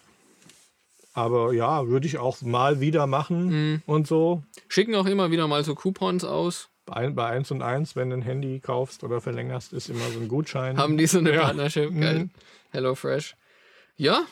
Aber 1.12 1.52
ja, 1.52 1.86
würde 1.86 2.06
ich 2.06 2.18
auch 2.18 2.40
mal 2.42 2.80
wieder 2.80 3.06
machen 3.06 3.48
Mhm. 3.74 3.82
und 3.86 4.06
so. 4.06 4.42
Schicken 4.68 4.94
auch 4.94 5.06
immer 5.06 5.30
wieder 5.30 5.46
mal 5.46 5.62
so 5.64 5.74
Coupons 5.74 6.24
aus. 6.24 6.68
Bei, 6.86 7.08
bei 7.10 7.26
1 7.26 7.50
und 7.52 7.62
1, 7.62 7.94
wenn 7.94 8.10
du 8.10 8.16
ein 8.16 8.22
Handy 8.22 8.58
kaufst 8.58 9.04
oder 9.04 9.20
verlängerst, 9.20 9.72
ist 9.72 9.88
immer 9.90 10.08
so 10.12 10.18
ein 10.18 10.28
Gutschein. 10.28 10.76
Haben 10.76 10.96
die 10.98 11.06
so 11.06 11.18
eine 11.18 11.32
Ja. 11.34 11.42
Partnership? 11.42 11.90
Geil. 12.00 12.18
Mhm. 12.20 12.30
Hello 12.72 12.94
Fresh. 12.96 13.36
Ja, 13.96 14.22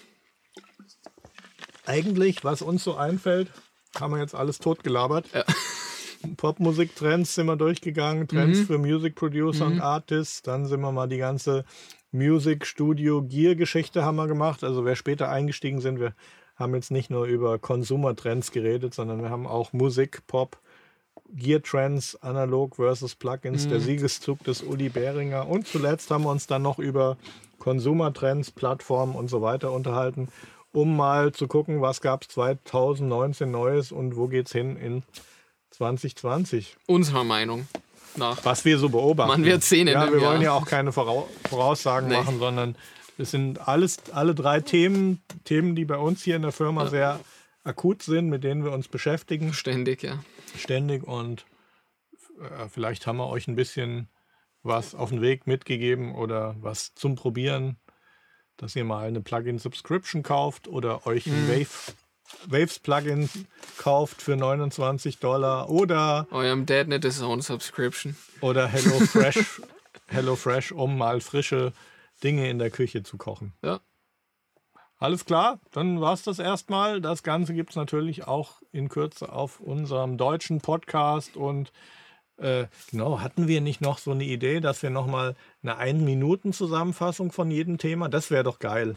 Eigentlich, 1.89 2.45
was 2.45 2.63
uns 2.63 2.85
so 2.85 2.97
einfällt, 2.97 3.51
haben 3.99 4.13
wir 4.15 4.21
jetzt 4.21 4.35
alles 4.35 4.59
totgelabert. 4.59 5.27
Ja. 5.33 5.45
Popmusik-Trends 6.37 7.35
sind 7.35 7.47
wir 7.47 7.57
durchgegangen, 7.57 8.27
Trends 8.29 8.61
Mhm. 8.61 8.67
für 8.67 8.79
Music 8.79 9.15
Producer 9.15 9.67
und 9.67 9.81
Artists. 9.81 10.43
Dann 10.43 10.67
sind 10.67 10.81
wir 10.81 10.93
mal 10.93 11.09
die 11.09 11.19
ganze 11.19 11.65
Music 12.11 12.67
Studio 12.67 13.23
Gear 13.23 13.55
Geschichte 13.55 14.05
haben 14.05 14.17
wir 14.17 14.27
gemacht. 14.27 14.65
Also 14.65 14.85
wer 14.85 14.97
später 14.97 15.29
eingestiegen 15.29 15.81
sind, 15.81 16.01
wir 16.01 16.15
haben 16.57 16.75
jetzt 16.75 16.91
nicht 16.91 17.09
nur 17.11 17.27
über 17.27 17.59
Consumer 17.59 18.17
Trends 18.17 18.51
geredet, 18.51 18.95
sondern 18.95 19.23
wir 19.23 19.31
haben 19.31 19.47
auch 19.47 19.73
Musik, 19.73 20.27
Pop, 20.27 20.59
Gear 21.31 21.63
Trends, 21.63 22.17
Analog 22.21 22.77
versus 22.77 23.15
Plugins, 23.15 23.69
der 23.69 23.81
Siegeszug 23.81 24.43
des 24.45 24.63
Uli 24.63 24.89
Behringer. 24.89 25.47
Und 25.47 25.67
zuletzt 25.69 26.11
haben 26.11 26.25
wir 26.25 26.31
uns 26.31 26.47
dann 26.47 26.63
noch 26.63 26.79
über 26.79 27.17
Consumer 27.59 28.13
Trends, 28.13 28.51
Plattformen 28.51 29.15
und 29.15 29.29
so 29.29 29.41
weiter 29.43 29.71
unterhalten, 29.73 30.29
um 30.73 30.97
mal 30.97 31.33
zu 31.33 31.49
gucken, 31.49 31.81
was 31.81 32.01
gab 32.01 32.23
es 32.23 32.29
2019 32.29 33.51
Neues 33.51 33.93
und 33.93 34.17
wo 34.17 34.29
geht's 34.29 34.53
hin 34.53 34.77
in 34.77 35.03
2020. 35.71 36.77
unserer 36.87 37.25
Meinung 37.25 37.69
nach. 38.17 38.45
Was 38.45 38.65
wir 38.65 38.79
so 38.79 38.89
beobachten. 38.89 39.31
Man 39.31 39.45
wird 39.45 39.63
sehen 39.63 39.87
in 39.89 39.95
Ja, 39.95 40.11
wir 40.13 40.21
Jahr. 40.21 40.31
wollen 40.33 40.43
ja 40.43 40.53
auch 40.53 40.67
keine 40.67 40.93
Vorau 40.93 41.29
Voraussagen 41.49 42.09
Nee. 42.09 42.17
machen, 42.17 42.39
sondern 42.39 42.77
es 43.17 43.31
sind 43.31 43.67
alles, 43.69 43.99
alle 44.13 44.35
drei 44.35 44.61
Themen, 44.61 45.21
Themen, 45.45 45.75
die 45.75 45.85
bei 45.85 45.97
uns 45.97 46.23
hier 46.23 46.37
in 46.37 46.43
der 46.43 46.53
Firma 46.53 46.87
sehr 46.87 47.21
akut 47.65 48.03
sind, 48.03 48.29
mit 48.29 48.45
denen 48.45 48.65
wir 48.65 48.73
uns 48.73 48.89
beschäftigen, 48.89 49.53
Ständig, 49.53 50.03
ja. 50.03 50.23
ständig. 50.57 51.03
Und 51.05 51.45
äh, 52.41 52.69
vielleicht 52.69 53.07
haben 53.07 53.19
wir 53.19 53.29
euch 53.29 53.47
ein 53.49 53.57
bisschen 53.57 54.09
was 54.63 54.95
auf 54.95 55.11
den 55.11 55.21
Weg 55.21 55.47
mitgegeben 55.47 56.15
oder 56.15 56.57
was 56.61 56.95
zum 56.95 57.15
Probieren, 57.15 57.77
dass 58.59 58.77
ihr 58.77 58.85
mal 58.85 59.07
eine 59.09 59.23
Plugin-Subscription 59.23 60.23
kauft 60.23 60.69
oder 60.69 61.07
euch 61.07 61.27
ein 61.27 61.47
Mhm. 61.47 61.51
Wave, 61.51 61.93
Waves-Plugin 62.49 63.31
kauft 63.79 64.21
für 64.21 64.37
29 64.37 65.19
Dollar 65.19 65.71
oder 65.71 66.27
Eurem 66.31 66.67
Dad 66.67 66.89
nicht 66.89 67.05
das 67.05 67.23
Own 67.23 67.41
Subscription. 67.41 68.17
Oder 68.43 68.69
HelloFresh, 68.69 69.63
HelloFresh, 70.09 70.73
um 70.73 70.99
mal 70.99 71.21
frische 71.23 71.73
Dinge 72.23 72.51
in 72.51 72.59
der 72.59 72.71
Küche 72.71 73.03
zu 73.03 73.17
kochen. 73.17 73.55
Ja. 73.63 73.81
Alles 75.01 75.25
klar, 75.25 75.61
dann 75.71 76.01
war 76.01 76.13
es 76.13 76.25
das 76.25 76.41
erstmal. 76.41 77.01
Das 77.01 77.23
Ganze 77.23 77.55
gibt 77.55 77.71
es 77.71 77.77
natürlich 77.77 78.27
auch 78.27 78.61
in 78.73 78.89
Kürze 78.89 79.33
auf 79.33 79.61
unserem 79.61 80.19
deutschen 80.19 80.61
Podcast. 80.61 81.37
Und 81.37 81.73
äh, 82.39 82.67
genau, 82.91 83.21
hatten 83.21 83.49
wir 83.49 83.61
nicht 83.61 83.81
noch 83.81 83.99
so 83.99 84.13
eine 84.13 84.25
Idee, 84.25 84.61
dass 84.61 84.83
wir 84.83 84.91
nochmal 84.91 85.35
eine 85.63 85.77
Ein-Minuten-Zusammenfassung 85.77 87.33
von 87.33 87.51
jedem 87.51 87.79
Thema? 87.79 88.09
Das 88.09 88.31
wäre 88.31 88.45
doch 88.45 88.59
geil. 88.59 88.97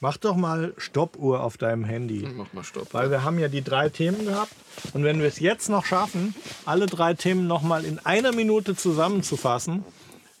Mach 0.00 0.16
doch 0.16 0.36
mal 0.36 0.74
Stoppuhr 0.76 1.42
auf 1.42 1.56
deinem 1.56 1.84
Handy. 1.84 2.28
Mach 2.36 2.52
mal 2.52 2.62
Stopp. 2.62 2.94
Weil 2.94 3.10
wir 3.10 3.24
haben 3.24 3.38
ja 3.38 3.48
die 3.48 3.62
drei 3.62 3.88
Themen 3.88 4.26
gehabt. 4.26 4.52
Und 4.92 5.02
wenn 5.02 5.18
wir 5.18 5.26
es 5.26 5.40
jetzt 5.40 5.68
noch 5.68 5.84
schaffen, 5.84 6.34
alle 6.66 6.86
drei 6.86 7.14
Themen 7.14 7.48
nochmal 7.48 7.84
in 7.84 7.98
einer 7.98 8.32
Minute 8.32 8.76
zusammenzufassen, 8.76 9.84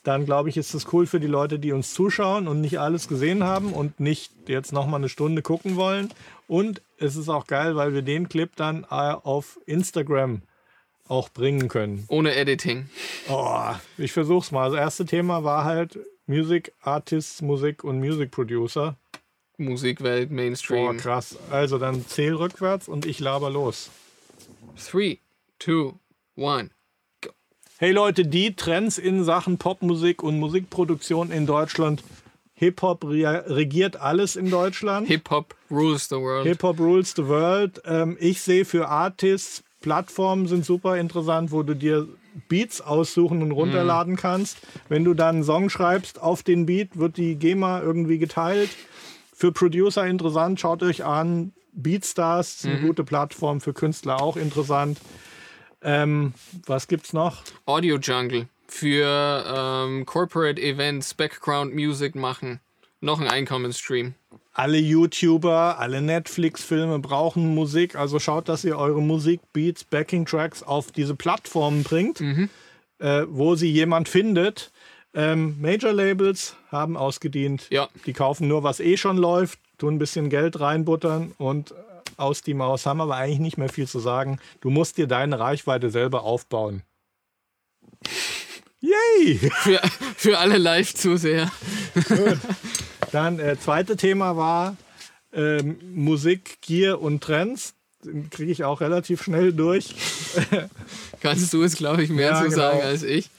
dann 0.04 0.24
glaube 0.24 0.48
ich, 0.48 0.56
ist 0.56 0.74
es 0.74 0.92
cool 0.92 1.06
für 1.06 1.18
die 1.18 1.26
Leute, 1.26 1.58
die 1.58 1.72
uns 1.72 1.92
zuschauen 1.92 2.46
und 2.46 2.60
nicht 2.60 2.78
alles 2.78 3.08
gesehen 3.08 3.42
haben 3.42 3.72
und 3.72 3.98
nicht 3.98 4.32
jetzt 4.46 4.72
nochmal 4.72 5.00
eine 5.00 5.08
Stunde 5.08 5.42
gucken 5.42 5.74
wollen. 5.74 6.08
Und 6.46 6.80
es 6.98 7.16
ist 7.16 7.28
auch 7.28 7.46
geil, 7.46 7.74
weil 7.74 7.92
wir 7.94 8.02
den 8.02 8.28
Clip 8.28 8.54
dann 8.54 8.84
äh, 8.84 8.94
auf 8.94 9.58
Instagram 9.66 10.42
auch 11.08 11.28
bringen 11.30 11.68
können. 11.68 12.04
Ohne 12.08 12.34
Editing. 12.34 12.88
Oh, 13.28 13.72
ich 13.96 14.12
versuch's 14.12 14.50
mal. 14.50 14.70
Das 14.70 14.78
erste 14.78 15.06
Thema 15.06 15.44
war 15.44 15.64
halt 15.64 15.98
Music 16.26 16.72
Artists, 16.82 17.42
Musik 17.42 17.84
und 17.84 17.98
Music 17.98 18.30
Producer. 18.30 18.96
Musikwelt, 19.56 20.28
Boah, 20.28 20.34
Mainstream. 20.34 20.96
krass. 20.98 21.36
Also 21.50 21.78
dann 21.78 22.06
zähl 22.06 22.34
rückwärts 22.34 22.86
und 22.86 23.06
ich 23.06 23.18
laber 23.18 23.50
los. 23.50 23.90
Three, 24.76 25.18
two, 25.58 25.98
one. 26.36 26.70
Hey 27.78 27.92
Leute, 27.92 28.24
die 28.24 28.54
Trends 28.54 28.98
in 28.98 29.24
Sachen 29.24 29.58
Popmusik 29.58 30.22
und 30.22 30.38
Musikproduktion 30.38 31.30
in 31.30 31.46
Deutschland. 31.46 32.02
Hip-Hop 32.54 33.04
re 33.04 33.44
regiert 33.46 33.96
alles 33.96 34.34
in 34.34 34.50
Deutschland. 34.50 35.06
Hip-Hop 35.06 35.54
rules 35.70 36.08
the 36.08 36.16
world. 36.16 36.44
Hip-Hop 36.46 36.80
rules 36.80 37.12
the 37.16 37.26
world. 37.26 37.80
Ähm, 37.84 38.16
ich 38.18 38.40
sehe 38.40 38.64
für 38.64 38.88
Artists, 38.88 39.62
Plattformen 39.80 40.46
sind 40.46 40.64
super 40.64 40.96
interessant, 40.96 41.52
wo 41.52 41.62
du 41.62 41.74
dir 41.74 42.08
Beats 42.48 42.80
aussuchen 42.80 43.42
und 43.42 43.52
runterladen 43.52 44.16
kannst. 44.16 44.58
Wenn 44.88 45.04
du 45.04 45.14
dann 45.14 45.36
einen 45.36 45.44
Song 45.44 45.70
schreibst 45.70 46.20
auf 46.20 46.42
den 46.42 46.66
Beat, 46.66 46.98
wird 46.98 47.16
die 47.16 47.36
GEMA 47.36 47.80
irgendwie 47.80 48.18
geteilt. 48.18 48.70
Für 49.32 49.52
Producer 49.52 50.06
interessant, 50.06 50.60
schaut 50.60 50.82
euch 50.82 51.04
an. 51.04 51.52
Beatstars 51.72 52.56
ist 52.56 52.66
eine 52.66 52.80
gute 52.80 53.04
Plattform, 53.04 53.60
für 53.60 53.72
Künstler 53.72 54.20
auch 54.20 54.36
interessant. 54.36 54.98
Ähm, 55.80 56.34
was 56.66 56.88
gibt's 56.88 57.12
noch? 57.12 57.42
Audio 57.66 57.98
Jungle. 57.98 58.48
Für 58.66 59.44
ähm, 59.86 60.04
Corporate 60.04 60.60
Events, 60.60 61.14
Background 61.14 61.74
Music 61.74 62.16
machen. 62.16 62.60
Noch 63.00 63.20
ein 63.20 63.28
Einkommensstream. 63.28 64.14
Alle 64.58 64.78
YouTuber, 64.78 65.78
alle 65.78 66.02
Netflix-Filme 66.02 66.98
brauchen 66.98 67.54
Musik. 67.54 67.94
Also 67.94 68.18
schaut, 68.18 68.48
dass 68.48 68.64
ihr 68.64 68.76
eure 68.76 69.00
Musik, 69.00 69.40
Beats, 69.52 69.84
Backing-Tracks 69.84 70.64
auf 70.64 70.90
diese 70.90 71.14
Plattformen 71.14 71.84
bringt, 71.84 72.20
äh, 72.98 73.22
wo 73.28 73.54
sie 73.54 73.70
jemand 73.70 74.08
findet. 74.08 74.72
Ähm, 75.14 75.56
Major-Labels 75.60 76.56
haben 76.72 76.96
ausgedient. 76.96 77.68
Ja. 77.70 77.88
Die 78.04 78.12
kaufen 78.12 78.48
nur, 78.48 78.64
was 78.64 78.80
eh 78.80 78.96
schon 78.96 79.16
läuft, 79.16 79.60
tun 79.78 79.94
ein 79.94 79.98
bisschen 80.00 80.28
Geld 80.28 80.58
reinbuttern 80.58 81.34
und 81.38 81.70
äh, 81.70 81.74
aus 82.16 82.42
die 82.42 82.54
Maus 82.54 82.84
haben 82.84 83.00
aber 83.00 83.14
eigentlich 83.14 83.38
nicht 83.38 83.58
mehr 83.58 83.68
viel 83.68 83.86
zu 83.86 84.00
sagen. 84.00 84.40
Du 84.60 84.70
musst 84.70 84.98
dir 84.98 85.06
deine 85.06 85.38
Reichweite 85.38 85.88
selber 85.88 86.24
aufbauen. 86.24 86.82
Yay! 88.80 89.38
Für, 89.38 89.80
für 90.16 90.38
alle 90.38 90.58
Live-Zuseher. 90.58 91.50
Dann 93.12 93.38
äh, 93.38 93.56
zweite 93.58 93.96
Thema 93.96 94.36
war 94.36 94.76
ähm, 95.32 95.78
Musik, 95.94 96.58
Gear 96.62 97.00
und 97.00 97.22
Trends. 97.22 97.74
Den 98.04 98.30
kriege 98.30 98.52
ich 98.52 98.64
auch 98.64 98.80
relativ 98.80 99.22
schnell 99.22 99.52
durch. 99.52 99.94
Kannst 101.20 101.52
du 101.52 101.62
es, 101.62 101.76
glaube 101.76 102.02
ich, 102.02 102.10
mehr 102.10 102.30
Ja, 102.30 102.36
zu 102.38 102.44
genau. 102.44 102.56
sagen 102.56 102.82
als 102.82 103.02
ich. 103.02 103.30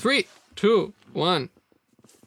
Three, 0.00 0.24
two, 0.56 0.92
one. 1.14 1.48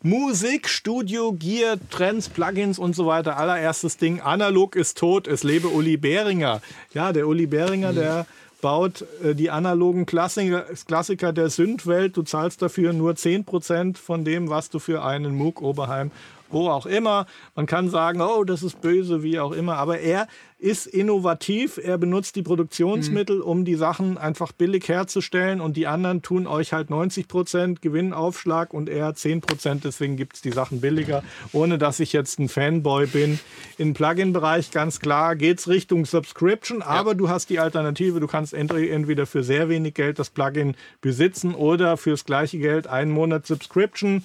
Musik, 0.02 0.70
Studio, 0.70 1.34
Gear, 1.34 1.78
Trends, 1.90 2.30
Plugins 2.30 2.80
und 2.80 2.96
so 2.96 3.08
weiter. 3.08 3.38
Allererstes 3.38 3.98
Ding, 3.98 4.22
analog 4.22 4.76
ist 4.76 4.98
tot, 4.98 5.28
es 5.28 5.44
lebe 5.44 5.68
Uli 5.68 5.98
Behringer. 5.98 6.62
Ja, 6.94 7.14
der 7.14 7.28
Uli 7.28 7.48
Behringer, 7.48 7.92
mhm. 7.92 7.96
der 7.96 8.26
baut 8.62 9.06
äh, 9.24 9.36
die 9.36 9.50
analogen 9.50 10.06
Klassiker, 10.06 10.66
Klassiker 10.88 11.34
der 11.34 11.50
Sündwelt. 11.50 12.16
Du 12.18 12.24
zahlst 12.24 12.62
dafür 12.62 12.94
nur 12.94 13.14
10% 13.14 13.98
von 13.98 14.24
dem, 14.24 14.50
was 14.50 14.70
du 14.70 14.80
für 14.80 15.04
einen 15.04 15.36
MOOC 15.36 15.62
Oberheim 15.62 16.12
wo 16.50 16.70
auch 16.70 16.86
immer. 16.86 17.26
Man 17.56 17.66
kann 17.66 17.90
sagen, 17.90 18.22
oh, 18.22 18.44
das 18.44 18.64
ist 18.64 18.82
böse, 18.82 19.24
wie 19.24 19.40
auch 19.40 19.52
immer. 19.52 19.78
Aber 19.78 20.00
er 20.00 20.28
ist 20.60 20.88
innovativ. 20.88 21.78
Er 21.78 22.00
benutzt 22.00 22.36
die 22.36 22.42
Produktionsmittel, 22.42 23.42
um 23.42 23.64
die 23.64 23.76
Sachen 23.76 24.18
einfach 24.18 24.52
billig 24.52 24.88
herzustellen. 24.88 25.62
Und 25.62 25.78
die 25.78 25.86
anderen 25.86 26.24
tun 26.24 26.48
euch 26.48 26.74
halt 26.74 26.90
90 26.90 27.28
Prozent 27.28 27.82
Gewinnaufschlag 27.82 28.74
und 28.74 28.90
er 28.90 29.14
10 29.14 29.42
Prozent. 29.42 29.84
Deswegen 29.84 30.18
gibt 30.18 30.36
es 30.36 30.42
die 30.42 30.52
Sachen 30.52 30.82
billiger. 30.82 31.24
Ohne 31.54 31.78
dass 31.78 32.00
ich 32.00 32.12
jetzt 32.12 32.40
ein 32.40 32.50
Fanboy 32.50 33.06
bin. 33.06 33.40
Im 33.78 33.94
Plugin-Bereich 33.94 34.72
ganz 34.72 35.00
klar 35.00 35.36
geht 35.36 35.60
es 35.60 35.68
Richtung 35.68 36.06
Subscription. 36.06 36.82
Aber 36.82 37.12
ja. 37.12 37.18
du 37.18 37.30
hast 37.30 37.52
die 37.52 37.60
Alternative. 37.60 38.20
Du 38.20 38.28
kannst 38.28 38.54
entweder 38.54 39.28
für 39.28 39.44
sehr 39.44 39.70
wenig 39.70 39.94
Geld 39.94 40.18
das 40.18 40.32
Plugin 40.32 40.76
besitzen 41.02 41.54
oder 41.54 41.98
fürs 41.98 42.26
gleiche 42.26 42.58
Geld 42.58 42.88
einen 42.88 43.12
Monat 43.12 43.46
Subscription. 43.46 44.24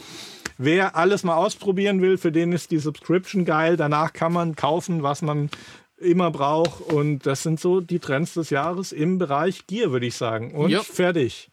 Wer 0.58 0.96
alles 0.96 1.24
mal 1.24 1.36
ausprobieren 1.36 2.00
will, 2.00 2.18
für 2.18 2.32
den 2.32 2.52
ist 2.52 2.70
die 2.70 2.78
Subscription 2.78 3.44
geil. 3.44 3.76
Danach 3.76 4.12
kann 4.12 4.32
man 4.32 4.56
kaufen, 4.56 5.02
was 5.02 5.22
man 5.22 5.50
immer 5.96 6.30
braucht. 6.30 6.80
Und 6.80 7.26
das 7.26 7.42
sind 7.42 7.60
so 7.60 7.80
die 7.80 7.98
Trends 7.98 8.34
des 8.34 8.50
Jahres 8.50 8.92
im 8.92 9.18
Bereich 9.18 9.66
Gear, 9.66 9.92
würde 9.92 10.06
ich 10.06 10.16
sagen. 10.16 10.52
Und 10.54 10.70
yep. 10.70 10.82
fertig. 10.82 11.50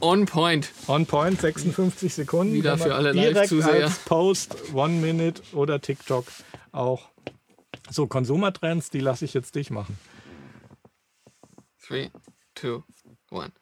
On 0.00 0.26
point. 0.26 0.70
On 0.86 1.06
point, 1.06 1.40
56 1.40 2.14
Sekunden. 2.14 2.54
Wieder 2.54 2.78
für 2.78 2.94
alle 2.94 3.12
Live-Zuseher. 3.12 3.86
Als 3.86 3.98
Post, 4.00 4.72
One 4.72 4.94
Minute 4.94 5.42
oder 5.52 5.80
TikTok 5.80 6.26
auch. 6.70 7.08
So, 7.90 8.06
Konsumertrends, 8.06 8.90
die 8.90 9.00
lasse 9.00 9.24
ich 9.24 9.34
jetzt 9.34 9.54
dich 9.56 9.70
machen. 9.70 9.98
3, 11.88 12.10
2, 12.54 12.82
1. 13.30 13.52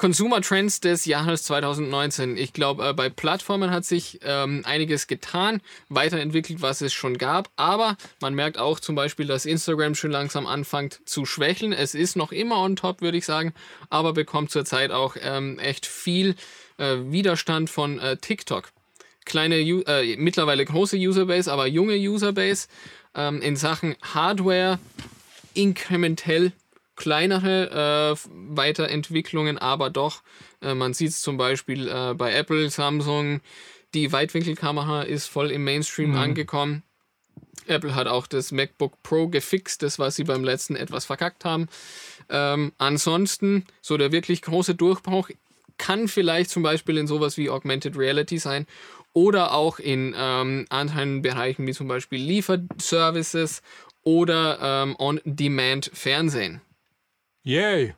Consumer 0.00 0.40
Trends 0.40 0.80
des 0.80 1.04
Jahres 1.04 1.42
2019. 1.42 2.38
Ich 2.38 2.54
glaube, 2.54 2.88
äh, 2.88 2.94
bei 2.94 3.10
Plattformen 3.10 3.70
hat 3.70 3.84
sich 3.84 4.18
ähm, 4.22 4.62
einiges 4.64 5.08
getan, 5.08 5.60
weiterentwickelt, 5.90 6.62
was 6.62 6.80
es 6.80 6.94
schon 6.94 7.18
gab. 7.18 7.50
Aber 7.56 7.98
man 8.18 8.32
merkt 8.32 8.56
auch 8.56 8.80
zum 8.80 8.94
Beispiel, 8.94 9.26
dass 9.26 9.44
Instagram 9.44 9.94
schon 9.94 10.10
langsam 10.10 10.46
anfängt 10.46 11.02
zu 11.04 11.26
schwächeln. 11.26 11.74
Es 11.74 11.94
ist 11.94 12.16
noch 12.16 12.32
immer 12.32 12.60
on 12.60 12.76
top, 12.76 13.02
würde 13.02 13.18
ich 13.18 13.26
sagen, 13.26 13.52
aber 13.90 14.14
bekommt 14.14 14.50
zurzeit 14.50 14.90
auch 14.90 15.16
ähm, 15.20 15.58
echt 15.58 15.84
viel 15.84 16.34
äh, 16.78 16.96
Widerstand 17.02 17.68
von 17.68 17.98
äh, 17.98 18.16
TikTok. 18.16 18.70
Kleine, 19.26 19.56
äh, 19.56 20.16
mittlerweile 20.16 20.64
große 20.64 20.96
Userbase, 20.96 21.52
aber 21.52 21.66
junge 21.66 21.96
Userbase 21.96 22.68
ähm, 23.14 23.42
in 23.42 23.54
Sachen 23.54 23.96
Hardware 24.00 24.78
inkrementell 25.52 26.52
kleinere 27.00 28.12
äh, 28.12 28.28
Weiterentwicklungen, 28.54 29.56
aber 29.56 29.88
doch. 29.88 30.22
Äh, 30.60 30.74
man 30.74 30.92
sieht 30.92 31.08
es 31.08 31.22
zum 31.22 31.38
Beispiel 31.38 31.88
äh, 31.88 32.12
bei 32.12 32.34
Apple, 32.34 32.68
Samsung. 32.68 33.40
Die 33.94 34.12
Weitwinkelkamera 34.12 35.02
ist 35.02 35.26
voll 35.26 35.50
im 35.50 35.64
Mainstream 35.64 36.10
mhm. 36.10 36.18
angekommen. 36.18 36.82
Apple 37.66 37.94
hat 37.94 38.06
auch 38.06 38.26
das 38.26 38.52
MacBook 38.52 39.02
Pro 39.02 39.28
gefixt, 39.28 39.82
das 39.82 39.98
was 39.98 40.16
sie 40.16 40.24
beim 40.24 40.44
letzten 40.44 40.76
etwas 40.76 41.06
verkackt 41.06 41.46
haben. 41.46 41.68
Ähm, 42.28 42.72
ansonsten, 42.76 43.64
so 43.80 43.96
der 43.96 44.12
wirklich 44.12 44.42
große 44.42 44.74
Durchbruch 44.74 45.30
kann 45.78 46.06
vielleicht 46.06 46.50
zum 46.50 46.62
Beispiel 46.62 46.98
in 46.98 47.06
sowas 47.06 47.38
wie 47.38 47.48
Augmented 47.48 47.96
Reality 47.96 48.38
sein 48.38 48.66
oder 49.14 49.54
auch 49.54 49.78
in 49.78 50.14
ähm, 50.14 50.66
anderen 50.68 51.22
Bereichen 51.22 51.66
wie 51.66 51.72
zum 51.72 51.88
Beispiel 51.88 52.20
Lieferservices 52.20 53.62
oder 54.02 54.58
ähm, 54.60 54.96
On-Demand-Fernsehen. 54.98 56.60
Yay. 57.42 57.94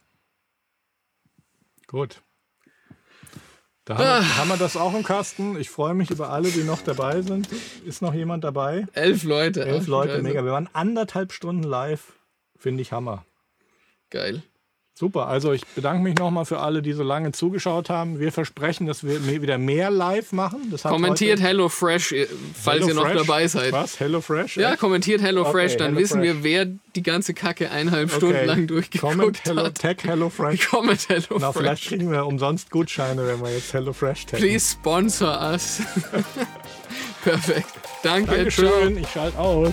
Gut. 1.87 2.23
Da 3.85 3.99
haben, 3.99 4.05
ah. 4.05 4.21
wir, 4.21 4.37
haben, 4.37 4.49
wir, 4.49 4.57
das 4.57 4.77
auch 4.77 4.95
im 4.95 5.03
Kasten. 5.03 5.59
Ich 5.59 5.69
freue 5.69 5.95
mich 5.95 6.11
über 6.11 6.31
alle, 6.31 6.51
die 6.51 6.63
noch 6.63 6.83
dabei 6.83 7.23
sind. 7.23 7.49
Ist 7.85 8.01
noch 8.01 8.15
jemand 8.15 8.45
dabei? 8.45 8.87
Elf 8.93 9.25
Leute. 9.25 9.65
Elf 9.65 9.89
Leute, 9.89 10.23
mega. 10.23 10.45
Wir 10.45 10.53
waren 10.53 10.69
anderthalb 10.73 11.33
Stunden 11.33 11.65
live. 11.65 12.13
Finde 12.57 12.83
ich 12.83 12.93
Hammer. 12.93 13.27
Geil. 14.11 14.45
Super, 14.95 15.27
also 15.27 15.53
ich 15.53 15.67
bedanke 15.69 16.03
mich 16.03 16.17
nochmal 16.17 16.45
für 16.45 16.61
alle, 16.61 16.83
die 16.83 16.93
so 16.93 17.03
lange 17.03 17.33
zugeschaut 17.33 17.89
haben. 17.89 18.21
Wir 18.21 18.31
versprechen, 18.31 18.87
dass 18.87 19.03
wir 19.03 19.25
wieder 19.41 19.57
mehr 19.57 19.91
live 19.91 20.33
machen. 20.33 20.73
kommentiert 20.83 21.41
HelloFresh, 21.41 22.13
äh, 22.13 22.27
falls 22.55 22.81
Hello 22.81 22.89
ihr 22.89 22.95
noch 22.95 23.07
Fresh? 23.07 23.27
dabei 23.27 23.49
seid. 23.49 23.73
Was? 23.73 23.99
HelloFresh? 23.99 24.57
Ja, 24.59 24.77
kommentiert 24.77 25.23
HelloFresh, 25.23 25.73
okay, 25.73 25.79
dann 25.79 25.89
Hello 25.95 26.01
wissen 26.01 26.21
Fresh. 26.21 26.35
wir, 26.35 26.45
wer 26.45 26.67
die 26.95 27.03
ganze 27.03 27.33
Kacke 27.33 27.71
eineinhalb 27.71 28.11
okay. 28.11 28.17
Stunden 28.19 28.47
lang 28.47 28.67
durchgeguckt 28.67 29.13
Comment 29.13 29.41
Hello, 29.45 29.65
hat. 29.65 29.79
Tag 29.79 30.05
HelloFresh. 30.05 30.69
Comment 30.71 31.09
HelloFresh. 31.09 31.41
Na, 31.41 31.53
vielleicht 31.53 31.89
kriegen 31.89 32.11
wir 32.11 32.27
umsonst 32.27 32.71
Gutscheine, 32.71 33.27
wenn 33.27 33.41
wir 33.41 33.51
jetzt 33.51 33.73
HelloFresh 33.73 34.27
taggen. 34.27 34.47
Please 34.47 34.73
sponsor 34.73 35.41
us. 35.53 35.81
Perfekt. 37.25 37.67
Danke, 38.03 38.31
Dankeschön, 38.31 38.67
ciao. 38.67 38.89
ich 38.89 39.09
schalte 39.09 39.39
aus. 39.39 39.73